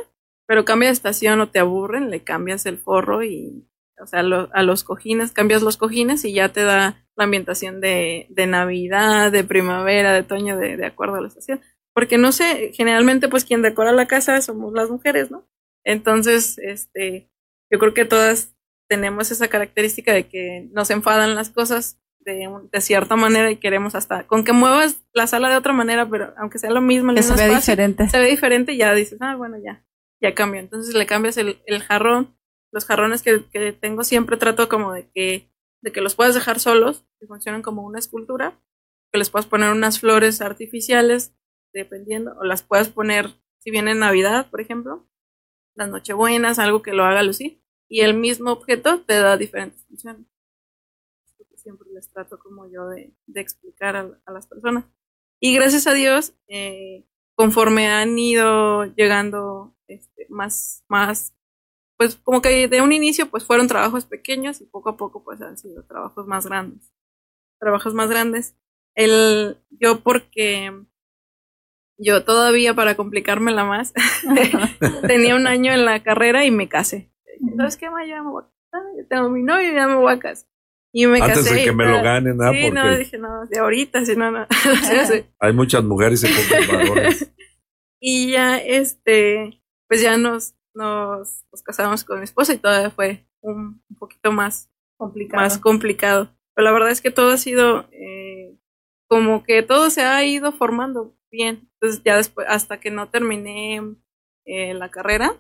pero 0.49 0.65
cambia 0.65 0.89
de 0.89 0.95
estación 0.95 1.41
o 1.41 1.49
te 1.49 1.59
aburren, 1.59 2.11
le 2.11 2.21
cambias 2.25 2.67
el 2.67 2.79
forro 2.79 3.23
y, 3.23 3.69
o 4.03 4.07
sea, 4.07 4.23
lo- 4.23 4.49
a 4.55 4.63
los 4.63 4.85
cojines, 4.85 5.33
cambias 5.33 5.63
los 5.63 5.77
cojines 5.77 6.25
y 6.25 6.33
ya 6.33 6.49
te 6.51 6.63
da 6.63 7.07
la 7.17 7.25
ambientación 7.25 7.81
de, 7.81 8.27
de 8.31 8.47
Navidad, 8.47 9.31
de 9.31 9.45
primavera, 9.45 10.13
de 10.15 10.21
otoño, 10.21 10.57
de, 10.57 10.77
de 10.77 10.87
acuerdo 10.87 11.17
a 11.17 11.21
la 11.21 11.29
estación. 11.29 11.61
Porque 11.95 12.19
no 12.19 12.33
sé, 12.33 12.73
generalmente 12.75 13.29
pues 13.29 13.45
quien 13.45 13.63
decora 13.63 13.93
la 13.93 14.07
casa 14.09 14.41
somos 14.43 14.73
las 14.75 14.91
mujeres, 14.91 15.31
¿no? 15.31 15.47
Entonces, 15.85 16.59
este, 16.59 17.31
yo 17.71 17.79
creo 17.79 17.95
que 17.95 18.05
todas 18.05 18.55
tenemos 18.88 19.31
esa 19.31 19.49
característica 19.49 20.12
de 20.12 20.29
que 20.29 20.68
nos 20.72 20.90
enfadan 20.90 21.35
las 21.35 21.51
cosas 21.51 21.99
de, 22.20 22.49
de 22.72 22.81
cierta 22.81 23.16
manera 23.16 23.51
y 23.51 23.57
queremos 23.57 23.94
hasta, 23.94 24.27
con 24.27 24.44
que 24.44 24.53
muevas 24.53 25.03
la 25.12 25.27
sala 25.27 25.49
de 25.49 25.57
otra 25.57 25.72
manera, 25.72 26.09
pero 26.09 26.35
aunque 26.37 26.59
sea 26.59 26.70
lo 26.70 26.81
mismo, 26.81 27.12
el 27.12 27.22
se 27.22 27.33
espacio, 27.33 27.55
diferente. 27.55 28.09
se 28.09 28.18
ve 28.18 28.29
diferente 28.29 28.72
y 28.72 28.79
ya 28.79 28.92
dices, 28.94 29.18
ah, 29.20 29.37
bueno, 29.37 29.57
ya, 29.64 29.85
ya 30.20 30.35
cambió. 30.35 30.61
Entonces 30.61 30.94
le 30.94 31.07
cambias 31.07 31.37
el, 31.37 31.61
el 31.66 31.83
jarrón. 31.83 32.37
Los 32.72 32.85
jarrones 32.85 33.22
que, 33.22 33.44
que 33.53 33.72
tengo 33.72 34.05
siempre 34.05 34.37
trato 34.37 34.68
como 34.68 34.92
de 34.92 35.09
que, 35.14 35.49
de 35.83 35.92
que 35.92 36.01
los 36.01 36.14
puedas 36.14 36.35
dejar 36.35 36.59
solos, 36.59 37.07
que 37.20 37.27
funcionan 37.27 37.62
como 37.62 37.83
una 37.83 37.99
escultura, 37.99 38.61
que 39.12 39.18
les 39.18 39.31
puedas 39.31 39.46
poner 39.46 39.70
unas 39.70 40.01
flores 40.01 40.40
artificiales, 40.40 41.33
dependiendo, 41.72 42.37
o 42.38 42.44
las 42.44 42.62
puedas 42.62 42.88
poner, 42.88 43.31
si 43.61 43.70
viene 43.70 43.92
en 43.92 44.01
Navidad, 44.01 44.51
por 44.51 44.61
ejemplo, 44.61 45.09
las 45.75 45.88
Nochebuenas, 45.88 46.59
algo 46.59 46.83
que 46.83 46.92
lo 46.92 47.05
haga 47.05 47.22
lucir, 47.22 47.62
y 47.88 48.01
el 48.01 48.14
mismo 48.14 48.53
objeto 48.53 49.01
te 49.03 49.14
da 49.14 49.37
diferentes 49.37 49.85
funciones. 49.87 50.27
Siempre 51.57 51.88
les 51.92 52.09
trato 52.11 52.38
como 52.38 52.70
yo 52.70 52.87
de, 52.88 53.12
de 53.27 53.40
explicar 53.40 53.96
a, 53.96 54.09
a 54.25 54.33
las 54.33 54.46
personas. 54.46 54.85
Y 55.40 55.55
gracias 55.55 55.87
a 55.87 55.94
Dios, 55.94 56.33
eh, 56.49 57.05
conforme 57.35 57.88
han 57.88 58.18
ido 58.18 58.85
llegando 58.94 59.75
este, 59.87 60.27
más, 60.31 60.85
más, 60.88 61.35
pues 61.96 62.16
como 62.16 62.40
que 62.42 62.68
de 62.68 62.81
un 62.81 62.92
inicio 62.92 63.31
pues 63.31 63.44
fueron 63.44 63.68
trabajos 63.68 64.07
pequeños 64.07 64.61
y 64.61 64.66
poco 64.66 64.90
a 64.90 64.96
poco 64.96 65.22
pues 65.22 65.40
han 65.42 65.59
sido 65.59 65.85
trabajos 65.85 66.27
más 66.27 66.46
grandes. 66.46 66.92
Trabajos 67.59 67.94
más 67.94 68.09
grandes. 68.09 68.57
El, 68.94 69.59
yo 69.70 70.01
porque 70.01 70.72
yo 71.99 72.25
todavía 72.25 72.75
para 72.75 72.96
complicármela 72.96 73.64
más, 73.64 73.92
tenía 75.07 75.37
un 75.37 75.46
año 75.46 75.72
en 75.72 75.85
la 75.85 76.03
carrera 76.03 76.44
y 76.44 76.51
me 76.51 76.68
casé. 76.68 77.11
¿Sabes 77.57 77.77
qué, 77.77 77.91
Maya? 77.91 78.23
Me 78.23 78.31
voy 78.31 78.43
a 78.45 78.47
casar, 78.71 78.87
ya 78.97 79.09
tengo 79.09 79.31
mi 79.31 79.43
novio 79.43 79.71
y 79.71 79.75
ya 79.75 79.87
me 79.87 79.95
voy 79.97 80.13
a 80.13 80.19
casar. 80.19 80.49
Y 80.93 81.07
me 81.07 81.21
Antes 81.21 81.39
casé. 81.41 81.55
de 81.55 81.65
que 81.65 81.71
y 81.71 81.75
me 81.75 81.85
lo 81.85 82.03
ganen, 82.03 82.41
¿ah? 82.43 82.53
Sí, 82.53 82.71
no, 82.71 82.83
Porque 82.83 82.97
dije, 82.99 83.19
no, 83.19 83.47
de 83.47 83.59
ahorita, 83.59 84.05
si 84.05 84.17
no, 84.17 84.31
no. 84.31 84.47
Sí. 85.09 85.25
hay 85.39 85.53
muchas 85.53 85.85
mujeres 85.85 86.25
y 86.25 86.29
pocos 86.29 86.69
varones. 86.73 87.33
Y 88.01 88.31
ya, 88.33 88.59
este, 88.59 89.63
pues 89.89 90.01
ya 90.03 90.17
nos, 90.17 90.55
nos, 90.75 91.45
nos 91.53 91.63
casamos 91.63 92.05
con 92.05 92.19
mi 92.19 92.25
esposa 92.25 92.55
y 92.55 92.59
todavía 92.59 92.91
fue 92.91 93.27
un, 93.43 93.83
un 93.89 93.97
poquito 93.99 94.33
más 94.33 94.70
Complicado. 94.97 95.43
más 95.43 95.59
complicado. 95.59 96.31
Pero 96.55 96.64
la 96.64 96.73
verdad 96.73 96.91
es 96.91 97.03
que 97.03 97.11
todo 97.11 97.31
ha 97.33 97.37
sido 97.37 97.87
eh, 97.93 98.57
como 99.09 99.45
que 99.45 99.62
todo 99.62 99.91
se 99.91 100.03
ha 100.03 100.25
ido 100.25 100.53
formando 100.53 101.14
bien. 101.31 101.68
Entonces 101.75 102.03
ya 102.05 102.16
después, 102.16 102.47
hasta 102.49 102.81
que 102.81 102.91
no 102.91 103.11
terminé 103.11 103.83
eh, 104.47 104.73
la 104.73 104.89
carrera, 104.91 105.35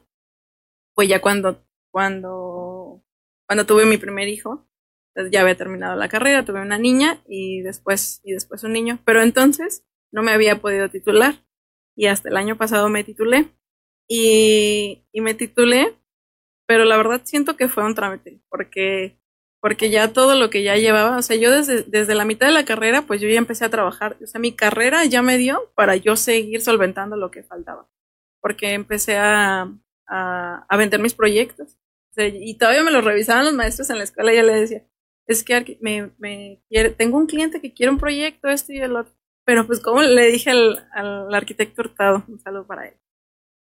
pues 0.94 1.08
ya 1.08 1.20
cuando, 1.22 1.65
cuando, 1.96 3.02
cuando 3.48 3.64
tuve 3.64 3.86
mi 3.86 3.96
primer 3.96 4.28
hijo, 4.28 4.68
pues 5.14 5.30
ya 5.30 5.40
había 5.40 5.56
terminado 5.56 5.96
la 5.96 6.10
carrera, 6.10 6.44
tuve 6.44 6.60
una 6.60 6.76
niña 6.76 7.22
y 7.26 7.62
después, 7.62 8.20
y 8.22 8.32
después 8.32 8.62
un 8.64 8.74
niño. 8.74 8.98
Pero 9.06 9.22
entonces 9.22 9.82
no 10.12 10.22
me 10.22 10.32
había 10.32 10.60
podido 10.60 10.90
titular. 10.90 11.36
Y 11.96 12.08
hasta 12.08 12.28
el 12.28 12.36
año 12.36 12.58
pasado 12.58 12.90
me 12.90 13.02
titulé. 13.02 13.48
Y, 14.10 15.06
y 15.10 15.22
me 15.22 15.32
titulé, 15.32 15.96
pero 16.66 16.84
la 16.84 16.98
verdad 16.98 17.22
siento 17.24 17.56
que 17.56 17.68
fue 17.70 17.82
un 17.86 17.94
trámite, 17.94 18.42
porque 18.50 19.18
porque 19.62 19.88
ya 19.88 20.12
todo 20.12 20.34
lo 20.38 20.50
que 20.50 20.62
ya 20.62 20.76
llevaba, 20.76 21.16
o 21.16 21.22
sea, 21.22 21.36
yo 21.36 21.50
desde, 21.50 21.82
desde 21.84 22.14
la 22.14 22.26
mitad 22.26 22.46
de 22.46 22.52
la 22.52 22.66
carrera, 22.66 23.02
pues 23.06 23.22
yo 23.22 23.28
ya 23.28 23.38
empecé 23.38 23.64
a 23.64 23.70
trabajar, 23.70 24.18
o 24.22 24.26
sea, 24.26 24.38
mi 24.38 24.52
carrera 24.52 25.06
ya 25.06 25.22
me 25.22 25.38
dio 25.38 25.72
para 25.74 25.96
yo 25.96 26.16
seguir 26.16 26.60
solventando 26.60 27.16
lo 27.16 27.30
que 27.30 27.42
faltaba. 27.42 27.88
porque 28.42 28.74
empecé 28.74 29.16
a, 29.16 29.72
a, 30.08 30.66
a 30.68 30.76
vender 30.76 31.00
mis 31.00 31.14
proyectos. 31.14 31.78
Y 32.16 32.54
todavía 32.58 32.82
me 32.82 32.90
los 32.90 33.04
revisaban 33.04 33.44
los 33.44 33.54
maestros 33.54 33.90
en 33.90 33.98
la 33.98 34.04
escuela 34.04 34.32
y 34.32 34.36
yo 34.36 34.42
le 34.42 34.54
decía, 34.54 34.82
es 35.26 35.44
que 35.44 35.78
me, 35.80 36.10
me 36.18 36.62
quiere, 36.68 36.90
tengo 36.90 37.18
un 37.18 37.26
cliente 37.26 37.60
que 37.60 37.72
quiere 37.74 37.90
un 37.92 37.98
proyecto, 37.98 38.48
esto 38.48 38.72
y 38.72 38.78
el 38.78 38.96
otro. 38.96 39.14
Pero 39.44 39.66
pues 39.66 39.80
como 39.80 40.02
le 40.02 40.26
dije 40.30 40.50
al, 40.50 40.88
al 40.92 41.32
arquitecto 41.34 41.82
Hurtado, 41.82 42.24
un 42.28 42.40
saludo 42.40 42.66
para 42.66 42.88
él. 42.88 42.94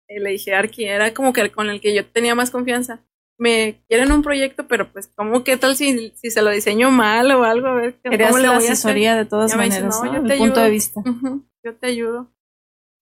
Y 0.09 0.19
le 0.19 0.31
dije, 0.31 0.55
Arqui, 0.55 0.85
era 0.85 1.15
como 1.15 1.33
que 1.33 1.51
con 1.53 1.71
el 1.71 1.81
que 1.81 1.95
yo 1.95 2.05
tenía 2.07 2.35
más 2.35 2.51
confianza. 2.51 3.05
Me 3.39 3.81
quieren 3.89 4.11
un 4.13 4.23
proyecto, 4.23 4.67
pero 4.67 4.93
pues, 4.93 5.07
¿cómo 5.15 5.45
qué 5.45 5.57
tal 5.57 5.77
si, 5.77 6.11
si 6.17 6.31
se 6.31 6.43
lo 6.43 6.51
diseño 6.51 6.91
mal 6.91 7.31
o 7.31 7.45
algo? 7.45 7.69
A 7.69 7.75
ver, 7.75 7.95
¿cómo 8.03 8.39
le 8.39 8.49
la 8.49 8.55
voy 8.55 8.67
a 8.67 8.73
hacer? 8.73 8.73
asesoría 8.73 9.17
de 9.17 9.25
todas 9.25 9.51
Ya 9.53 9.57
me 9.57 9.65
dice, 9.67 9.81
maneras, 9.81 10.03
"No, 10.03 10.07
¿no? 10.07 10.15
yo 10.15 10.23
El 10.23 10.29
te 10.29 10.37
punto 10.37 10.61
de 10.61 10.67
ayudo". 10.67 10.71
vista. 10.75 11.01
Ujú, 11.07 11.47
Yo 11.65 11.77
te 11.77 11.87
ayudo. 11.87 12.35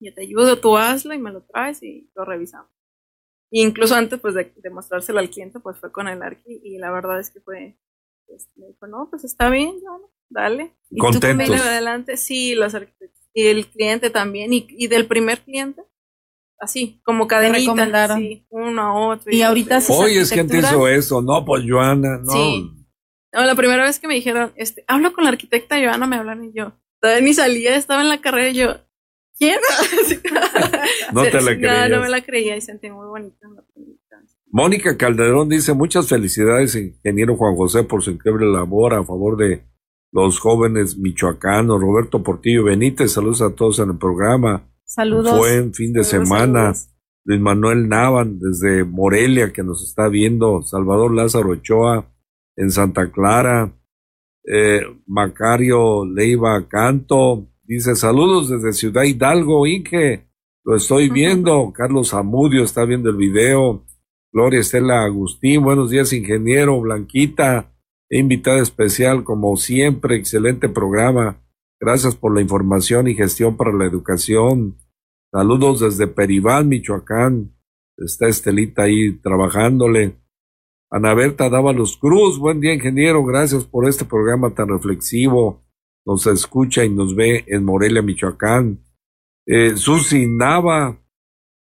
Yo 0.01 0.14
te 0.14 0.22
ayudo, 0.22 0.59
tú 0.61 0.76
hazlo 0.76 1.14
y 1.14 1.18
me 1.18 1.32
lo 1.32 1.43
traes 1.43 1.82
y 1.82 2.11
lo 2.14 2.24
revisamos. 2.24 2.70
Y 3.51 3.62
incluso 3.62 3.94
antes 3.94 4.20
pues 4.20 4.34
de, 4.34 4.53
de 4.55 4.70
mostrárselo 4.70 5.18
al 5.18 5.30
cliente, 5.30 5.61
pues 5.61 5.78
fue 5.78 5.90
con 5.90 6.09
el 6.09 6.22
Arqui 6.22 6.61
y 6.62 6.78
la 6.78 6.90
verdad 6.90 7.18
es 7.18 7.30
que 7.30 7.40
fue, 7.40 7.78
pues, 8.26 8.49
me 8.57 8.66
dijo, 8.66 8.86
no, 8.86 9.09
pues 9.11 9.24
está 9.24 9.49
bien, 9.49 9.80
bueno, 9.80 10.11
dale. 10.28 10.76
Y 10.90 10.96
tú 10.99 11.05
Contentos. 11.05 11.49
dale 11.49 11.62
adelante, 11.62 12.16
sí, 12.16 12.55
los 12.55 12.74
arquitectos. 12.74 13.18
Y 13.32 13.46
el 13.46 13.66
cliente 13.66 14.11
también, 14.11 14.53
y, 14.53 14.66
y 14.68 14.88
del 14.88 15.07
primer 15.07 15.40
cliente, 15.40 15.82
así, 16.59 17.01
como 17.05 17.26
cadenita, 17.26 18.16
sí, 18.16 18.46
uno 18.51 18.82
a 18.82 19.09
otro. 19.09 19.32
Y 19.32 19.42
ahorita 19.42 19.78
otro. 19.78 19.94
haces 19.94 19.96
Oye, 19.96 20.20
es 20.20 20.30
que 20.30 20.44
te 20.44 20.59
hizo 20.59 20.88
eso. 20.88 21.22
No, 21.22 21.44
pues 21.44 21.64
Joana, 21.66 22.18
no. 22.18 22.32
Sí. 22.32 22.70
No, 23.32 23.44
la 23.44 23.55
primera 23.55 23.84
vez 23.84 23.99
que 24.01 24.09
me 24.09 24.14
dijeron, 24.14 24.53
este, 24.57 24.84
hablo 24.86 25.12
con 25.12 25.24
la 25.24 25.30
arquitecta 25.30 25.78
Joana, 25.78 26.07
me 26.07 26.16
hablaron 26.16 26.44
y 26.44 26.53
yo, 26.53 26.72
todavía 27.01 27.22
ni 27.22 27.34
salía, 27.34 27.76
estaba 27.76 28.01
en 28.01 28.09
la 28.09 28.20
carrera 28.20 28.49
y 28.49 28.55
yo, 28.55 28.76
¿quién? 29.39 29.59
No 31.12 31.22
te 31.22 31.41
la 31.41 31.57
creías. 31.57 31.91
no 31.91 32.01
me 32.01 32.09
la 32.09 32.20
creía 32.22 32.57
y 32.57 32.61
sentí 32.61 32.91
muy 32.91 33.07
bonita 33.07 33.36
en. 33.47 33.57
Mónica 34.51 34.97
Calderón 34.97 35.49
dice 35.49 35.74
muchas 35.74 36.09
felicidades, 36.09 36.74
ingeniero 36.74 37.36
Juan 37.36 37.55
José, 37.55 37.84
por 37.84 38.03
su 38.03 38.11
increíble 38.12 38.47
labor 38.47 38.95
a 38.95 39.05
favor 39.05 39.36
de 39.36 39.62
los 40.11 40.39
jóvenes 40.41 40.97
michoacanos. 40.97 41.80
Roberto 41.80 42.22
Portillo 42.22 42.64
Benítez, 42.64 43.12
saludos 43.12 43.43
a 43.43 43.55
todos 43.55 43.78
en 43.78 43.91
el 43.91 43.99
programa. 43.99 44.66
Saludos. 44.84 45.36
Buen 45.36 45.74
fin 45.74 45.93
de 45.93 46.03
Saludos, 46.03 46.28
semana. 46.28 46.61
saludos. 46.74 46.95
Luis 47.24 47.41
Manuel 47.43 47.89
Navan 47.91 48.39
desde 48.39 48.84
Morelia 48.84 49.53
que 49.53 49.62
nos 49.62 49.86
está 49.86 50.09
viendo. 50.09 50.62
Salvador 50.62 51.14
Lázaro 51.14 51.51
Ochoa 51.51 52.11
en 52.57 52.70
Santa 52.70 53.12
Clara. 53.12 53.74
Eh, 54.51 54.80
Macario 55.07 56.07
Leiva 56.07 56.66
Canto 56.68 57.47
dice 57.68 57.94
saludos 57.94 58.48
desde 58.48 58.72
Ciudad 58.72 59.02
Hidalgo, 59.02 59.66
Inge. 59.66 60.26
Lo 60.64 60.74
estoy 60.74 61.10
viendo. 61.10 61.70
Carlos 61.72 62.14
Amudio 62.14 62.64
está 62.64 62.84
viendo 62.86 63.10
el 63.10 63.16
video. 63.16 63.84
Gloria 64.32 64.60
Estela 64.60 65.04
Agustín, 65.04 65.62
buenos 65.62 65.90
días, 65.90 66.12
ingeniero. 66.12 66.80
Blanquita, 66.80 67.74
invitada 68.08 68.62
especial, 68.62 69.22
como 69.22 69.56
siempre, 69.56 70.16
excelente 70.16 70.68
programa. 70.68 71.42
Gracias 71.78 72.16
por 72.16 72.34
la 72.34 72.40
información 72.40 73.06
y 73.06 73.14
gestión 73.14 73.56
para 73.56 73.72
la 73.72 73.84
educación. 73.84 74.78
Saludos 75.30 75.80
desde 75.80 76.06
Peribán, 76.06 76.68
Michoacán. 76.68 77.54
Está 77.98 78.28
Estelita 78.28 78.84
ahí 78.84 79.12
trabajándole. 79.18 80.16
Ana 80.90 81.12
Berta 81.12 81.50
Dávalos 81.50 81.98
Cruz, 81.98 82.38
buen 82.38 82.60
día, 82.60 82.72
ingeniero. 82.72 83.24
Gracias 83.24 83.64
por 83.64 83.86
este 83.86 84.06
programa 84.06 84.54
tan 84.54 84.68
reflexivo. 84.68 85.67
Nos 86.09 86.26
escucha 86.26 86.86
y 86.86 86.88
nos 86.88 87.14
ve 87.14 87.44
en 87.48 87.66
Morelia, 87.66 88.00
Michoacán. 88.00 88.82
Eh, 89.46 89.76
Susi 89.76 90.26
Nava, 90.26 90.98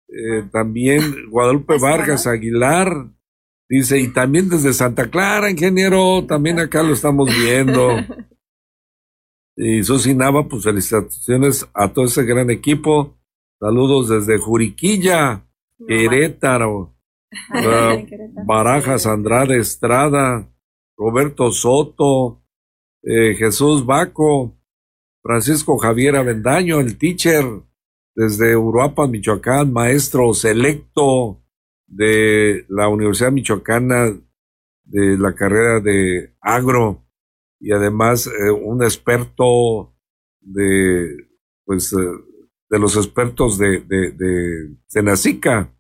eh, 0.08 0.43
también 0.52 1.32
Guadalupe 1.32 1.80
Vargas 1.80 2.28
Aguilar, 2.28 3.10
dice, 3.68 4.00
y 4.00 4.10
también 4.10 4.48
desde 4.48 4.72
Santa 4.72 5.10
Clara, 5.10 5.50
ingeniero, 5.50 6.28
también 6.28 6.60
acá 6.60 6.84
lo 6.84 6.93
estamos 6.93 7.28
viendo. 7.36 7.89
Y 9.58 9.84
Susi 9.84 10.14
Nava, 10.14 10.50
pues 10.50 10.66
felicitaciones 10.66 11.66
a 11.74 11.93
todo 11.93 12.04
ese 12.04 12.26
gran 12.26 12.50
equipo. 12.50 13.18
Saludos 13.58 14.10
desde 14.10 14.38
Juriquilla, 14.38 15.48
Querétaro, 15.88 16.93
ah, 17.54 17.96
Barajas 18.46 19.06
Andrade 19.06 19.58
Estrada, 19.58 20.54
Roberto 20.98 21.54
Soto, 21.54 22.45
eh, 23.06 23.36
Jesús 23.36 23.86
Baco, 23.86 24.58
Francisco 25.22 25.78
Javier 25.78 26.16
Avendaño, 26.16 26.80
el 26.80 26.97
teacher 26.97 27.45
desde 28.16 28.56
Uruapan, 28.58 29.12
Michoacán, 29.12 29.72
maestro 29.72 30.34
selecto 30.34 31.43
de 31.88 32.66
la 32.70 32.88
Universidad 32.88 33.32
Michoacana 33.32 34.18
de 34.84 35.18
la 35.18 35.34
carrera 35.36 35.80
de 35.80 36.36
agro 36.41 37.06
y 37.60 37.72
además 37.72 38.28
eh, 38.28 38.51
un 38.51 38.84
experto 38.84 39.95
de 40.41 41.28
pues 41.64 41.93
eh, 41.93 41.97
de 42.70 42.80
los 42.80 42.95
expertos 42.97 43.58
de, 43.58 43.82
de, 43.82 44.12
de 44.12 44.76
Senacica. 44.88 45.72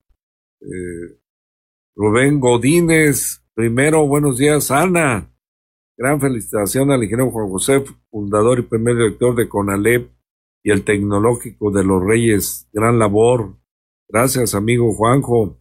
Eh, 0.61 1.19
Rubén 1.95 2.39
Godínez, 2.39 3.41
primero, 3.53 4.05
buenos 4.07 4.37
días, 4.37 4.69
Ana. 4.69 5.34
Gran 5.97 6.19
felicitación 6.19 6.91
al 6.91 7.03
ingeniero 7.03 7.31
Juan 7.31 7.49
José, 7.49 7.83
fundador 8.11 8.59
y 8.59 8.63
primer 8.63 8.95
director 8.97 9.33
de 9.33 9.47
CONALEP 9.47 10.11
y 10.61 10.71
el 10.71 10.83
Tecnológico 10.83 11.71
de 11.71 11.85
los 11.85 12.03
Reyes. 12.03 12.67
Gran 12.73 12.99
labor. 12.99 13.55
Gracias, 14.09 14.55
amigo 14.55 14.93
Juanjo. 14.93 15.59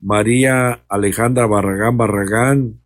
María 0.00 0.84
Alejandra 0.88 1.46
Barragán 1.46 1.96
Barragán, 1.96 2.82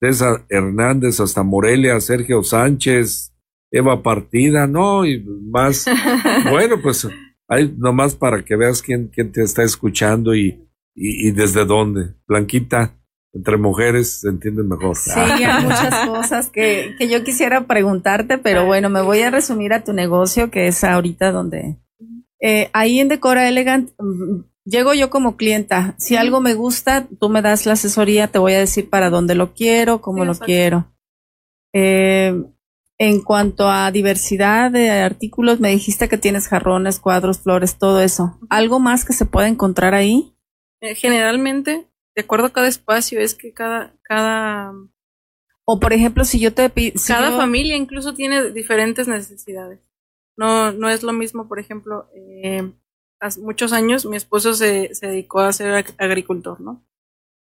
César 0.00 0.44
Hernández 0.48 1.20
hasta 1.20 1.42
Morelia, 1.42 2.00
Sergio 2.00 2.42
Sánchez, 2.42 3.32
Eva 3.70 4.02
Partida, 4.02 4.66
no, 4.66 5.04
y 5.06 5.22
más. 5.22 5.86
bueno, 6.50 6.80
pues 6.82 7.08
hay 7.48 7.74
nomás 7.76 8.14
para 8.14 8.44
que 8.44 8.56
veas 8.56 8.82
quién, 8.82 9.08
quién 9.08 9.30
te 9.30 9.42
está 9.42 9.62
escuchando 9.62 10.34
y, 10.34 10.68
y, 10.94 11.28
y 11.28 11.30
desde 11.32 11.64
dónde. 11.64 12.14
Blanquita, 12.26 12.99
entre 13.32 13.56
mujeres 13.56 14.20
se 14.20 14.28
entienden 14.28 14.68
mejor. 14.68 14.96
Sí, 14.96 15.10
hay 15.18 15.64
muchas 15.64 16.08
cosas 16.08 16.48
que, 16.48 16.94
que 16.98 17.08
yo 17.08 17.22
quisiera 17.24 17.66
preguntarte, 17.66 18.38
pero 18.38 18.66
bueno, 18.66 18.88
me 18.90 19.02
voy 19.02 19.20
a 19.22 19.30
resumir 19.30 19.72
a 19.72 19.84
tu 19.84 19.92
negocio, 19.92 20.50
que 20.50 20.66
es 20.68 20.82
ahorita 20.84 21.32
donde... 21.32 21.76
eh, 22.40 22.70
ahí 22.72 22.98
en 23.00 23.08
Decora 23.08 23.48
Elegant, 23.48 23.90
mm, 23.98 24.40
llego 24.64 24.94
yo 24.94 25.10
como 25.10 25.36
clienta. 25.36 25.94
Si 25.98 26.16
algo 26.16 26.40
me 26.40 26.54
gusta, 26.54 27.06
tú 27.20 27.28
me 27.28 27.42
das 27.42 27.66
la 27.66 27.74
asesoría, 27.74 28.28
te 28.28 28.38
voy 28.38 28.54
a 28.54 28.58
decir 28.60 28.88
para 28.90 29.10
dónde 29.10 29.34
lo 29.34 29.52
quiero, 29.54 30.00
cómo 30.00 30.22
Sí, 30.22 30.26
lo 30.28 30.34
quiero. 30.34 30.92
Eh, 31.72 32.34
en 32.98 33.22
cuanto 33.22 33.70
a 33.70 33.90
diversidad 33.90 34.70
de 34.70 34.90
artículos, 34.90 35.60
me 35.60 35.70
dijiste 35.70 36.08
que 36.08 36.18
tienes 36.18 36.48
jarrones, 36.48 37.00
cuadros, 37.00 37.40
flores, 37.40 37.76
todo 37.78 38.00
eso. 38.02 38.38
¿Algo 38.50 38.78
más 38.78 39.04
que 39.04 39.12
se 39.14 39.24
pueda 39.24 39.48
encontrar 39.48 39.94
ahí? 39.94 40.34
Eh, 40.82 40.94
Generalmente, 40.94 41.86
de 42.20 42.24
acuerdo 42.24 42.46
a 42.46 42.52
cada 42.52 42.68
espacio, 42.68 43.18
es 43.20 43.34
que 43.34 43.52
cada, 43.52 43.94
cada, 44.02 44.72
O 45.64 45.80
por 45.80 45.92
ejemplo, 45.92 46.24
si 46.24 46.38
yo 46.38 46.52
te 46.52 46.68
pido... 46.68 47.00
cada 47.06 47.36
familia 47.36 47.76
incluso 47.76 48.14
tiene 48.14 48.50
diferentes 48.50 49.08
necesidades. 49.08 49.80
No, 50.36 50.72
no 50.72 50.88
es 50.88 51.02
lo 51.02 51.12
mismo, 51.12 51.48
por 51.48 51.58
ejemplo, 51.58 52.08
eh, 52.14 52.70
hace 53.20 53.40
muchos 53.40 53.72
años 53.72 54.06
mi 54.06 54.16
esposo 54.16 54.54
se, 54.54 54.94
se 54.94 55.06
dedicó 55.08 55.40
a 55.40 55.52
ser 55.52 55.84
ag- 55.84 55.94
agricultor, 55.98 56.60
¿no? 56.60 56.86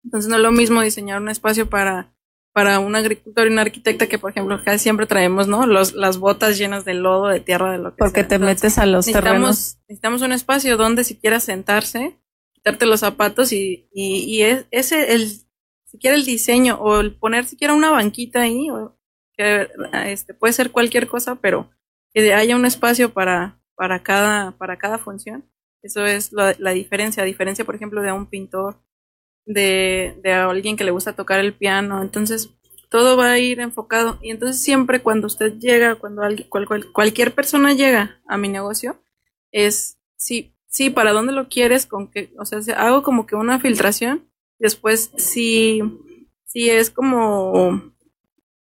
Entonces 0.03 0.29
no 0.29 0.35
es 0.37 0.41
lo 0.41 0.51
mismo 0.51 0.81
diseñar 0.81 1.19
un 1.21 1.29
espacio 1.29 1.67
para, 1.67 2.13
para 2.53 2.79
un 2.79 2.95
agricultor 2.95 3.47
y 3.47 3.51
una 3.51 3.63
arquitecta 3.63 4.07
que, 4.07 4.19
por 4.19 4.29
ejemplo, 4.31 4.59
siempre 4.77 5.07
traemos, 5.07 5.47
¿no? 5.47 5.65
Los, 5.65 5.93
las 5.93 6.17
botas 6.19 6.57
llenas 6.59 6.85
de 6.85 6.93
lodo, 6.93 7.27
de 7.27 7.39
tierra, 7.39 7.71
de 7.71 7.79
lo 7.79 7.91
que 7.91 7.97
Porque 7.97 8.21
sea. 8.21 8.27
te 8.27 8.35
Entonces, 8.35 8.55
metes 8.63 8.77
a 8.77 8.85
los 8.85 9.05
terrenos. 9.05 9.41
necesitamos, 9.49 9.77
necesitamos 9.87 10.21
un 10.21 10.31
espacio 10.31 10.77
donde 10.77 11.03
si 11.03 11.15
quieras 11.17 11.43
sentarse, 11.43 12.19
quitarte 12.65 12.85
los 12.87 13.01
zapatos 13.01 13.51
y, 13.51 13.87
es, 14.41 14.65
ese, 14.71 15.13
el, 15.13 15.29
siquiera 15.85 16.15
el 16.15 16.25
diseño 16.25 16.75
o 16.81 16.99
el 16.99 17.15
poner 17.15 17.45
siquiera 17.45 17.75
una 17.75 17.91
banquita 17.91 18.41
ahí, 18.41 18.67
que 19.37 19.69
este, 20.07 20.33
puede 20.33 20.53
ser 20.53 20.71
cualquier 20.71 21.07
cosa, 21.07 21.35
pero 21.35 21.69
que 22.13 22.33
haya 22.33 22.55
un 22.55 22.65
espacio 22.65 23.13
para, 23.13 23.61
para, 23.75 24.01
cada, 24.01 24.51
para 24.57 24.77
cada 24.77 24.97
función. 24.97 25.45
Eso 25.83 26.05
es 26.07 26.31
la, 26.33 26.53
diferencia, 26.71 27.21
a 27.21 27.25
diferencia, 27.25 27.65
por 27.65 27.75
ejemplo, 27.75 28.01
de 28.01 28.11
un 28.11 28.25
pintor, 28.25 28.77
de, 29.45 30.17
de 30.23 30.33
alguien 30.33 30.77
que 30.77 30.83
le 30.85 30.91
gusta 30.91 31.13
tocar 31.15 31.39
el 31.39 31.53
piano. 31.53 32.01
Entonces, 32.01 32.49
todo 32.89 33.17
va 33.17 33.31
a 33.33 33.39
ir 33.39 33.59
enfocado. 33.59 34.17
Y 34.23 34.31
entonces 34.31 34.63
siempre 34.63 35.01
cuando 35.03 35.27
usted 35.27 35.53
llega, 35.59 35.95
cuando 35.95 36.23
alguien, 36.23 36.49
cual- 36.49 36.67
cual- 36.67 36.91
cualquier 36.91 37.35
persona 37.35 37.73
llega 37.73 38.21
a 38.27 38.37
mi 38.37 38.47
negocio, 38.49 39.03
es 39.51 39.99
sí, 40.17 40.54
sí, 40.75 40.89
para 40.89 41.13
dónde 41.13 41.31
lo 41.31 41.47
quieres, 41.47 41.85
con 41.85 42.07
qué, 42.11 42.33
o 42.37 42.43
sea, 42.45 42.61
se- 42.61 42.73
hago 42.73 43.01
como 43.01 43.25
que 43.25 43.35
una 43.37 43.59
filtración. 43.59 44.27
Después, 44.59 45.11
si, 45.15 45.79
si 46.45 46.69
es 46.69 46.89
como, 46.89 47.93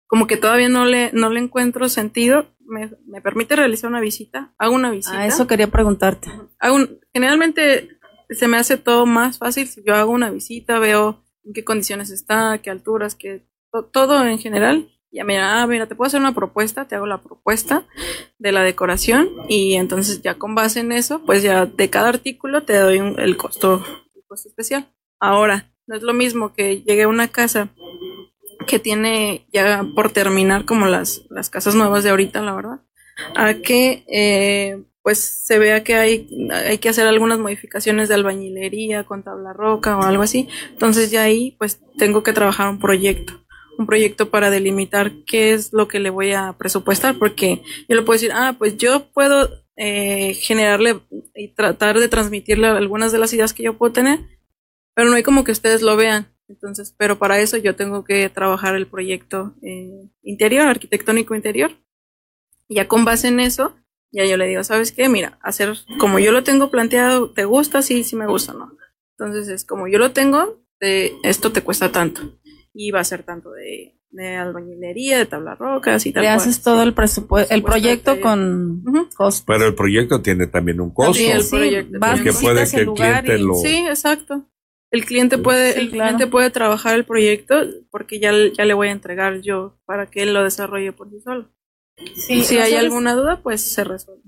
como 0.08 0.26
que 0.26 0.38
todavía 0.38 0.70
no 0.70 0.86
le, 0.86 1.12
no 1.14 1.30
le 1.30 1.40
encuentro 1.40 1.88
sentido, 1.88 2.48
me, 2.66 2.92
me 3.06 3.22
permite 3.22 3.56
realizar 3.56 3.90
una 3.92 4.00
visita, 4.00 4.54
hago 4.58 4.74
una 4.74 4.90
visita. 4.90 5.20
Ah, 5.20 5.28
eso 5.28 5.46
quería 5.46 5.68
preguntarte. 5.68 6.32
Hago 6.60 6.76
un- 6.78 7.00
generalmente 7.14 7.90
se 8.30 8.48
me 8.48 8.58
hace 8.58 8.78
todo 8.78 9.06
más 9.06 9.38
fácil 9.38 9.68
si 9.68 9.84
yo 9.84 9.94
hago 9.96 10.12
una 10.12 10.32
visita, 10.32 10.80
veo 10.80 11.24
en 11.44 11.54
qué 11.54 11.64
condiciones 11.64 12.10
está, 12.10 12.60
qué 12.64 12.70
alturas, 12.72 13.14
qué 13.16 13.44
todo 13.94 14.26
en 14.26 14.40
general. 14.40 14.90
Ya 15.12 15.24
mira, 15.24 15.62
ah, 15.62 15.68
mira, 15.68 15.88
te 15.88 15.96
puedo 15.96 16.08
hacer 16.08 16.20
una 16.20 16.36
propuesta, 16.36 16.86
te 16.86 16.96
hago 16.96 17.08
la 17.08 17.22
propuesta 17.22 17.84
de 18.38 18.52
la 18.52 18.62
decoración 18.62 19.30
y 19.48 19.74
entonces 19.76 20.22
ya 20.22 20.36
con 20.36 20.54
base 20.54 20.82
en 20.82 20.92
eso, 20.92 21.24
pues 21.26 21.42
ya 21.42 21.66
de 21.66 21.90
cada 21.90 22.10
artículo 22.10 22.64
te 22.64 22.78
doy 22.78 22.98
el 23.18 23.38
costo, 23.38 23.84
el 24.16 24.24
costo 24.28 24.50
especial. 24.50 24.88
Ahora, 25.20 25.72
no 25.88 25.96
es 25.96 26.04
lo 26.04 26.14
mismo 26.14 26.54
que 26.54 26.82
llegue 26.84 27.04
a 27.04 27.08
una 27.08 27.28
casa 27.30 27.70
que 28.68 28.78
tiene 28.78 29.48
ya 29.52 29.84
por 29.96 30.12
terminar 30.12 30.66
como 30.66 30.86
las, 30.86 31.24
las 31.32 31.50
casas 31.50 31.74
nuevas 31.74 32.04
de 32.04 32.12
ahorita, 32.12 32.42
la 32.42 32.54
verdad, 32.54 32.82
a 33.36 33.56
que 33.56 34.04
eh, 34.08 34.84
pues 35.02 35.18
se 35.18 35.58
vea 35.58 35.84
que 35.84 35.96
hay, 35.96 36.30
hay 36.52 36.78
que 36.78 36.90
hacer 36.90 37.08
algunas 37.08 37.40
modificaciones 37.40 38.10
de 38.10 38.14
albañilería 38.14 39.06
con 39.06 39.24
tabla 39.24 39.54
roca 39.54 39.98
o 39.98 40.04
algo 40.04 40.22
así. 40.22 40.48
Entonces 40.70 41.10
ya 41.10 41.24
ahí 41.24 41.56
pues 41.58 41.82
tengo 41.98 42.22
que 42.22 42.34
trabajar 42.34 42.70
un 42.70 42.80
proyecto 42.80 43.39
un 43.80 43.88
proyecto 43.88 44.30
para 44.30 44.50
delimitar 44.50 45.24
qué 45.26 45.54
es 45.54 45.72
lo 45.72 45.88
que 45.88 46.00
le 46.00 46.10
voy 46.10 46.34
a 46.34 46.54
presupuestar, 46.58 47.18
porque 47.18 47.64
yo 47.88 47.96
le 47.96 48.02
puedo 48.02 48.20
decir, 48.20 48.34
ah, 48.34 48.56
pues 48.58 48.76
yo 48.78 49.10
puedo 49.14 49.50
eh, 49.78 50.34
generarle 50.34 51.00
y 51.34 51.48
tratar 51.54 51.98
de 51.98 52.10
transmitirle 52.10 52.68
algunas 52.68 53.14
de 53.14 53.20
las 53.20 53.32
ideas 53.32 53.54
que 53.54 53.64
yo 53.64 53.78
puedo 53.78 53.94
tener, 53.94 54.20
pero 54.94 55.10
no 55.10 55.16
hay 55.16 55.24
como 55.24 55.46
que 55.46 55.54
ustedes 55.54 55.82
lo 55.82 55.96
vean. 55.96 56.28
Entonces, 56.50 56.94
pero 56.98 57.20
para 57.20 57.40
eso 57.40 57.56
yo 57.56 57.76
tengo 57.76 58.04
que 58.04 58.28
trabajar 58.28 58.76
el 58.76 58.86
proyecto 58.86 59.56
eh, 59.62 60.10
interior, 60.24 60.68
arquitectónico 60.68 61.34
interior. 61.34 61.72
Y 62.68 62.76
ya 62.76 62.88
con 62.90 63.06
base 63.06 63.30
en 63.30 63.40
eso, 63.40 63.78
ya 64.12 64.26
yo 64.26 64.36
le 64.36 64.48
digo, 64.48 64.64
¿sabes 64.66 64.92
qué? 64.92 65.08
Mira, 65.08 65.40
hacer 65.42 65.74
como 66.00 66.20
yo 66.20 66.34
lo 66.34 66.44
tengo 66.44 66.70
planteado, 66.70 67.32
¿te 67.32 67.46
gusta? 67.46 67.82
Sí, 67.82 68.04
sí 68.04 68.18
me 68.18 68.28
gusta, 68.28 68.54
¿no? 68.54 68.76
Entonces 69.18 69.48
es 69.48 69.64
como 69.64 69.88
yo 69.88 70.00
lo 70.00 70.12
tengo, 70.12 70.66
esto 70.82 71.52
te 71.52 71.62
cuesta 71.62 71.92
tanto 71.92 72.39
y 72.80 72.92
va 72.92 73.02
a 73.02 73.04
ser 73.04 73.24
tanto 73.24 73.52
de, 73.52 74.00
de 74.10 74.38
albañilería, 74.38 75.18
de 75.18 75.26
tablas 75.26 75.60
rocas 75.60 76.06
y 76.06 76.14
tal. 76.14 76.24
Le 76.24 76.30
haces 76.30 76.62
todo 76.62 76.82
el 76.82 76.94
presupuesto, 76.94 77.54
el 77.54 77.62
proyecto 77.62 78.22
con 78.22 78.82
costos. 79.18 79.44
Pero 79.46 79.68
el 79.68 79.76
proyecto 79.76 80.22
tiene 80.22 80.48
también 80.48 80.80
un 80.80 80.94
costo. 80.94 81.16
Sí, 81.16 81.26
el 81.26 81.46
proyecto. 81.46 82.00
Porque 82.00 82.32
puede 82.32 82.70
que 82.70 82.78
el 82.78 82.94
cliente 82.94 83.38
lo. 83.38 83.56
Sí, 83.56 83.86
exacto. 83.86 84.50
El 84.92 85.04
cliente 85.04 85.38
puede, 85.38 85.78
el 85.78 85.90
cliente 85.90 86.26
puede 86.28 86.52
trabajar 86.52 86.96
el 86.96 87.04
proyecto 87.04 87.66
porque 87.92 88.22
ya, 88.22 88.32
ya 88.58 88.64
le 88.64 88.74
voy 88.74 88.88
a 88.88 88.92
entregar 88.92 89.42
yo 89.42 89.78
para 89.86 90.10
que 90.10 90.24
él 90.24 90.34
lo 90.34 90.42
desarrolle 90.46 90.94
por 90.94 91.10
sí 91.10 91.20
solo. 91.20 91.52
y 92.30 92.44
si 92.44 92.60
hay 92.60 92.76
alguna 92.76 93.14
duda, 93.14 93.42
pues 93.44 93.60
se 93.60 93.84
resuelve 93.84 94.24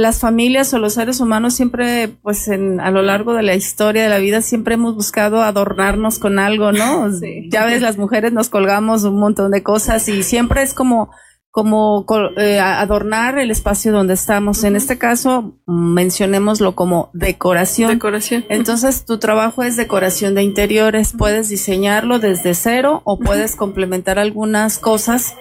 las 0.00 0.20
familias 0.20 0.72
o 0.72 0.78
los 0.78 0.94
seres 0.94 1.20
humanos 1.20 1.52
siempre, 1.54 2.08
pues 2.08 2.48
en, 2.48 2.80
a 2.80 2.90
lo 2.90 3.02
largo 3.02 3.34
de 3.34 3.42
la 3.42 3.54
historia 3.54 4.02
de 4.02 4.08
la 4.08 4.18
vida, 4.18 4.40
siempre 4.40 4.74
hemos 4.74 4.94
buscado 4.94 5.42
adornarnos 5.42 6.18
con 6.18 6.38
algo, 6.38 6.72
¿no? 6.72 7.10
Ya 7.50 7.66
ves, 7.66 7.82
las 7.82 7.98
mujeres 7.98 8.32
nos 8.32 8.48
colgamos 8.48 9.04
un 9.04 9.20
montón 9.20 9.50
de 9.50 9.62
cosas 9.62 10.08
y 10.08 10.22
siempre 10.22 10.62
es 10.62 10.72
como, 10.72 11.10
como 11.50 12.06
eh, 12.38 12.58
adornar 12.58 13.38
el 13.38 13.50
espacio 13.50 13.92
donde 13.92 14.14
estamos. 14.14 14.64
En 14.64 14.76
este 14.76 14.96
caso, 14.96 15.58
mencionémoslo 15.66 16.74
como 16.74 17.10
decoración. 17.12 17.90
Decoración. 17.90 18.46
Entonces, 18.48 19.04
tu 19.04 19.18
trabajo 19.18 19.62
es 19.62 19.76
decoración 19.76 20.34
de 20.34 20.42
interiores. 20.42 21.12
Puedes 21.16 21.50
diseñarlo 21.50 22.18
desde 22.18 22.54
cero 22.54 23.02
o 23.04 23.18
puedes 23.18 23.56
complementar 23.56 24.18
algunas 24.18 24.78
cosas 24.78 25.34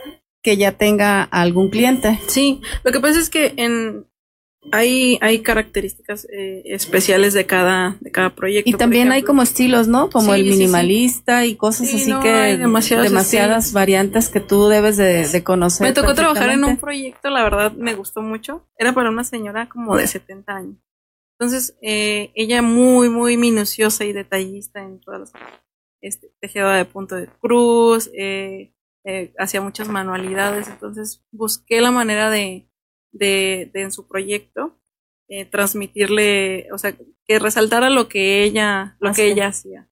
que 0.43 0.57
ya 0.57 0.73
tenga 0.73 1.23
algún 1.23 1.69
cliente. 1.69 2.19
Sí, 2.27 2.61
lo 2.83 2.91
que 2.91 2.99
pasa 2.99 3.19
es 3.19 3.29
que 3.29 3.53
en, 3.57 4.07
hay, 4.71 5.17
hay 5.21 5.41
características 5.41 6.27
eh, 6.31 6.61
especiales 6.65 7.33
de 7.33 7.45
cada, 7.45 7.97
de 7.99 8.11
cada 8.11 8.35
proyecto. 8.35 8.69
Y 8.69 8.73
también 8.73 9.11
hay 9.11 9.23
como 9.23 9.41
estilos, 9.41 9.87
¿no? 9.87 10.09
Como 10.09 10.33
el 10.33 10.43
minimalista 10.43 11.45
y 11.45 11.55
cosas 11.55 11.93
así 11.93 12.13
que 12.21 12.57
demasiadas 12.57 13.73
variantes 13.73 14.29
que 14.29 14.39
tú 14.39 14.67
debes 14.67 14.97
de, 14.97 15.43
conocer. 15.43 15.87
Me 15.87 15.93
tocó 15.93 16.13
trabajar 16.13 16.49
en 16.49 16.63
un 16.63 16.77
proyecto, 16.77 17.29
la 17.29 17.43
verdad 17.43 17.71
me 17.73 17.95
gustó 17.95 18.21
mucho. 18.21 18.67
Era 18.77 18.93
para 18.93 19.09
una 19.09 19.23
señora 19.23 19.67
como 19.67 19.97
de 19.97 20.07
70 20.07 20.55
años. 20.55 20.77
Entonces, 21.39 21.75
eh, 21.81 22.31
ella 22.35 22.61
muy, 22.61 23.09
muy 23.09 23.35
minuciosa 23.35 24.05
y 24.05 24.13
detallista 24.13 24.83
en 24.83 24.99
todas 24.99 25.21
las 25.21 25.33
este, 26.01 26.31
tejedora 26.39 26.77
de 26.77 26.85
punto 26.85 27.15
de 27.15 27.27
cruz, 27.27 28.09
eh, 28.13 28.73
eh, 29.05 29.33
hacía 29.37 29.61
muchas 29.61 29.87
manualidades. 29.87 30.67
Entonces, 30.67 31.23
busqué 31.31 31.81
la 31.81 31.91
manera 31.91 32.29
de, 32.29 32.69
de, 33.11 33.69
de 33.73 33.81
en 33.81 33.91
su 33.91 34.07
proyecto, 34.07 34.77
eh, 35.29 35.45
transmitirle, 35.45 36.67
o 36.73 36.77
sea, 36.77 36.93
que 37.25 37.39
resaltara 37.39 37.89
lo 37.89 38.09
que 38.09 38.43
ella, 38.43 38.97
lo 38.99 39.13
que 39.13 39.27
ella 39.27 39.47
hacía. 39.47 39.89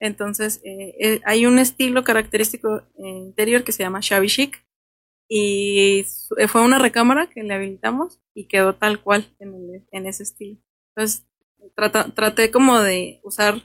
Entonces, 0.00 0.60
eh, 0.64 0.94
eh, 1.00 1.20
hay 1.24 1.46
un 1.46 1.58
estilo 1.58 2.04
característico 2.04 2.82
interior 2.98 3.64
que 3.64 3.72
se 3.72 3.82
llama 3.82 4.00
shabby 4.02 4.28
chic 4.28 4.66
y 5.28 6.04
fue 6.48 6.62
una 6.62 6.78
recámara 6.78 7.30
que 7.30 7.42
le 7.42 7.54
habilitamos 7.54 8.20
y 8.34 8.46
quedó 8.46 8.74
tal 8.74 9.00
cual 9.02 9.34
en, 9.38 9.86
en 9.90 10.06
ese 10.06 10.24
estilo. 10.24 10.60
Entonces, 10.94 11.26
trata, 11.74 12.12
traté 12.14 12.50
como 12.50 12.80
de 12.80 13.20
usar, 13.22 13.62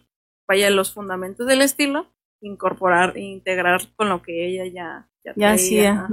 vaya, 0.47 0.69
los 0.69 0.93
fundamentos 0.93 1.47
del 1.47 1.61
estilo, 1.61 2.13
incorporar 2.41 3.17
e 3.17 3.21
integrar 3.21 3.81
con 3.95 4.09
lo 4.09 4.21
que 4.21 4.47
ella 4.47 4.65
ya, 4.65 5.09
ya, 5.35 5.53
hacía 5.53 6.07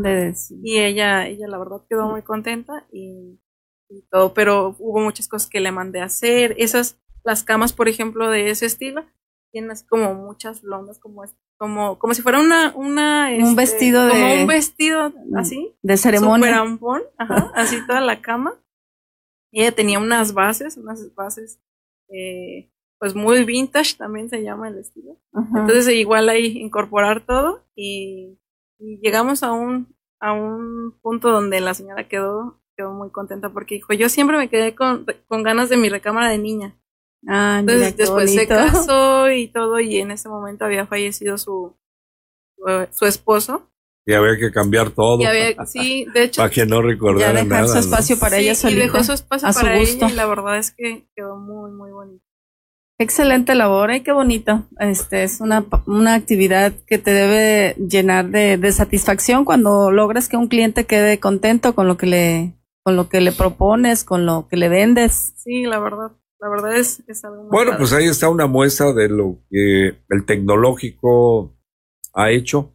y 0.63 0.79
ella 0.79 1.27
ella 1.27 1.49
la 1.49 1.59
verdad 1.59 1.83
quedó 1.89 2.09
muy 2.09 2.23
contenta 2.23 2.87
y, 2.93 3.39
todo 4.11 4.35
pero 4.35 4.75
hubo 4.81 5.01
muchas 5.01 5.29
cosas 5.29 5.49
que 5.49 5.61
le 5.61 5.71
mandé 5.71 6.01
a 6.01 6.07
hacer. 6.07 6.57
Esas 6.59 6.99
las 7.23 7.45
camas 7.45 7.73
por 7.73 7.89
ejemplo 7.89 8.29
de 8.31 8.51
ese 8.51 8.67
estilo 8.67 9.05
tienen 9.53 9.71
así 9.71 9.87
como 9.87 10.15
muchas 10.15 10.65
londas 10.65 10.99
como 10.99 11.23
como 11.57 11.99
como 11.99 12.13
si 12.13 12.23
fuera 12.23 12.41
una 12.41 12.75
una 12.75 13.29
un 13.31 13.43
este, 13.43 13.55
vestido 13.55 14.07
de 14.07 14.13
como 14.13 14.35
un 14.41 14.47
vestido 14.49 15.13
así 15.37 15.77
de 15.83 15.97
ceremonia. 15.97 16.59
ampón, 16.59 17.03
ajá, 17.17 17.53
así 17.55 17.85
toda 17.87 18.01
la 18.01 18.21
cama. 18.21 18.61
Y 19.53 19.61
ella 19.61 19.73
tenía 19.73 20.01
unas 20.01 20.35
bases 20.35 20.77
unas 20.77 21.15
bases 21.15 21.61
eh, 22.09 22.71
pues 22.99 23.15
muy 23.15 23.45
vintage 23.45 23.97
también 23.97 24.29
se 24.29 24.43
llama 24.43 24.69
el 24.69 24.79
estilo 24.79 25.17
entonces 25.55 25.89
igual 25.89 26.29
ahí 26.29 26.59
incorporar 26.59 27.25
todo 27.27 27.65
y 27.75 28.39
y 28.79 28.99
llegamos 29.01 29.43
a 29.43 29.53
un, 29.53 29.95
a 30.21 30.33
un 30.33 30.99
punto 31.01 31.31
donde 31.31 31.61
la 31.61 31.75
señora 31.75 32.09
quedó, 32.09 32.61
quedó 32.77 32.93
muy 32.93 33.11
contenta 33.11 33.51
porque 33.51 33.77
dijo, 33.77 33.93
yo 33.95 34.09
siempre 34.09 34.37
me 34.37 34.49
quedé 34.49 34.75
con, 34.75 35.07
con 35.29 35.43
ganas 35.43 35.69
de 35.69 35.77
mi 35.77 35.89
recámara 35.89 36.29
de 36.29 36.39
niña. 36.39 36.77
Ah, 37.27 37.59
Entonces 37.61 37.97
después 37.97 38.33
se 38.33 38.47
casó 38.49 39.31
y 39.31 39.49
todo 39.49 39.81
y 39.81 39.99
en 39.99 40.11
ese 40.11 40.29
momento 40.29 40.65
había 40.65 40.87
fallecido 40.87 41.39
su, 41.39 41.75
su 42.93 43.07
esposo. 43.07 43.71
Y 44.09 44.13
había 44.13 44.37
que 44.39 44.53
cambiar 44.53 44.91
todo. 44.91 45.19
sí, 45.67 46.07
de 46.15 46.25
hecho. 46.25 46.43
para 46.43 46.51
que 46.51 46.65
no 46.65 46.81
recordara 46.81 47.43
nada. 47.43 47.67
su 47.67 47.79
espacio 47.79 48.17
para 48.21 48.37
ella 48.37 48.53
Y 48.71 48.75
dejó 48.75 49.03
su 49.03 49.13
espacio 49.13 49.49
para 49.53 49.77
ella 49.79 50.09
y 50.09 50.13
la 50.13 50.27
verdad 50.27 50.59
es 50.59 50.71
que 50.71 51.09
quedó 51.17 51.37
muy, 51.37 51.73
muy 51.73 51.91
bonito. 51.91 52.26
Excelente 52.99 53.55
labor, 53.55 53.91
ay, 53.91 54.01
qué 54.01 54.13
bonito. 54.13 54.67
Este 54.79 55.23
es 55.23 55.43
una, 55.43 55.67
una 55.87 56.15
actividad 56.15 56.73
que 56.87 56.97
te 56.97 57.11
debe 57.11 57.75
llenar 57.75 58.31
de, 58.31 58.57
de, 58.57 58.73
satisfacción 58.73 59.45
cuando 59.45 59.91
logras 59.91 60.31
que 60.31 60.39
un 60.39 60.49
cliente 60.49 60.87
quede 60.87 61.21
contento 61.21 61.75
con 61.75 61.89
lo 61.89 61.99
que 61.99 62.07
le, 62.07 62.55
con 62.83 62.97
lo 62.97 63.11
que 63.11 63.21
le 63.21 63.33
propones, 63.33 64.03
con 64.03 64.25
lo 64.25 64.49
que 64.49 64.57
le 64.57 64.71
vendes. 64.71 65.35
Sí, 65.37 65.65
la 65.65 65.79
verdad, 65.79 66.13
la 66.41 66.49
verdad 66.49 66.77
es, 66.77 67.03
es 67.07 67.23
algo 67.23 67.43
muy 67.43 67.51
Bueno, 67.51 67.73
pues 67.77 67.93
ahí 67.93 68.07
está 68.07 68.31
una 68.31 68.47
muestra 68.47 68.95
de 68.95 69.11
lo 69.11 69.41
que 69.51 69.89
el 70.09 70.25
tecnológico 70.25 71.55
ha 72.15 72.31
hecho. 72.31 72.73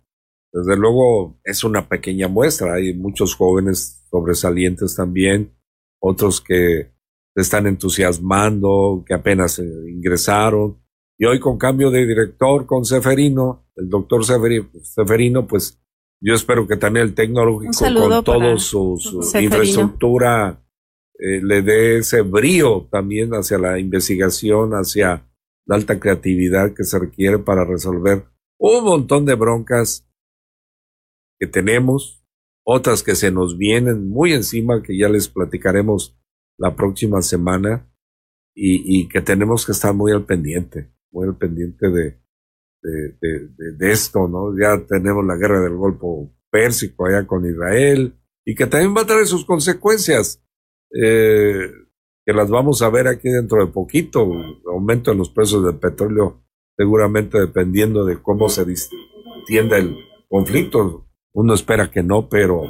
Desde 0.53 0.77
luego 0.77 1.39
es 1.43 1.63
una 1.63 1.89
pequeña 1.89 2.27
muestra. 2.27 2.75
Hay 2.75 2.93
muchos 2.93 3.35
jóvenes 3.35 4.05
sobresalientes 4.11 4.95
también, 4.95 5.57
otros 5.99 6.41
que 6.41 6.91
están 7.35 7.67
entusiasmando, 7.67 9.03
que 9.05 9.13
apenas 9.13 9.59
ingresaron. 9.59 10.77
Y 11.17 11.25
hoy 11.25 11.39
con 11.39 11.57
cambio 11.57 11.91
de 11.91 12.05
director 12.05 12.65
con 12.65 12.83
Seferino, 12.83 13.67
el 13.75 13.89
doctor 13.89 14.25
Seferino, 14.25 15.47
pues 15.47 15.79
yo 16.19 16.35
espero 16.35 16.67
que 16.67 16.77
también 16.77 17.07
el 17.07 17.15
tecnológico 17.15 17.73
con 17.73 18.23
toda 18.23 18.57
su, 18.57 18.97
infraestructura 19.39 20.63
eh, 21.17 21.41
le 21.43 21.61
dé 21.61 21.97
ese 21.97 22.21
brío 22.21 22.87
también 22.91 23.31
hacia 23.31 23.57
la 23.57 23.79
investigación, 23.79 24.71
hacia 24.73 25.27
la 25.65 25.75
alta 25.75 25.99
creatividad 25.99 26.73
que 26.73 26.83
se 26.83 26.99
requiere 26.99 27.39
para 27.39 27.65
resolver 27.65 28.25
un 28.59 28.83
montón 28.83 29.25
de 29.25 29.35
broncas 29.35 30.07
que 31.39 31.47
tenemos, 31.47 32.23
otras 32.63 33.01
que 33.01 33.15
se 33.15 33.31
nos 33.31 33.57
vienen 33.57 34.07
muy 34.07 34.33
encima, 34.33 34.83
que 34.83 34.95
ya 34.95 35.09
les 35.09 35.27
platicaremos 35.27 36.15
la 36.61 36.75
próxima 36.75 37.23
semana 37.23 37.91
y, 38.53 39.09
que 39.09 39.21
tenemos 39.21 39.65
que 39.65 39.71
estar 39.71 39.95
muy 39.95 40.11
al 40.11 40.25
pendiente, 40.25 40.93
muy 41.11 41.27
al 41.27 41.35
pendiente 41.35 41.89
de, 41.89 42.19
esto, 43.79 44.27
¿no? 44.27 44.55
Ya 44.59 44.85
tenemos 44.85 45.25
la 45.25 45.37
guerra 45.37 45.59
del 45.61 45.75
Golfo 45.75 46.31
Pérsico 46.51 47.07
allá 47.07 47.25
con 47.25 47.49
Israel 47.49 48.15
y 48.45 48.53
que 48.53 48.67
también 48.67 48.95
va 48.95 49.01
a 49.01 49.07
traer 49.07 49.25
sus 49.25 49.43
consecuencias. 49.43 50.43
Eh, 50.93 51.71
que 52.23 52.33
las 52.33 52.49
vamos 52.51 52.83
a 52.83 52.89
ver 52.89 53.07
aquí 53.07 53.29
dentro 53.29 53.65
de 53.65 53.71
poquito, 53.71 54.31
aumento 54.67 55.11
en 55.11 55.17
los 55.17 55.31
precios 55.31 55.65
del 55.65 55.79
petróleo, 55.79 56.43
seguramente 56.77 57.39
dependiendo 57.39 58.05
de 58.05 58.21
cómo 58.21 58.49
se 58.49 58.65
tienda 59.47 59.77
el 59.77 59.95
conflicto. 60.29 61.07
Uno 61.33 61.55
espera 61.55 61.89
que 61.89 62.03
no, 62.03 62.29
pero 62.29 62.65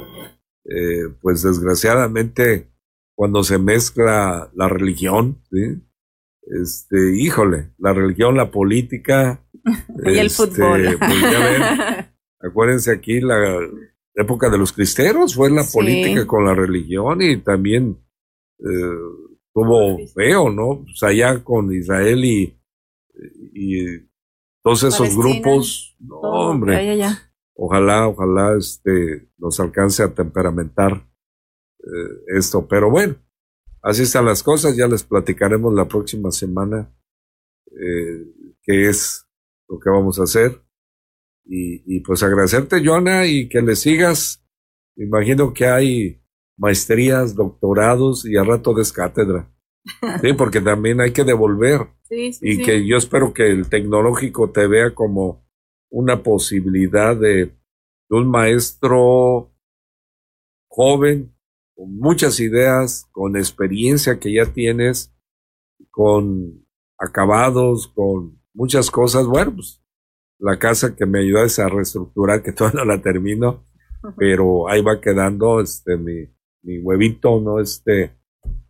eh, 0.64 1.08
pues 1.20 1.42
desgraciadamente 1.42 2.71
cuando 3.14 3.42
se 3.44 3.58
mezcla 3.58 4.50
la 4.54 4.68
religión, 4.68 5.42
¿sí? 5.50 5.80
este, 6.60 7.16
híjole, 7.16 7.72
la 7.78 7.92
religión, 7.92 8.36
la 8.36 8.50
política 8.50 9.44
y 10.04 10.18
el 10.18 10.26
este, 10.26 10.46
fútbol. 10.46 10.96
pues 10.98 11.20
ya 11.20 11.38
ven, 11.38 12.06
acuérdense 12.40 12.92
aquí 12.92 13.20
la 13.20 13.58
época 14.14 14.50
de 14.50 14.58
los 14.58 14.72
cristeros 14.72 15.34
fue 15.34 15.50
la 15.50 15.62
Sí. 15.62 15.78
política 15.78 16.26
con 16.26 16.44
la 16.44 16.54
religión 16.54 17.22
y 17.22 17.38
también 17.38 17.98
eh, 18.58 18.98
tuvo 19.54 19.98
feo, 20.14 20.50
¿no? 20.50 20.82
Pues 20.84 21.02
allá 21.02 21.42
con 21.44 21.72
Israel 21.72 22.24
y, 22.24 22.58
y 23.54 24.00
todos 24.62 24.82
esos 24.84 24.98
Palestina, 24.98 25.22
grupos, 25.24 25.96
no, 26.00 26.16
hombre, 26.20 26.98
ojalá, 27.54 28.08
ojalá 28.08 28.56
este 28.58 29.28
nos 29.38 29.58
alcance 29.60 30.02
a 30.02 30.14
temperamentar 30.14 31.06
eh, 31.82 32.36
esto, 32.38 32.66
pero 32.66 32.90
bueno, 32.90 33.16
así 33.82 34.02
están 34.02 34.24
las 34.24 34.42
cosas, 34.42 34.76
ya 34.76 34.86
les 34.86 35.02
platicaremos 35.02 35.74
la 35.74 35.88
próxima 35.88 36.30
semana 36.30 36.94
eh, 37.66 38.26
qué 38.62 38.88
es 38.88 39.26
lo 39.68 39.78
que 39.78 39.90
vamos 39.90 40.18
a 40.18 40.24
hacer. 40.24 40.62
Y, 41.44 41.96
y 41.96 42.00
pues 42.00 42.22
agradecerte, 42.22 42.84
Joana, 42.84 43.26
y 43.26 43.48
que 43.48 43.62
le 43.62 43.74
sigas. 43.74 44.44
Imagino 44.96 45.52
que 45.52 45.66
hay 45.66 46.22
maestrías, 46.56 47.34
doctorados 47.34 48.24
y 48.24 48.36
a 48.36 48.44
rato 48.44 48.74
des 48.74 48.92
cátedra. 48.92 49.50
Sí, 50.20 50.32
porque 50.38 50.60
también 50.60 51.00
hay 51.00 51.12
que 51.12 51.24
devolver. 51.24 51.88
Sí, 52.04 52.32
sí, 52.32 52.48
Y 52.48 52.56
sí. 52.56 52.62
que 52.62 52.86
yo 52.86 52.96
espero 52.96 53.32
que 53.32 53.50
el 53.50 53.68
tecnológico 53.68 54.50
te 54.50 54.66
vea 54.66 54.94
como 54.94 55.44
una 55.90 56.22
posibilidad 56.22 57.16
de, 57.16 57.46
de 57.46 58.16
un 58.16 58.30
maestro 58.30 59.52
joven, 60.68 61.34
con 61.74 61.96
muchas 61.96 62.40
ideas, 62.40 63.08
con 63.12 63.36
experiencia 63.36 64.18
que 64.18 64.32
ya 64.32 64.46
tienes, 64.46 65.12
con 65.90 66.64
acabados, 66.98 67.88
con 67.88 68.40
muchas 68.54 68.90
cosas. 68.90 69.26
Bueno, 69.26 69.54
pues 69.56 69.82
la 70.38 70.58
casa 70.58 70.96
que 70.96 71.06
me 71.06 71.20
ayudas 71.20 71.58
a 71.58 71.68
reestructurar, 71.68 72.42
que 72.42 72.52
todavía 72.52 72.80
no 72.80 72.84
la 72.84 73.02
termino, 73.02 73.64
pero 74.16 74.68
ahí 74.68 74.82
va 74.82 75.00
quedando 75.00 75.60
este 75.60 75.96
mi, 75.96 76.28
mi 76.62 76.78
huevito, 76.78 77.40
¿no? 77.40 77.60
Este, 77.60 78.16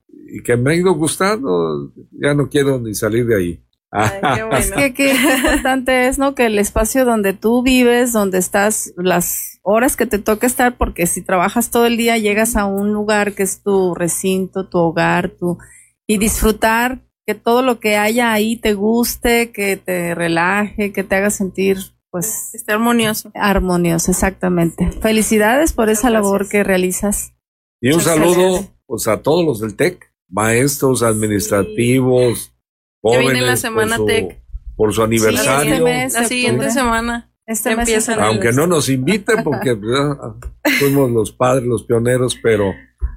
y 0.09 0.43
que 0.43 0.57
me 0.57 0.73
ha 0.73 0.75
ido 0.75 0.95
gustando, 0.95 1.93
ya 2.11 2.35
no 2.35 2.49
quiero 2.49 2.79
ni 2.79 2.95
salir 2.95 3.27
de 3.27 3.37
ahí. 3.37 3.65
Es 4.59 4.73
que 4.73 4.95
qué 4.95 5.13
importante 5.13 6.07
es, 6.09 6.19
¿no? 6.19 6.35
Que 6.35 6.47
el 6.47 6.59
espacio 6.59 7.05
donde 7.05 7.35
tú 7.35 7.63
vives, 7.63 8.13
donde 8.13 8.39
estás, 8.39 8.93
las 8.97 9.61
horas 9.63 9.97
que 9.97 10.07
te 10.07 10.19
toca 10.19 10.47
estar, 10.47 10.77
porque 10.77 11.07
si 11.07 11.23
trabajas 11.23 11.71
todo 11.71 11.87
el 11.87 11.97
día, 11.97 12.17
llegas 12.19 12.57
a 12.57 12.65
un 12.65 12.93
lugar 12.93 13.35
que 13.35 13.43
es 13.43 13.63
tu 13.63 13.95
recinto, 13.95 14.69
tu 14.69 14.79
hogar, 14.79 15.31
tu, 15.31 15.59
y 16.07 16.19
disfrutar 16.19 17.01
que 17.27 17.35
todo 17.35 17.63
lo 17.63 17.79
que 17.79 17.97
haya 17.97 18.33
ahí 18.33 18.57
te 18.57 18.75
guste, 18.75 19.53
que 19.53 19.77
te 19.77 20.15
relaje, 20.15 20.93
que 20.93 21.05
te 21.05 21.15
haga 21.15 21.31
sentir, 21.31 21.79
pues. 22.11 22.55
Esté 22.55 22.73
armonioso. 22.73 23.31
Armonioso, 23.35 24.11
exactamente. 24.11 24.91
Felicidades 25.01 25.73
por 25.73 25.89
esa 25.89 26.11
labor 26.11 26.49
que 26.49 26.65
realizas. 26.65 27.35
Y 27.81 27.89
un 27.89 27.99
Muchas 27.99 28.15
saludo 28.15 28.53
gracias. 28.53 28.73
pues, 28.87 29.09
a 29.09 29.23
todos 29.23 29.45
los 29.45 29.61
del 29.61 29.77
TEC, 29.77 30.13
maestros, 30.29 31.03
administrativos, 31.03 32.52
Ya 33.03 33.19
viene 33.19 33.25
jóvenes, 33.25 33.43
la 33.49 33.57
semana 33.57 33.97
por 33.97 34.07
su, 34.07 34.07
TEC. 34.07 34.43
por 34.77 34.95
su 34.95 35.03
aniversario. 35.03 35.73
este 35.75 35.85
mes. 35.85 36.15
La 36.15 36.25
siguiente 36.25 36.71
semana. 36.71 37.29
Este 37.45 37.77
mes 37.77 38.09
Aunque 38.21 38.53
no 38.53 38.67
nos 38.69 38.89
inviten 38.89 39.43
porque 39.45 39.77
fuimos 40.79 41.11
los 41.11 41.33
padres, 41.33 41.67
los 41.67 41.83
pioneros, 41.85 42.39
pero 42.43 42.73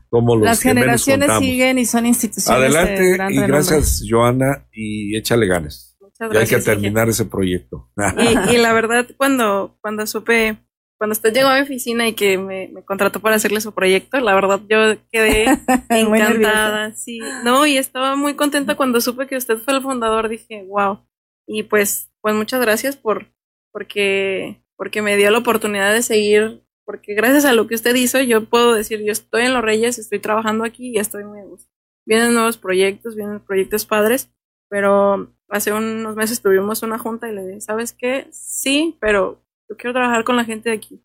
somos 0.09 0.37
los 0.37 0.45
Las 0.45 0.59
que 0.59 0.69
menos 0.69 0.81
generaciones 1.05 1.27
contamos. 1.27 1.45
siguen 1.49 1.77
y 1.79 1.85
son 1.85 2.05
instituciones 2.07 2.59
de 2.59 2.77
Adelante 2.77 3.09
gran 3.13 3.31
y 3.31 3.35
renombre. 3.35 3.47
gracias 3.47 4.03
Joana 4.09 4.65
y 4.73 5.15
échale 5.15 5.45
ganas. 5.47 5.95
Muchas 6.01 6.17
Ya 6.19 6.25
hay 6.25 6.31
gracias. 6.31 6.63
que 6.65 6.71
terminar 6.71 7.07
ese 7.09 7.25
proyecto. 7.25 7.89
Y, 8.17 8.55
y 8.55 8.57
la 8.57 8.73
verdad, 8.73 9.07
cuando, 9.17 9.77
cuando 9.81 10.07
supe, 10.07 10.57
cuando 10.97 11.11
usted 11.11 11.33
llegó 11.33 11.49
a 11.49 11.55
mi 11.55 11.61
oficina 11.61 12.07
y 12.07 12.13
que 12.13 12.37
me, 12.37 12.69
me 12.69 12.83
contrató 12.83 13.19
para 13.19 13.35
hacerle 13.35 13.59
su 13.61 13.73
proyecto, 13.73 14.19
la 14.19 14.33
verdad 14.33 14.61
yo 14.69 14.97
quedé 15.11 15.45
encantada, 15.89 16.93
sí. 16.93 17.19
No, 17.43 17.65
y 17.65 17.77
estaba 17.77 18.15
muy 18.15 18.35
contenta 18.35 18.75
cuando 18.75 19.01
supe 19.01 19.27
que 19.27 19.35
usted 19.35 19.57
fue 19.57 19.73
el 19.73 19.81
fundador, 19.81 20.29
dije, 20.29 20.63
wow. 20.67 21.05
Y 21.47 21.63
pues, 21.63 22.09
pues 22.21 22.33
muchas 22.33 22.61
gracias 22.61 22.95
por, 22.95 23.27
porque, 23.71 24.63
porque 24.77 25.01
me 25.01 25.17
dio 25.17 25.29
la 25.31 25.39
oportunidad 25.39 25.93
de 25.93 26.01
seguir, 26.01 26.63
porque 26.85 27.13
gracias 27.13 27.45
a 27.45 27.53
lo 27.53 27.67
que 27.67 27.75
usted 27.75 27.93
hizo, 27.95 28.21
yo 28.21 28.45
puedo 28.45 28.73
decir, 28.73 29.03
yo 29.03 29.11
estoy 29.11 29.43
en 29.43 29.53
Los 29.53 29.63
Reyes, 29.63 29.99
estoy 29.99 30.19
trabajando 30.19 30.63
aquí 30.63 30.91
y 30.91 30.97
estoy 30.97 31.25
muy 31.25 31.41
gusto. 31.41 31.69
Vienen 32.05 32.33
nuevos 32.33 32.57
proyectos, 32.57 33.15
vienen 33.15 33.41
proyectos 33.41 33.85
padres, 33.85 34.31
pero 34.69 35.33
hace 35.49 35.73
unos 35.73 36.15
meses 36.15 36.41
tuvimos 36.41 36.83
una 36.83 36.99
junta 36.99 37.29
y 37.29 37.33
le 37.33 37.45
dije, 37.45 37.61
¿sabes 37.61 37.93
qué? 37.93 38.27
Sí, 38.31 38.95
pero 38.99 39.44
yo 39.69 39.77
quiero 39.77 39.93
trabajar 39.93 40.23
con 40.23 40.35
la 40.35 40.45
gente 40.45 40.69
de 40.69 40.75
aquí. 40.75 41.01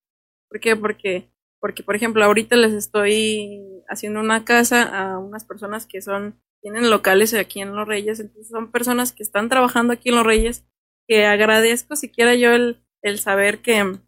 ¿Por 0.48 0.60
qué? 0.60 0.76
Porque, 0.76 1.30
porque 1.60 1.82
por 1.82 1.94
ejemplo, 1.96 2.24
ahorita 2.24 2.56
les 2.56 2.72
estoy 2.72 3.60
haciendo 3.88 4.20
una 4.20 4.44
casa 4.44 4.82
a 4.82 5.18
unas 5.18 5.44
personas 5.44 5.86
que 5.86 6.02
son, 6.02 6.40
tienen 6.62 6.90
locales 6.90 7.32
aquí 7.34 7.60
en 7.60 7.74
Los 7.74 7.86
Reyes, 7.88 8.20
entonces 8.20 8.48
son 8.48 8.70
personas 8.70 9.12
que 9.12 9.22
están 9.22 9.48
trabajando 9.48 9.92
aquí 9.92 10.10
en 10.10 10.16
Los 10.16 10.26
Reyes, 10.26 10.64
que 11.08 11.26
agradezco 11.26 11.96
siquiera 11.96 12.34
yo 12.34 12.52
el, 12.52 12.84
el 13.02 13.18
saber 13.18 13.60
que, 13.60 13.98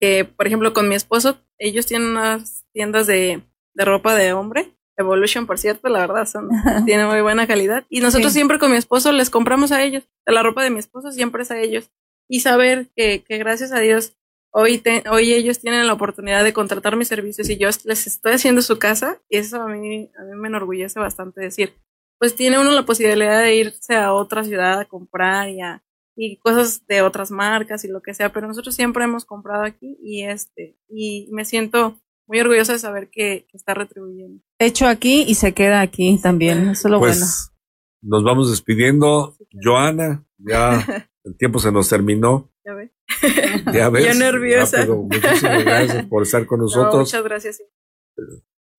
que, 0.00 0.24
por 0.24 0.46
ejemplo, 0.46 0.72
con 0.72 0.88
mi 0.88 0.94
esposo, 0.94 1.38
ellos 1.58 1.86
tienen 1.86 2.08
unas 2.08 2.64
tiendas 2.72 3.06
de, 3.06 3.42
de 3.74 3.84
ropa 3.84 4.14
de 4.14 4.32
hombre, 4.32 4.70
Evolution, 4.96 5.46
por 5.46 5.58
cierto, 5.58 5.88
la 5.88 5.98
verdad, 6.00 6.24
son, 6.26 6.48
tienen 6.86 7.08
muy 7.08 7.20
buena 7.20 7.46
calidad. 7.48 7.84
Y 7.88 7.98
nosotros 8.00 8.32
Sí. 8.32 8.38
siempre 8.38 8.58
con 8.60 8.70
mi 8.70 8.76
esposo 8.76 9.10
les 9.10 9.28
compramos 9.28 9.72
a 9.72 9.82
ellos, 9.82 10.08
la 10.24 10.42
ropa 10.42 10.62
de 10.62 10.70
mi 10.70 10.78
esposo 10.78 11.10
siempre 11.10 11.42
es 11.42 11.50
a 11.50 11.58
ellos. 11.60 11.90
Y 12.28 12.40
saber 12.40 12.88
que, 12.96 13.22
que 13.22 13.38
gracias 13.38 13.72
a 13.72 13.80
Dios, 13.80 14.16
hoy, 14.52 14.78
te- 14.78 15.04
hoy 15.10 15.32
ellos 15.32 15.60
tienen 15.60 15.86
la 15.86 15.92
oportunidad 15.92 16.44
de 16.44 16.52
contratar 16.52 16.96
mis 16.96 17.08
servicios 17.08 17.48
y 17.50 17.56
yo 17.56 17.68
les 17.84 18.06
estoy 18.06 18.32
haciendo 18.32 18.62
su 18.62 18.78
casa, 18.78 19.20
y 19.28 19.38
eso 19.38 19.60
a 19.62 19.68
mí, 19.68 20.10
a 20.18 20.22
mí 20.24 20.36
me 20.36 20.48
enorgullece 20.48 20.98
bastante 21.00 21.40
decir. 21.40 21.74
Pues 22.18 22.34
tiene 22.34 22.58
uno 22.58 22.70
la 22.72 22.84
posibilidad 22.86 23.42
de 23.42 23.56
irse 23.56 23.96
a 23.96 24.12
otra 24.14 24.44
ciudad 24.44 24.80
a 24.80 24.84
comprar 24.86 25.50
y 25.50 25.60
a, 25.60 25.82
y 26.16 26.36
cosas 26.36 26.86
de 26.86 27.02
otras 27.02 27.30
marcas 27.30 27.84
y 27.84 27.88
lo 27.88 28.00
que 28.00 28.14
sea, 28.14 28.32
pero 28.32 28.46
nosotros 28.46 28.74
siempre 28.74 29.04
hemos 29.04 29.24
comprado 29.24 29.64
aquí 29.64 29.98
y 30.02 30.22
este, 30.22 30.78
y 30.88 31.28
me 31.32 31.44
siento 31.44 32.00
muy 32.26 32.40
orgullosa 32.40 32.72
de 32.72 32.78
saber 32.78 33.10
que, 33.10 33.46
que 33.50 33.56
está 33.56 33.74
retribuyendo. 33.74 34.40
Hecho 34.58 34.86
aquí 34.86 35.24
y 35.26 35.34
se 35.34 35.52
queda 35.52 35.80
aquí 35.82 36.18
también. 36.22 36.70
Eso 36.70 36.88
es 36.88 36.92
lo 36.92 36.98
pues 37.00 37.18
bueno. 37.18 38.16
nos 38.16 38.24
vamos 38.24 38.50
despidiendo. 38.50 39.36
Joana, 39.62 40.24
ya 40.38 41.10
el 41.24 41.36
tiempo 41.36 41.58
se 41.58 41.72
nos 41.72 41.88
terminó. 41.88 42.50
Ya 42.64 42.74
ve. 42.74 42.92
Ya 43.72 43.88
ves. 43.90 44.06
Yo 44.06 44.14
nerviosa. 44.14 44.78
rápido. 44.78 44.96
Muchísimas 45.02 45.64
gracias 45.64 46.06
por 46.06 46.22
estar 46.22 46.46
con 46.46 46.58
No, 46.60 46.64
nosotros. 46.64 47.00
muchas 47.00 47.24
gracias. 47.24 47.62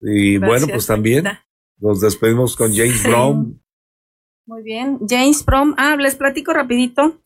y 0.02 0.38
bueno, 0.38 0.68
pues 0.68 0.86
también 0.88 1.26
nos 1.80 2.02
despedimos 2.02 2.56
con 2.56 2.74
James. 2.74 3.04
Brown. 3.04 3.62
Muy 4.48 4.64
bien. 4.64 5.00
James 5.10 5.44
Brown. 5.46 5.74
Ah, 5.78 5.96
les 5.98 6.16
platico 6.16 6.54
rapidito. 6.54 7.22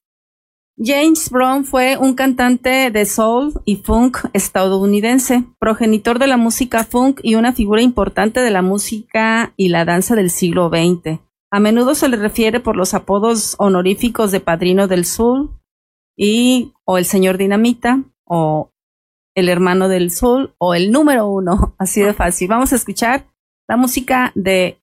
James 0.81 1.29
Brown 1.29 1.65
fue 1.65 1.97
un 1.97 2.15
cantante 2.15 2.89
de 2.89 3.05
soul 3.05 3.51
y 3.65 3.77
funk 3.77 4.19
estadounidense, 4.31 5.43
progenitor 5.59 6.19
de 6.19 6.27
la 6.27 6.37
música 6.37 6.85
funk 6.85 7.19
y 7.21 7.35
una 7.35 7.51
figura 7.51 7.81
importante 7.81 8.39
de 8.39 8.49
la 8.49 8.61
música 8.61 9.53
y 9.57 9.67
la 9.67 9.83
danza 9.83 10.15
del 10.15 10.29
siglo 10.29 10.69
XX. 10.69 11.19
A 11.51 11.59
menudo 11.59 11.95
se 11.95 12.07
le 12.07 12.17
refiere 12.17 12.59
por 12.59 12.75
los 12.75 12.93
apodos 12.93 13.55
honoríficos 13.57 14.31
de 14.31 14.39
Padrino 14.39 14.87
del 14.87 15.05
Soul 15.05 15.49
y 16.15 16.73
o 16.85 16.97
el 16.97 17.05
Señor 17.05 17.37
Dinamita 17.37 18.03
o 18.25 18.71
el 19.35 19.49
Hermano 19.49 19.89
del 19.89 20.11
Soul 20.11 20.53
o 20.59 20.75
el 20.75 20.91
número 20.91 21.27
uno. 21.27 21.75
Así 21.79 22.01
de 22.01 22.13
fácil. 22.13 22.49
Vamos 22.49 22.71
a 22.71 22.75
escuchar 22.75 23.27
la 23.67 23.77
música 23.77 24.31
de 24.35 24.79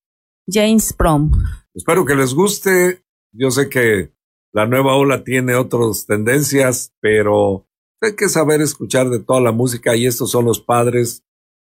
James 0.49 0.95
Brown. 0.97 1.31
Espero 1.75 2.05
que 2.05 2.17
les 2.17 2.35
guste. 2.35 3.05
Yo 3.33 3.51
sé 3.51 3.69
que 3.69 4.13
la 4.53 4.67
nueva 4.67 4.97
ola 4.97 5.23
tiene 5.23 5.55
otras 5.55 6.07
tendencias, 6.07 6.95
pero 7.01 7.69
hay 8.01 8.17
que 8.17 8.29
saber 8.29 8.61
escuchar 8.61 9.11
de 9.11 9.21
toda 9.21 9.41
la 9.41 9.53
música 9.53 9.95
y 9.95 10.07
estos 10.07 10.31
son 10.31 10.47
los 10.47 10.61
padres 10.61 11.23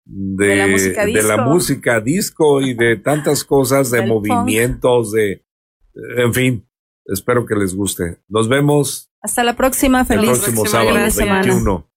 de, 0.05 0.47
De 0.47 0.57
la 0.57 0.67
música 0.67 1.07
de 1.07 1.13
la 1.13 1.21
disco. 1.37 1.43
música 1.43 2.01
disco 2.01 2.61
y 2.61 2.75
de 2.75 2.97
tantas 3.05 3.45
cosas, 3.45 3.91
de 3.91 4.07
movimientos, 4.07 5.13
de, 5.13 5.45
en 6.17 6.33
fin, 6.35 6.69
espero 7.07 7.47
que 7.47 7.55
les 7.55 7.75
guste. 7.75 8.19
Nos 8.29 8.49
vemos 8.49 9.11
Hasta 9.21 9.45
la 9.45 9.55
próxima. 9.57 10.01
el 10.01 10.07
Feliz 10.07 10.25
próximo 10.31 10.63
próxima 10.63 10.81
sábado, 10.81 10.95
gracias. 10.97 11.47
21. 11.47 11.92